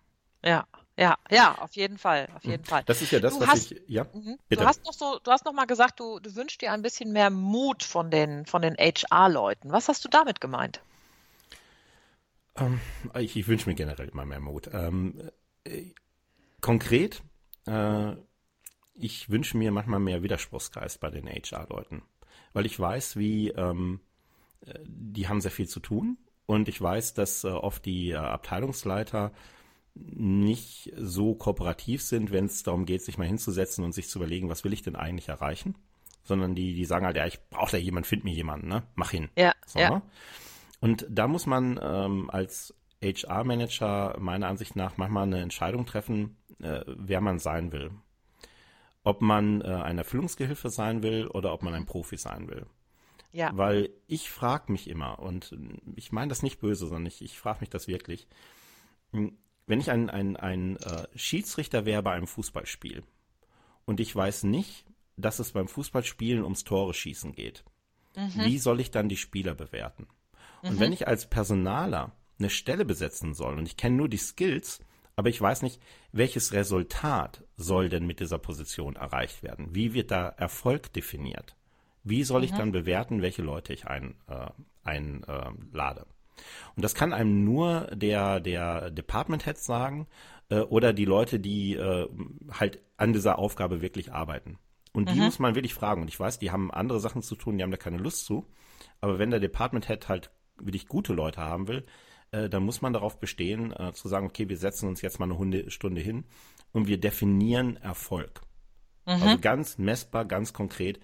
Ja. 0.45 0.67
Ja, 0.99 1.19
ja, 1.31 1.59
auf 1.59 1.77
jeden 1.77 1.99
Fall, 1.99 2.27
auf 2.35 2.45
jeden 2.45 2.65
Fall. 2.65 2.83
Das 2.87 3.03
ist 3.03 3.13
ja 3.13 3.21
das, 3.21 3.35
du 3.35 3.41
was 3.41 3.49
hast, 3.49 3.73
ich, 3.73 3.83
ja, 3.87 4.05
mhm. 4.15 4.39
bitte. 4.49 4.63
Du 4.63 4.69
hast 4.69 4.85
noch 4.87 4.95
so, 4.95 5.19
du 5.23 5.31
hast 5.31 5.45
noch 5.45 5.53
mal 5.53 5.67
gesagt, 5.67 6.01
du, 6.01 6.19
du 6.21 6.35
wünschst 6.35 6.63
dir 6.63 6.73
ein 6.73 6.81
bisschen 6.81 7.13
mehr 7.13 7.29
Mut 7.29 7.85
von 7.85 8.11
den, 8.11 8.47
von 8.47 8.63
den 8.63 8.77
HR-Leuten. 8.77 9.73
Was 9.73 9.89
hast 9.89 10.05
du 10.05 10.09
damit 10.09 10.41
gemeint? 10.41 10.81
Ähm, 12.57 12.81
ich, 13.19 13.37
ich 13.37 13.47
wünsche 13.47 13.69
mir 13.69 13.75
generell 13.75 14.09
immer 14.09 14.25
mehr 14.25 14.41
Mut. 14.41 14.71
Ähm, 14.73 15.31
äh, 15.65 15.85
konkret, 16.63 17.23
äh, 17.67 18.13
ich 18.95 19.29
wünsche 19.29 19.59
mir 19.59 19.71
manchmal 19.73 20.01
mehr 20.01 20.23
Widerspruchsgeist 20.23 21.01
bei 21.01 21.11
den 21.11 21.29
HR-Leuten, 21.29 22.03
weil 22.55 22.65
ich 22.65 22.81
weiß, 22.81 23.17
wie, 23.17 23.51
ähm, 23.51 24.01
äh, 24.65 24.79
die 24.87 25.29
haben 25.29 25.43
sehr 25.43 25.51
viel 25.51 25.69
zu 25.69 25.81
tun 25.81 26.17
und 26.47 26.69
ich 26.69 26.81
weiß, 26.81 27.13
dass 27.13 27.45
äh, 27.45 27.49
oft 27.49 27.85
die 27.85 28.13
äh, 28.13 28.17
Abteilungsleiter 28.17 29.33
nicht 29.97 30.93
so 30.97 31.35
kooperativ 31.35 32.03
sind, 32.03 32.31
wenn 32.31 32.47
es 32.47 32.63
darum 32.63 32.85
geht, 32.85 33.03
sich 33.03 33.19
mal 33.19 33.27
hinzusetzen 33.27 33.85
und 33.85 33.93
sich 33.93 34.09
zu 34.09 34.19
überlegen, 34.19 34.49
was 34.49 34.65
will 34.65 34.73
ich 34.73 34.83
denn 34.83 34.97
eigentlich 34.97 35.29
erreichen, 35.29 35.75
sondern 36.23 36.55
die, 36.55 36.75
die 36.75 36.85
sagen 36.85 37.07
halt, 37.07 37.17
ja, 37.17 37.27
ich 37.27 37.41
brauche 37.49 37.73
da 37.73 37.79
jemanden, 37.79 38.09
find 38.09 38.25
mir 38.25 38.35
jemanden, 38.35 38.69
ne? 38.69 38.83
Mach 38.95 39.11
hin. 39.11 39.31
Ja, 39.37 39.55
so, 39.67 39.79
ja. 39.79 39.91
Ne? 39.91 40.03
Und 40.81 41.07
da 41.09 41.27
muss 41.27 41.47
man 41.47 41.81
ähm, 41.83 42.31
als 42.31 42.75
HR-Manager 43.03 44.17
meiner 44.19 44.49
Ansicht 44.49 44.77
nach 44.77 44.97
manchmal 44.97 45.25
eine 45.25 45.41
Entscheidung 45.41 45.87
treffen, 45.87 46.37
äh, 46.61 46.83
wer 46.87 47.21
man 47.21 47.39
sein 47.39 47.73
will. 47.73 47.91
Ob 49.03 49.23
man 49.23 49.61
äh, 49.63 49.67
ein 49.67 49.99
Erfüllungsgehilfe 49.99 50.69
sein 50.69 51.03
will 51.03 51.27
oder 51.29 51.53
ob 51.53 51.63
man 51.63 51.75
ein 51.75 51.87
Profi 51.87 52.17
sein 52.17 52.49
will. 52.49 52.67
Ja. 53.33 53.51
Weil 53.55 53.91
ich 54.07 54.31
frage 54.31 54.73
mich 54.73 54.89
immer, 54.89 55.19
und 55.19 55.57
ich 55.95 56.11
meine 56.11 56.29
das 56.29 56.43
nicht 56.43 56.61
böse, 56.61 56.87
sondern 56.87 57.07
ich, 57.07 57.23
ich 57.23 57.39
frage 57.39 57.61
mich 57.61 57.71
das 57.71 57.87
wirklich, 57.87 58.27
wenn 59.67 59.81
ich 59.81 59.91
ein, 59.91 60.11
ein, 60.11 60.37
ein 60.37 60.77
äh, 60.77 61.07
Schiedsrichter 61.17 61.85
wäre 61.85 62.03
bei 62.03 62.13
einem 62.13 62.27
Fußballspiel 62.27 63.03
und 63.85 64.01
ich 64.01 64.15
weiß 64.15 64.45
nicht, 64.45 64.85
dass 65.17 65.39
es 65.39 65.53
beim 65.53 65.69
Fußballspielen 65.69 66.43
ums 66.45 66.65
Tore 66.65 66.95
schießen 66.95 67.33
geht, 67.33 67.65
mhm. 68.17 68.33
wie 68.35 68.59
soll 68.59 68.81
ich 68.81 68.91
dann 68.91 69.09
die 69.09 69.17
Spieler 69.17 69.55
bewerten? 69.55 70.07
Mhm. 70.63 70.69
Und 70.69 70.81
wenn 70.81 70.93
ich 70.93 71.09
als 71.09 71.29
Personaler 71.29 72.13
eine 72.39 72.51
Stelle 72.51 72.85
besetzen 72.85 73.35
soll 73.35 73.59
und 73.59 73.67
ich 73.67 73.77
kenne 73.77 73.97
nur 73.97 74.09
die 74.09 74.19
Skills, 74.19 74.81
aber 75.17 75.31
ich 75.31 75.41
weiß 75.41 75.63
nicht, 75.63 75.81
welches 76.13 76.53
Resultat 76.53 77.43
soll 77.57 77.89
denn 77.89 78.07
mit 78.07 78.21
dieser 78.21 78.39
Position 78.39 78.97
erreicht 78.97 79.43
werden? 79.43 79.75
Wie 79.75 79.95
wird 79.95 80.11
da 80.11 80.29
Erfolg 80.29 80.93
definiert? 80.93 81.57
Wie 82.05 82.23
soll 82.23 82.45
ich 82.45 82.53
mhm. 82.53 82.59
dann 82.59 82.73
bewerten, 82.73 83.23
welche 83.23 83.43
Leute 83.43 83.73
ich 83.73 83.87
einlade? 83.87 84.55
Ein, 84.85 85.25
äh, 85.27 86.16
und 86.75 86.85
das 86.85 86.95
kann 86.95 87.13
einem 87.13 87.45
nur 87.45 87.89
der, 87.95 88.41
der 88.41 88.91
Department 88.91 89.45
Head 89.45 89.59
sagen 89.59 90.07
äh, 90.51 90.61
oder 90.61 90.93
die 90.93 91.05
Leute, 91.05 91.41
die 91.41 91.75
äh, 91.75 92.09
halt 92.51 92.81
an 92.97 93.13
dieser 93.13 93.39
Aufgabe 93.39 93.83
wirklich 93.83 94.13
arbeiten. 94.13 94.59
Und 94.93 95.11
die 95.11 95.19
mhm. 95.19 95.25
muss 95.27 95.39
man 95.39 95.55
wirklich 95.55 95.75
fragen. 95.75 96.03
Und 96.03 96.09
ich 96.09 96.19
weiß, 96.19 96.39
die 96.39 96.51
haben 96.51 96.71
andere 96.71 97.01
Sachen 97.01 97.21
zu 97.23 97.37
tun, 97.37 97.59
die 97.59 97.63
haben 97.63 97.71
da 97.71 97.77
keine 97.77 97.99
Lust 97.99 98.25
zu. 98.25 98.47
Aber 99.01 99.19
wenn 99.19 99.31
der 99.31 99.41
Department 99.41 99.87
Head 99.89 100.09
halt 100.09 100.31
wirklich 100.59 100.89
gute 100.89 101.13
Leute 101.13 101.43
haben 101.43 101.69
will, 101.69 101.85
äh, 102.31 102.49
dann 102.49 102.65
muss 102.65 102.81
man 102.81 102.93
darauf 102.93 103.21
bestehen, 103.21 103.73
äh, 103.73 103.93
zu 103.93 104.09
sagen, 104.09 104.27
okay, 104.27 104.49
wir 104.49 104.57
setzen 104.57 104.89
uns 104.89 105.03
jetzt 105.03 105.21
mal 105.21 105.31
eine 105.31 105.71
Stunde 105.71 106.01
hin 106.01 106.25
und 106.73 106.87
wir 106.87 106.99
definieren 106.99 107.77
Erfolg. 107.77 108.41
Mhm. 109.05 109.13
Also 109.23 109.39
ganz 109.39 109.79
messbar, 109.79 110.25
ganz 110.25 110.53
konkret, 110.53 110.99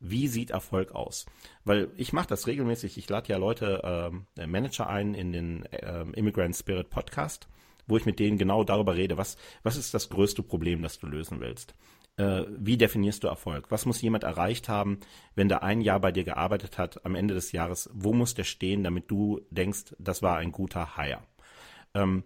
wie 0.00 0.28
sieht 0.28 0.50
Erfolg 0.50 0.92
aus? 0.92 1.26
Weil 1.64 1.92
ich 1.96 2.12
mache 2.12 2.28
das 2.28 2.46
regelmäßig. 2.46 2.98
Ich 2.98 3.08
lade 3.08 3.28
ja 3.28 3.36
Leute, 3.36 4.12
äh, 4.36 4.46
Manager 4.46 4.88
ein 4.88 5.14
in 5.14 5.32
den 5.32 5.64
äh, 5.66 6.02
Immigrant 6.14 6.56
Spirit 6.56 6.90
Podcast, 6.90 7.48
wo 7.86 7.96
ich 7.96 8.06
mit 8.06 8.18
denen 8.18 8.38
genau 8.38 8.64
darüber 8.64 8.96
rede, 8.96 9.16
was, 9.16 9.36
was 9.62 9.76
ist 9.76 9.94
das 9.94 10.08
größte 10.08 10.42
Problem, 10.42 10.82
das 10.82 10.98
du 10.98 11.06
lösen 11.06 11.40
willst? 11.40 11.74
Äh, 12.16 12.44
wie 12.58 12.76
definierst 12.76 13.22
du 13.22 13.28
Erfolg? 13.28 13.70
Was 13.70 13.86
muss 13.86 14.02
jemand 14.02 14.24
erreicht 14.24 14.68
haben, 14.68 15.00
wenn 15.34 15.48
der 15.48 15.62
ein 15.62 15.80
Jahr 15.80 16.00
bei 16.00 16.12
dir 16.12 16.24
gearbeitet 16.24 16.78
hat, 16.78 17.04
am 17.04 17.14
Ende 17.14 17.34
des 17.34 17.52
Jahres? 17.52 17.90
Wo 17.92 18.12
muss 18.12 18.34
der 18.34 18.44
stehen, 18.44 18.82
damit 18.82 19.10
du 19.10 19.40
denkst, 19.50 19.94
das 19.98 20.22
war 20.22 20.38
ein 20.38 20.52
guter 20.52 20.96
Hire? 20.96 21.22
Ähm, 21.94 22.24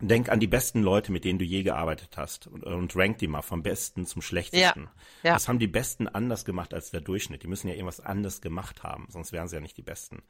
Denk 0.00 0.28
an 0.28 0.40
die 0.40 0.48
besten 0.48 0.82
Leute, 0.82 1.12
mit 1.12 1.24
denen 1.24 1.38
du 1.38 1.44
je 1.44 1.62
gearbeitet 1.62 2.16
hast 2.16 2.48
und, 2.48 2.64
und 2.64 2.96
rank 2.96 3.18
die 3.18 3.28
mal 3.28 3.42
vom 3.42 3.62
besten 3.62 4.06
zum 4.06 4.22
schlechtesten. 4.22 4.88
Ja, 5.22 5.30
ja. 5.30 5.34
Was 5.36 5.48
haben 5.48 5.60
die 5.60 5.68
Besten 5.68 6.08
anders 6.08 6.44
gemacht 6.44 6.74
als 6.74 6.90
der 6.90 7.00
Durchschnitt? 7.00 7.44
Die 7.44 7.46
müssen 7.46 7.68
ja 7.68 7.74
irgendwas 7.74 8.00
anders 8.00 8.40
gemacht 8.40 8.82
haben, 8.82 9.06
sonst 9.08 9.32
wären 9.32 9.46
sie 9.46 9.54
ja 9.54 9.60
nicht 9.60 9.76
die 9.76 9.82
Besten. 9.82 10.22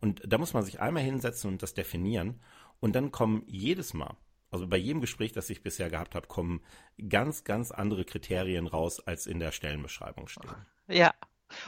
Und 0.00 0.20
da 0.26 0.36
muss 0.36 0.52
man 0.52 0.64
sich 0.64 0.80
einmal 0.80 1.04
hinsetzen 1.04 1.50
und 1.50 1.62
das 1.62 1.74
definieren. 1.74 2.40
Und 2.80 2.96
dann 2.96 3.12
kommen 3.12 3.44
jedes 3.46 3.94
Mal, 3.94 4.16
also 4.50 4.66
bei 4.66 4.76
jedem 4.76 5.00
Gespräch, 5.00 5.32
das 5.32 5.48
ich 5.48 5.62
bisher 5.62 5.90
gehabt 5.90 6.14
habe, 6.14 6.26
kommen 6.26 6.60
ganz, 7.08 7.44
ganz 7.44 7.70
andere 7.70 8.04
Kriterien 8.04 8.66
raus, 8.66 9.00
als 9.00 9.26
in 9.26 9.38
der 9.38 9.52
Stellenbeschreibung 9.52 10.28
stehen. 10.28 10.54
Ja. 10.88 11.14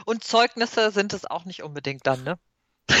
Und 0.05 0.23
Zeugnisse 0.23 0.91
sind 0.91 1.13
es 1.13 1.25
auch 1.25 1.45
nicht 1.45 1.63
unbedingt 1.63 2.05
dann, 2.05 2.23
ne? 2.23 2.39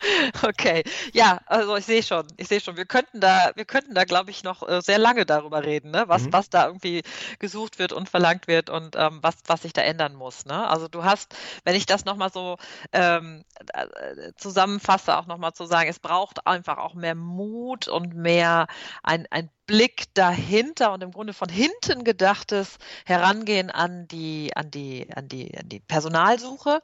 Okay, 0.42 0.82
ja, 1.12 1.40
also 1.46 1.76
ich 1.76 1.84
sehe 1.84 2.02
schon, 2.02 2.26
ich 2.36 2.48
sehe 2.48 2.60
schon, 2.60 2.76
wir 2.76 2.86
könnten 2.86 3.20
da, 3.20 3.52
wir 3.54 3.64
könnten 3.64 3.94
da, 3.94 4.04
glaube 4.04 4.30
ich, 4.30 4.42
noch 4.42 4.66
äh, 4.66 4.80
sehr 4.80 4.98
lange 4.98 5.26
darüber 5.26 5.64
reden, 5.64 5.90
ne? 5.90 6.04
was, 6.06 6.24
Mhm. 6.24 6.32
was 6.32 6.50
da 6.50 6.66
irgendwie 6.66 7.02
gesucht 7.38 7.78
wird 7.78 7.92
und 7.92 8.08
verlangt 8.08 8.48
wird 8.48 8.70
und 8.70 8.96
ähm, 8.96 9.18
was, 9.22 9.36
was 9.46 9.62
sich 9.62 9.72
da 9.72 9.82
ändern 9.82 10.14
muss. 10.14 10.46
Ne? 10.46 10.68
Also 10.68 10.88
du 10.88 11.04
hast, 11.04 11.34
wenn 11.64 11.74
ich 11.74 11.86
das 11.86 12.04
nochmal 12.04 12.32
so 12.32 12.56
ähm, 12.92 13.44
äh, 13.74 14.32
zusammenfasse, 14.36 15.16
auch 15.16 15.26
nochmal 15.26 15.52
zu 15.52 15.64
sagen, 15.66 15.88
es 15.90 15.98
braucht 15.98 16.46
einfach 16.46 16.78
auch 16.78 16.94
mehr 16.94 17.14
Mut 17.14 17.88
und 17.88 18.14
mehr 18.14 18.66
ein, 19.02 19.26
ein 19.30 19.50
Blick 19.70 20.12
dahinter 20.14 20.92
und 20.92 21.00
im 21.04 21.12
Grunde 21.12 21.32
von 21.32 21.48
hinten 21.48 22.02
gedachtes 22.02 22.78
Herangehen 23.06 23.70
an 23.70 24.08
die, 24.08 24.50
an 24.56 24.72
die, 24.72 25.06
an 25.14 25.28
die, 25.28 25.56
an 25.56 25.68
die 25.68 25.78
Personalsuche 25.78 26.80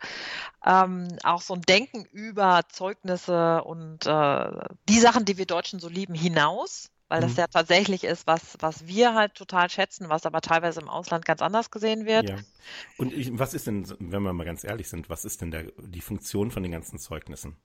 ähm, 0.65 1.09
auch 1.25 1.43
so 1.43 1.55
ein 1.55 1.63
Denken 1.63 2.05
über 2.07 2.63
Zeugnisse 2.71 3.65
und 3.65 4.07
äh, 4.07 4.51
die 4.89 5.01
Sachen, 5.01 5.25
die 5.25 5.37
wir 5.39 5.47
Deutschen 5.47 5.81
so 5.81 5.89
lieben, 5.89 6.15
hinaus, 6.15 6.91
weil 7.09 7.21
das 7.21 7.35
Mhm. 7.35 7.37
ja 7.37 7.47
tatsächlich 7.49 8.05
ist, 8.05 8.27
was, 8.29 8.57
was 8.61 8.87
wir 8.87 9.15
halt 9.15 9.35
total 9.35 9.71
schätzen, 9.71 10.09
was 10.09 10.27
aber 10.27 10.41
teilweise 10.41 10.81
im 10.81 10.89
Ausland 10.89 11.25
ganz 11.25 11.43
anders 11.43 11.71
gesehen 11.73 12.07
wird. 12.07 12.31
Ja. 12.31 12.37
Und 12.97 13.13
ich, 13.13 13.31
was 13.39 13.55
ist 13.55 13.67
denn, 13.67 13.87
wenn 14.01 14.23
wir 14.23 14.33
mal 14.33 14.45
ganz 14.45 14.65
ehrlich 14.65 14.89
sind, 14.89 15.09
was 15.11 15.25
ist 15.25 15.41
denn 15.41 15.51
der, 15.51 15.65
die 15.79 16.01
Funktion 16.01 16.51
von 16.51 16.63
den 16.63 16.73
ganzen 16.73 16.99
Zeugnissen? 16.99 17.57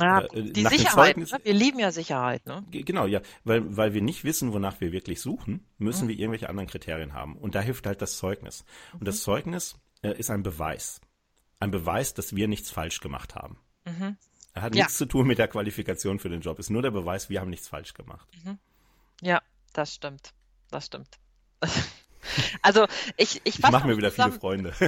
Ja, 0.00 0.20
Äh, 0.26 0.42
die 0.52 0.64
Sicherheit, 0.64 1.16
Zeugnis- 1.16 1.32
ne? 1.32 1.40
wir 1.42 1.54
lieben 1.54 1.78
ja 1.78 1.90
Sicherheit, 1.92 2.44
ne? 2.46 2.64
Ge- 2.70 2.82
Genau, 2.82 3.06
ja, 3.06 3.20
weil, 3.44 3.76
weil 3.76 3.94
wir 3.94 4.02
nicht 4.02 4.24
wissen, 4.24 4.52
wonach 4.52 4.80
wir 4.80 4.92
wirklich 4.92 5.20
suchen, 5.20 5.64
müssen 5.78 6.04
Mhm. 6.04 6.08
wir 6.10 6.18
irgendwelche 6.18 6.48
anderen 6.48 6.68
Kriterien 6.68 7.14
haben. 7.14 7.36
Und 7.36 7.54
da 7.54 7.60
hilft 7.60 7.86
halt 7.86 8.02
das 8.02 8.16
Zeugnis. 8.18 8.64
Und 8.98 9.06
das 9.08 9.22
Zeugnis 9.22 9.76
äh, 10.02 10.12
ist 10.18 10.30
ein 10.30 10.42
Beweis. 10.42 11.00
Ein 11.60 11.70
Beweis, 11.70 12.12
dass 12.14 12.36
wir 12.36 12.48
nichts 12.48 12.70
falsch 12.70 13.00
gemacht 13.00 13.34
haben. 13.34 13.58
Mhm. 13.86 14.16
Er 14.52 14.62
hat 14.62 14.74
Ja. 14.74 14.84
nichts 14.84 14.98
zu 14.98 15.06
tun 15.06 15.26
mit 15.26 15.38
der 15.38 15.48
Qualifikation 15.48 16.18
für 16.18 16.28
den 16.28 16.40
Job. 16.42 16.58
Ist 16.58 16.70
nur 16.70 16.82
der 16.82 16.90
Beweis, 16.90 17.28
wir 17.30 17.40
haben 17.40 17.50
nichts 17.50 17.68
falsch 17.68 17.94
gemacht. 17.94 18.28
Ja, 19.22 19.40
das 19.72 19.94
stimmt. 19.94 20.32
Das 20.70 20.86
stimmt. 20.86 21.18
Also 22.62 22.86
ich, 23.16 23.40
ich 23.44 23.58
Ich 23.58 23.60
mache 23.60 23.86
mir 23.86 23.96
wieder 23.96 24.10
viele 24.10 24.30
zusammen. 24.32 24.40
Freunde. 24.40 24.72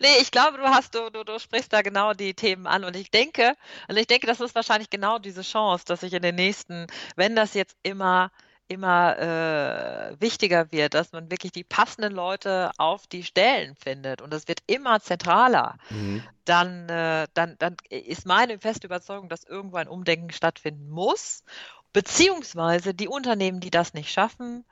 Nee, 0.00 0.08
ich 0.20 0.30
glaube, 0.30 0.58
du 0.58 0.64
hast, 0.64 0.94
du, 0.94 1.10
du, 1.10 1.24
du 1.24 1.38
sprichst 1.38 1.72
da 1.72 1.82
genau 1.82 2.14
die 2.14 2.34
Themen 2.34 2.66
an 2.66 2.84
und 2.84 2.96
ich 2.96 3.10
denke, 3.10 3.54
und 3.88 3.96
ich 3.96 4.06
denke, 4.06 4.26
das 4.26 4.40
ist 4.40 4.54
wahrscheinlich 4.54 4.90
genau 4.90 5.18
diese 5.18 5.42
Chance, 5.42 5.84
dass 5.86 6.00
sich 6.00 6.12
in 6.12 6.22
den 6.22 6.34
nächsten, 6.34 6.86
wenn 7.16 7.36
das 7.36 7.54
jetzt 7.54 7.76
immer, 7.82 8.30
immer 8.68 9.18
äh, 9.18 10.20
wichtiger 10.20 10.70
wird, 10.72 10.94
dass 10.94 11.12
man 11.12 11.30
wirklich 11.30 11.52
die 11.52 11.64
passenden 11.64 12.12
Leute 12.12 12.70
auf 12.78 13.06
die 13.06 13.24
Stellen 13.24 13.74
findet 13.74 14.22
und 14.22 14.32
das 14.32 14.48
wird 14.48 14.60
immer 14.66 15.00
zentraler, 15.00 15.76
Mhm. 15.90 16.22
dann, 16.44 16.88
äh, 16.88 17.26
dann, 17.34 17.56
dann 17.58 17.76
ist 17.90 18.26
meine 18.26 18.58
feste 18.58 18.86
Überzeugung, 18.86 19.28
dass 19.28 19.44
irgendwo 19.44 19.76
ein 19.76 19.88
Umdenken 19.88 20.30
stattfinden 20.30 20.88
muss. 20.88 21.42
Beziehungsweise 21.92 22.94
die 22.94 23.08
Unternehmen, 23.08 23.60
die 23.60 23.70
das 23.70 23.94
nicht 23.94 24.10
schaffen, 24.12 24.64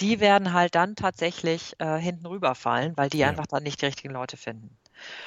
die 0.00 0.20
werden 0.20 0.52
halt 0.52 0.74
dann 0.74 0.96
tatsächlich 0.96 1.74
äh, 1.78 1.98
hinten 1.98 2.26
rüberfallen, 2.26 2.96
weil 2.96 3.08
die 3.10 3.24
Ja. 3.24 3.26
einfach 3.26 3.46
dann 3.46 3.62
nicht 3.62 3.80
die 3.82 3.86
richtigen 3.86 4.12
Leute 4.12 4.36
finden. 4.36 4.78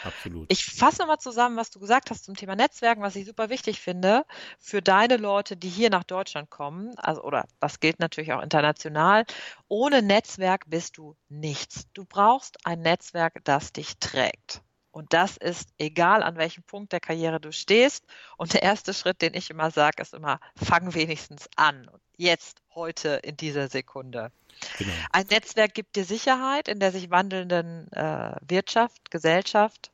Absolut. 0.01 0.47
Ich 0.47 0.65
fasse 0.65 0.99
nochmal 1.01 1.19
zusammen, 1.19 1.55
was 1.57 1.69
du 1.71 1.79
gesagt 1.79 2.09
hast 2.11 2.25
zum 2.25 2.35
Thema 2.35 2.55
Netzwerken, 2.55 3.01
was 3.03 3.15
ich 3.15 3.25
super 3.27 3.49
wichtig 3.49 3.79
finde 3.81 4.25
für 4.59 4.81
deine 4.81 5.17
Leute, 5.17 5.55
die 5.57 5.69
hier 5.69 5.89
nach 5.91 6.03
Deutschland 6.03 6.49
kommen. 6.49 6.97
Also, 6.97 7.23
oder 7.23 7.45
das 7.59 7.79
gilt 7.79 7.99
natürlich 7.99 8.33
auch 8.33 8.41
international. 8.43 9.25
Ohne 9.67 10.01
Netzwerk 10.01 10.65
bist 10.67 10.97
du 10.97 11.15
nichts. 11.29 11.85
Du 11.93 12.05
brauchst 12.05 12.57
ein 12.65 12.81
Netzwerk, 12.81 13.43
das 13.43 13.71
dich 13.73 13.97
trägt. 13.99 14.61
Und 14.95 15.11
das 15.11 15.35
ist 15.35 15.71
egal, 15.77 16.23
an 16.23 16.37
welchem 16.37 16.63
Punkt 16.63 16.93
der 16.93 17.01
Karriere 17.01 17.41
du 17.41 17.51
stehst. 17.51 18.05
Und 18.37 18.53
der 18.53 18.63
erste 18.63 18.93
Schritt, 18.93 19.21
den 19.21 19.33
ich 19.33 19.49
immer 19.49 19.69
sage, 19.69 20.01
ist 20.01 20.13
immer, 20.13 20.39
fang 20.55 20.93
wenigstens 20.93 21.49
an. 21.57 21.91
Jetzt, 22.15 22.61
heute, 22.73 23.19
in 23.21 23.35
dieser 23.35 23.67
Sekunde. 23.67 24.31
Genau. 24.77 24.93
Ein 25.11 25.25
Netzwerk 25.29 25.73
gibt 25.73 25.97
dir 25.97 26.05
Sicherheit 26.05 26.69
in 26.69 26.79
der 26.79 26.93
sich 26.93 27.09
wandelnden 27.09 27.91
äh, 27.91 28.37
Wirtschaft, 28.47 29.11
Gesellschaft. 29.11 29.91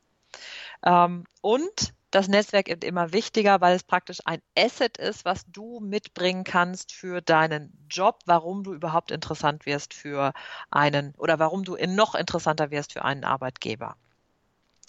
Ähm, 0.86 1.24
und 1.42 1.96
das 2.12 2.28
Netzwerk 2.28 2.68
wird 2.68 2.84
immer 2.84 3.12
wichtiger, 3.12 3.60
weil 3.60 3.76
es 3.76 3.84
praktisch 3.84 4.20
ein 4.26 4.44
Asset 4.56 5.00
ist, 5.00 5.26
was 5.26 5.46
du 5.48 5.80
mitbringen 5.80 6.44
kannst 6.44 6.92
für 6.92 7.22
deinen 7.22 7.88
Job, 7.90 8.20
warum 8.28 8.64
du 8.64 8.76
überhaupt 8.76 9.10
interessant 9.10 9.66
wirst 9.66 9.96
für 9.96 10.32
einen 10.70 11.16
oder 11.18 11.40
warum 11.40 11.64
du 11.64 11.76
noch 11.88 12.14
interessanter 12.14 12.70
wirst 12.70 12.94
für 12.94 13.04
einen 13.04 13.24
Arbeitgeber. 13.24 13.96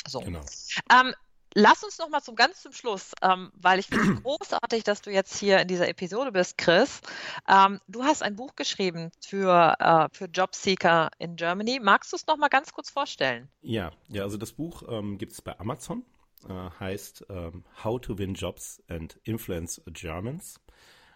So. 0.07 0.21
Genau. 0.21 0.45
Ähm, 0.91 1.15
lass 1.55 1.85
uns 1.85 1.99
noch 1.99 2.09
mal 2.09 2.23
zum 2.23 2.35
ganz 2.35 2.63
zum 2.63 2.73
Schluss, 2.73 3.13
ähm, 3.23 3.53
weil 3.55 3.79
ich 3.79 3.87
finde 3.87 4.15
es 4.15 4.23
großartig, 4.23 4.85
dass 4.85 5.03
du 5.03 5.11
jetzt 5.11 5.37
hier 5.37 5.61
in 5.61 5.69
dieser 5.69 5.89
Episode 5.89 6.33
bist, 6.33 6.59
Chris. 6.59 7.01
Ähm, 7.49 7.81
du 7.89 8.05
hast 8.05 8.23
ein 8.23 8.37
Buch 8.37 8.57
geschrieben 8.57 9.11
für, 9.21 9.77
äh, 9.79 10.09
für 10.13 10.27
Jobseeker 10.27 11.11
in 11.19 11.37
Germany. 11.37 11.81
Magst 11.83 12.13
du 12.13 12.17
es 12.17 12.27
noch 12.27 12.37
mal 12.37 12.49
ganz 12.49 12.73
kurz 12.73 12.91
vorstellen? 12.91 13.49
Ja, 13.61 13.93
ja, 14.09 14.23
also 14.23 14.37
das 14.37 14.53
Buch 14.53 14.83
ähm, 14.89 15.19
gibt 15.19 15.33
es 15.33 15.43
bei 15.43 15.59
Amazon, 15.59 16.05
äh, 16.49 16.71
heißt 16.81 17.27
ähm, 17.29 17.65
How 17.83 18.01
to 18.01 18.19
Win 18.19 18.35
Jobs 18.35 18.83
and 18.89 19.19
Influence 19.25 19.83
Germans. 19.87 20.61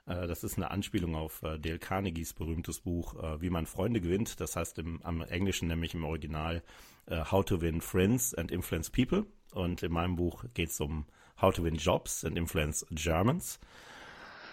Äh, 0.07 0.27
das 0.27 0.45
ist 0.45 0.57
eine 0.57 0.71
Anspielung 0.71 1.15
auf 1.15 1.43
äh, 1.43 1.59
Dale 1.59 1.79
Carnegies 1.79 2.33
berühmtes 2.33 2.81
Buch, 2.81 3.15
äh, 3.23 3.41
Wie 3.41 3.51
man 3.51 3.67
Freunde 3.67 4.01
gewinnt. 4.01 4.41
Das 4.41 4.57
heißt 4.57 4.79
im 4.79 5.03
am 5.03 5.21
Englischen 5.21 5.69
nämlich 5.69 5.95
im 5.95 6.05
Original 6.05 6.63
How 7.09 7.45
to 7.45 7.61
Win 7.61 7.81
Friends 7.81 8.35
and 8.35 8.51
Influence 8.51 8.91
People. 8.91 9.27
Und 9.53 9.85
in 9.85 9.93
meinem 9.93 10.17
Buch 10.17 10.45
geht 10.55 10.71
es 10.71 10.81
um 10.81 11.07
How 11.41 11.55
to 11.55 11.63
Win 11.63 11.77
Jobs 11.77 12.25
and 12.25 12.37
Influence 12.37 12.85
Germans. 12.91 13.61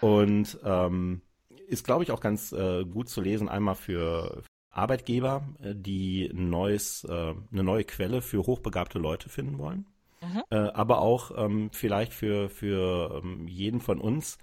Und 0.00 0.60
ähm, 0.62 1.22
ist, 1.66 1.84
glaube 1.84 2.04
ich, 2.04 2.12
auch 2.12 2.20
ganz 2.20 2.52
äh, 2.52 2.84
gut 2.84 3.08
zu 3.08 3.20
lesen, 3.20 3.48
einmal 3.48 3.74
für 3.74 4.44
Arbeitgeber, 4.70 5.42
die 5.58 6.30
ein 6.32 6.48
neues, 6.48 7.02
äh, 7.02 7.10
eine 7.10 7.64
neue 7.64 7.82
Quelle 7.82 8.22
für 8.22 8.46
hochbegabte 8.46 9.00
Leute 9.00 9.28
finden 9.28 9.58
wollen. 9.58 9.86
Mhm. 10.24 10.42
Äh, 10.50 10.56
aber 10.56 11.00
auch 11.00 11.32
ähm, 11.36 11.70
vielleicht 11.72 12.12
für, 12.12 12.48
für 12.48 13.20
ähm, 13.22 13.48
jeden 13.48 13.80
von 13.80 14.00
uns, 14.00 14.38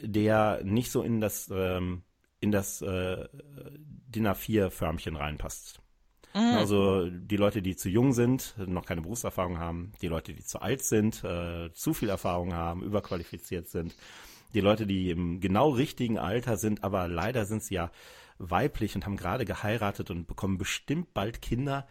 der 0.00 0.62
nicht 0.64 0.90
so 0.90 1.02
in 1.02 1.20
das, 1.20 1.50
ähm, 1.52 2.02
in 2.40 2.50
das 2.50 2.82
äh, 2.82 3.28
DIN 4.08 4.26
A4-Förmchen 4.26 5.16
reinpasst. 5.16 5.80
Mhm. 6.34 6.40
Also 6.40 7.10
die 7.10 7.36
Leute, 7.36 7.62
die 7.62 7.76
zu 7.76 7.88
jung 7.88 8.12
sind, 8.12 8.54
noch 8.58 8.86
keine 8.86 9.02
Berufserfahrung 9.02 9.58
haben, 9.58 9.92
die 10.00 10.08
Leute, 10.08 10.32
die 10.32 10.44
zu 10.44 10.60
alt 10.60 10.82
sind, 10.82 11.24
äh, 11.24 11.72
zu 11.72 11.92
viel 11.92 12.08
Erfahrung 12.08 12.54
haben, 12.54 12.82
überqualifiziert 12.82 13.68
sind, 13.68 13.96
die 14.54 14.60
Leute, 14.60 14.86
die 14.86 15.10
im 15.10 15.40
genau 15.40 15.70
richtigen 15.70 16.18
Alter 16.18 16.56
sind, 16.56 16.84
aber 16.84 17.08
leider 17.08 17.46
sind 17.46 17.62
sie 17.62 17.74
ja 17.74 17.90
weiblich 18.38 18.94
und 18.94 19.06
haben 19.06 19.16
gerade 19.16 19.44
geheiratet 19.44 20.10
und 20.10 20.26
bekommen 20.26 20.58
bestimmt 20.58 21.12
bald 21.14 21.42
Kinder. 21.42 21.86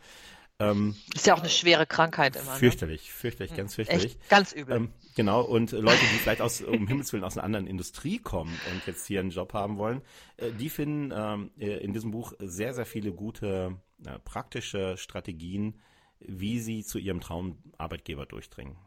Ähm, 0.62 0.96
Ist 1.16 1.26
ja 1.26 1.36
auch 1.36 1.40
eine 1.40 1.50
schwere 1.50 1.86
Krankheit 1.86 2.36
immer. 2.36 2.52
Ne? 2.52 2.58
fürchterlich, 2.58 3.12
fürchterlich, 3.14 3.56
ganz 3.56 3.76
fürchterlich. 3.76 4.18
Echt 4.18 4.30
ganz 4.30 4.52
übel. 4.52 4.76
Ähm, 4.76 4.94
genau, 5.16 5.42
und 5.42 5.72
äh, 5.72 5.78
Leute, 5.78 6.02
die 6.02 6.18
vielleicht 6.18 6.42
aus, 6.42 6.62
um 6.62 6.86
Himmels 6.86 7.14
Willen 7.14 7.24
aus 7.24 7.38
einer 7.38 7.46
anderen 7.46 7.66
Industrie 7.66 8.20
kommen 8.20 8.60
und 8.72 8.86
jetzt 8.86 9.08
hier 9.08 9.22
einen 9.22 9.30
Job 9.30 9.54
haben 9.54 9.78
wollen, 9.78 10.02
äh, 10.36 10.52
die 10.52 10.70
finden 10.70 11.14
ähm, 11.16 11.52
äh, 11.58 11.78
in 11.78 11.94
diesem 11.94 12.12
Buch 12.12 12.34
sehr, 12.40 12.74
sehr 12.74 12.86
viele 12.86 13.14
gute 13.14 13.78
äh, 14.06 14.20
praktische 14.20 14.98
Strategien, 14.98 15.82
wie 16.20 16.60
sie 16.60 16.84
zu 16.84 16.98
ihrem 17.00 17.22
Traumarbeitgeber 17.22 18.26
durchdringen. 18.26 18.78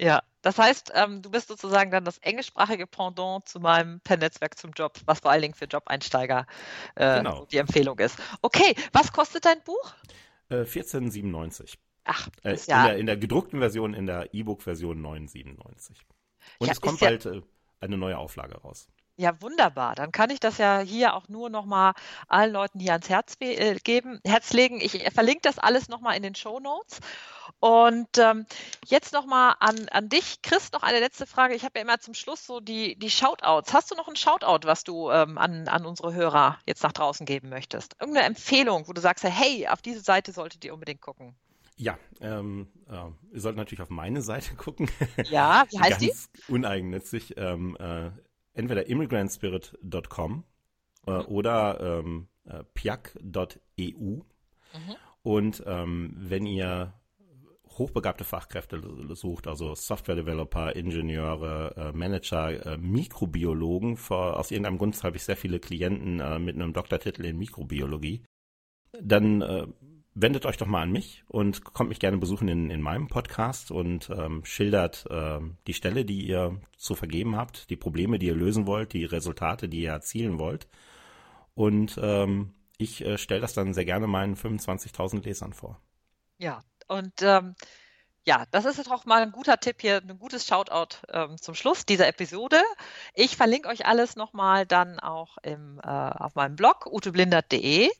Ja, 0.00 0.22
das 0.42 0.58
heißt, 0.58 0.92
ähm, 0.94 1.22
du 1.22 1.30
bist 1.30 1.46
sozusagen 1.48 1.90
dann 1.92 2.04
das 2.04 2.18
englischsprachige 2.18 2.86
Pendant 2.86 3.46
zu 3.46 3.60
meinem 3.60 4.00
Per-Netzwerk 4.00 4.58
zum 4.58 4.72
Job, 4.72 4.98
was 5.04 5.20
vor 5.20 5.30
allen 5.30 5.42
Dingen 5.42 5.54
für 5.54 5.66
Job-Einsteiger 5.66 6.46
äh, 6.96 7.18
Genau. 7.18 7.44
die 7.52 7.58
Empfehlung 7.58 7.98
ist. 8.00 8.16
Okay, 8.40 8.74
was 8.92 9.12
kostet 9.12 9.44
dein 9.44 9.62
Buch? 9.62 9.94
Äh, 10.50 10.64
1497. 10.64 11.78
Ach, 12.04 12.28
Äh, 12.42 12.54
ist 12.54 12.68
in, 12.68 12.72
ja, 12.72 12.88
der, 12.88 12.98
in 12.98 13.06
der 13.06 13.16
gedruckten 13.16 13.60
Version, 13.60 13.94
in 13.94 14.06
der 14.06 14.34
E-Book-Version 14.34 15.00
997. 15.00 15.98
Und 16.58 16.66
Ja, 16.66 16.72
es 16.72 16.80
kommt 16.80 17.00
ja- 17.00 17.08
bald 17.10 17.26
äh, 17.26 17.42
eine 17.80 17.96
neue 17.96 18.18
Auflage 18.18 18.56
raus. 18.58 18.88
Ja 19.20 19.40
wunderbar. 19.40 19.94
Dann 19.94 20.12
kann 20.12 20.30
ich 20.30 20.40
das 20.40 20.58
ja 20.58 20.80
hier 20.80 21.14
auch 21.14 21.28
nur 21.28 21.50
nochmal 21.50 21.92
allen 22.28 22.52
Leuten 22.52 22.80
hier 22.80 22.92
ans 22.92 23.08
Herz 23.08 23.36
äh, 23.40 23.74
geben, 23.76 24.20
Herz 24.24 24.52
legen. 24.52 24.80
Ich 24.80 25.06
äh, 25.06 25.10
verlinke 25.10 25.42
das 25.42 25.58
alles 25.58 25.88
nochmal 25.88 26.16
in 26.16 26.22
den 26.22 26.34
Show 26.34 26.58
Notes. 26.58 27.00
Und 27.60 28.16
ähm, 28.16 28.46
jetzt 28.86 29.12
nochmal 29.12 29.54
an, 29.60 29.88
an 29.90 30.08
dich, 30.08 30.40
Chris, 30.42 30.72
noch 30.72 30.82
eine 30.82 31.00
letzte 31.00 31.26
Frage. 31.26 31.54
Ich 31.54 31.64
habe 31.64 31.72
ja 31.76 31.82
immer 31.82 32.00
zum 32.00 32.14
Schluss 32.14 32.46
so 32.46 32.60
die, 32.60 32.98
die 32.98 33.10
Shoutouts. 33.10 33.74
Hast 33.74 33.90
du 33.90 33.94
noch 33.94 34.08
ein 34.08 34.16
Shoutout, 34.16 34.66
was 34.66 34.84
du 34.84 35.10
ähm, 35.10 35.36
an, 35.36 35.68
an 35.68 35.84
unsere 35.84 36.14
Hörer 36.14 36.58
jetzt 36.66 36.82
nach 36.82 36.92
draußen 36.92 37.26
geben 37.26 37.50
möchtest? 37.50 37.96
Irgendeine 38.00 38.26
Empfehlung, 38.26 38.88
wo 38.88 38.94
du 38.94 39.00
sagst, 39.00 39.24
hey, 39.24 39.68
auf 39.68 39.82
diese 39.82 40.00
Seite 40.00 40.32
solltet 40.32 40.64
ihr 40.64 40.72
unbedingt 40.72 41.02
gucken. 41.02 41.36
Ja, 41.76 41.98
ähm, 42.20 42.68
äh, 42.88 43.34
ihr 43.34 43.40
sollt 43.40 43.56
natürlich 43.56 43.82
auf 43.82 43.90
meine 43.90 44.22
Seite 44.22 44.54
gucken. 44.56 44.90
Ja, 45.24 45.64
wie 45.70 45.78
heißt 45.78 46.00
die? 46.00 46.08
Ganz 46.08 46.30
uneigennützig. 46.48 47.34
Ähm, 47.36 47.76
äh, 47.78 48.10
entweder 48.52 48.86
immigrantspirit.com 48.86 50.44
äh, 51.06 51.10
Mhm. 51.10 51.24
oder 51.26 51.80
ähm, 51.80 52.28
äh, 52.44 52.64
piak.eu. 52.74 54.00
Mhm. 54.06 54.24
Und 55.22 55.62
ähm, 55.66 56.14
wenn 56.16 56.46
ihr 56.46 56.94
hochbegabte 57.78 58.24
Fachkräfte 58.24 58.80
sucht, 59.14 59.46
also 59.46 59.74
Software-Developer, 59.74 60.74
Ingenieure, 60.74 61.74
äh, 61.76 61.96
Manager, 61.96 62.66
äh, 62.66 62.76
Mikrobiologen. 62.76 63.96
Vor, 63.96 64.38
aus 64.38 64.50
irgendeinem 64.50 64.78
Grund 64.78 65.02
habe 65.02 65.16
ich 65.16 65.22
sehr 65.22 65.36
viele 65.36 65.60
Klienten 65.60 66.20
äh, 66.20 66.38
mit 66.38 66.56
einem 66.56 66.72
Doktortitel 66.72 67.24
in 67.24 67.38
Mikrobiologie. 67.38 68.22
Dann 69.00 69.40
äh, 69.40 69.66
wendet 70.14 70.46
euch 70.46 70.56
doch 70.56 70.66
mal 70.66 70.82
an 70.82 70.92
mich 70.92 71.24
und 71.28 71.64
kommt 71.64 71.88
mich 71.88 72.00
gerne 72.00 72.18
besuchen 72.18 72.48
in, 72.48 72.70
in 72.70 72.82
meinem 72.82 73.08
Podcast 73.08 73.70
und 73.70 74.10
ähm, 74.10 74.44
schildert 74.44 75.06
äh, 75.08 75.40
die 75.66 75.74
Stelle, 75.74 76.04
die 76.04 76.26
ihr 76.26 76.60
zu 76.76 76.94
vergeben 76.94 77.36
habt, 77.36 77.70
die 77.70 77.76
Probleme, 77.76 78.18
die 78.18 78.26
ihr 78.26 78.34
lösen 78.34 78.66
wollt, 78.66 78.92
die 78.92 79.04
Resultate, 79.04 79.68
die 79.68 79.82
ihr 79.82 79.92
erzielen 79.92 80.38
wollt. 80.38 80.68
Und 81.54 81.98
ähm, 82.02 82.54
ich 82.78 83.04
äh, 83.04 83.18
stelle 83.18 83.40
das 83.40 83.54
dann 83.54 83.74
sehr 83.74 83.84
gerne 83.84 84.06
meinen 84.06 84.36
25.000 84.36 85.24
Lesern 85.24 85.52
vor. 85.52 85.80
Ja, 86.38 86.62
und 86.88 87.12
ähm, 87.22 87.54
ja, 88.24 88.44
das 88.50 88.64
ist 88.64 88.86
doch 88.86 89.06
mal 89.06 89.22
ein 89.22 89.32
guter 89.32 89.58
Tipp 89.58 89.76
hier, 89.80 90.02
ein 90.02 90.18
gutes 90.18 90.46
Shoutout 90.46 90.98
ähm, 91.12 91.38
zum 91.38 91.54
Schluss 91.54 91.86
dieser 91.86 92.06
Episode. 92.06 92.60
Ich 93.14 93.36
verlinke 93.36 93.68
euch 93.68 93.86
alles 93.86 94.16
nochmal 94.16 94.66
dann 94.66 95.00
auch 95.00 95.38
im, 95.42 95.80
äh, 95.82 95.88
auf 95.88 96.34
meinem 96.34 96.56
Blog 96.56 96.86
uteblindert.de, 96.86 97.90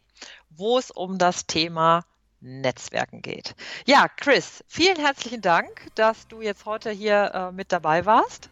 wo 0.51 0.79
es 0.79 0.91
um 0.91 1.19
das 1.19 1.47
Thema 1.47 2.05
Netzwerken 2.41 3.23
geht. 3.23 3.55
Ja, 3.87 4.09
Chris, 4.09 4.65
vielen 4.67 4.97
herzlichen 4.97 5.41
Dank, 5.41 5.89
dass 5.95 6.29
du 6.29 6.41
jetzt 6.41 6.65
heute 6.67 6.91
hier 6.91 7.33
äh, 7.35 7.53
mit 7.53 7.73
dabei 7.73 8.07
warst. 8.07 8.51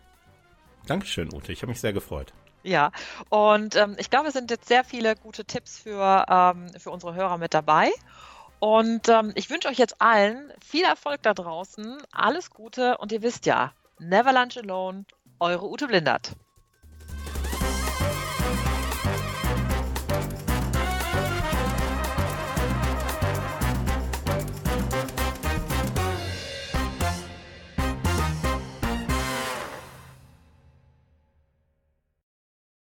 Dankeschön, 0.87 1.33
Ute. 1.33 1.53
Ich 1.53 1.61
habe 1.62 1.71
mich 1.71 1.81
sehr 1.81 1.93
gefreut. 1.93 2.33
Ja, 2.62 2.93
und 3.29 3.77
ähm, 3.77 3.97
ich 3.99 4.11
glaube, 4.11 4.29
es 4.29 4.35
sind 4.35 4.51
jetzt 4.51 4.69
sehr 4.69 4.85
viele 4.85 5.16
gute 5.16 5.45
Tipps 5.45 5.79
für, 5.79 6.25
ähm, 6.29 6.69
für 6.79 6.91
unsere 6.91 7.14
Hörer 7.14 7.39
mit 7.39 7.55
dabei. 7.55 7.91
Und 8.61 9.09
ähm, 9.09 9.33
ich 9.37 9.51
wünsche 9.51 9.69
euch 9.69 9.79
jetzt 9.79 10.01
allen 10.01 10.53
viel 10.65 10.85
Erfolg 10.85 11.23
da 11.23 11.35
draußen, 11.35 12.03
alles 12.13 12.51
Gute 12.51 12.99
und 12.99 13.13
ihr 13.13 13.23
wisst 13.23 13.47
ja, 13.47 13.73
never 13.99 14.33
lunch 14.33 14.57
alone, 14.57 15.05
eure 15.39 15.69
Ute 15.69 15.87
Blindert. 15.87 16.33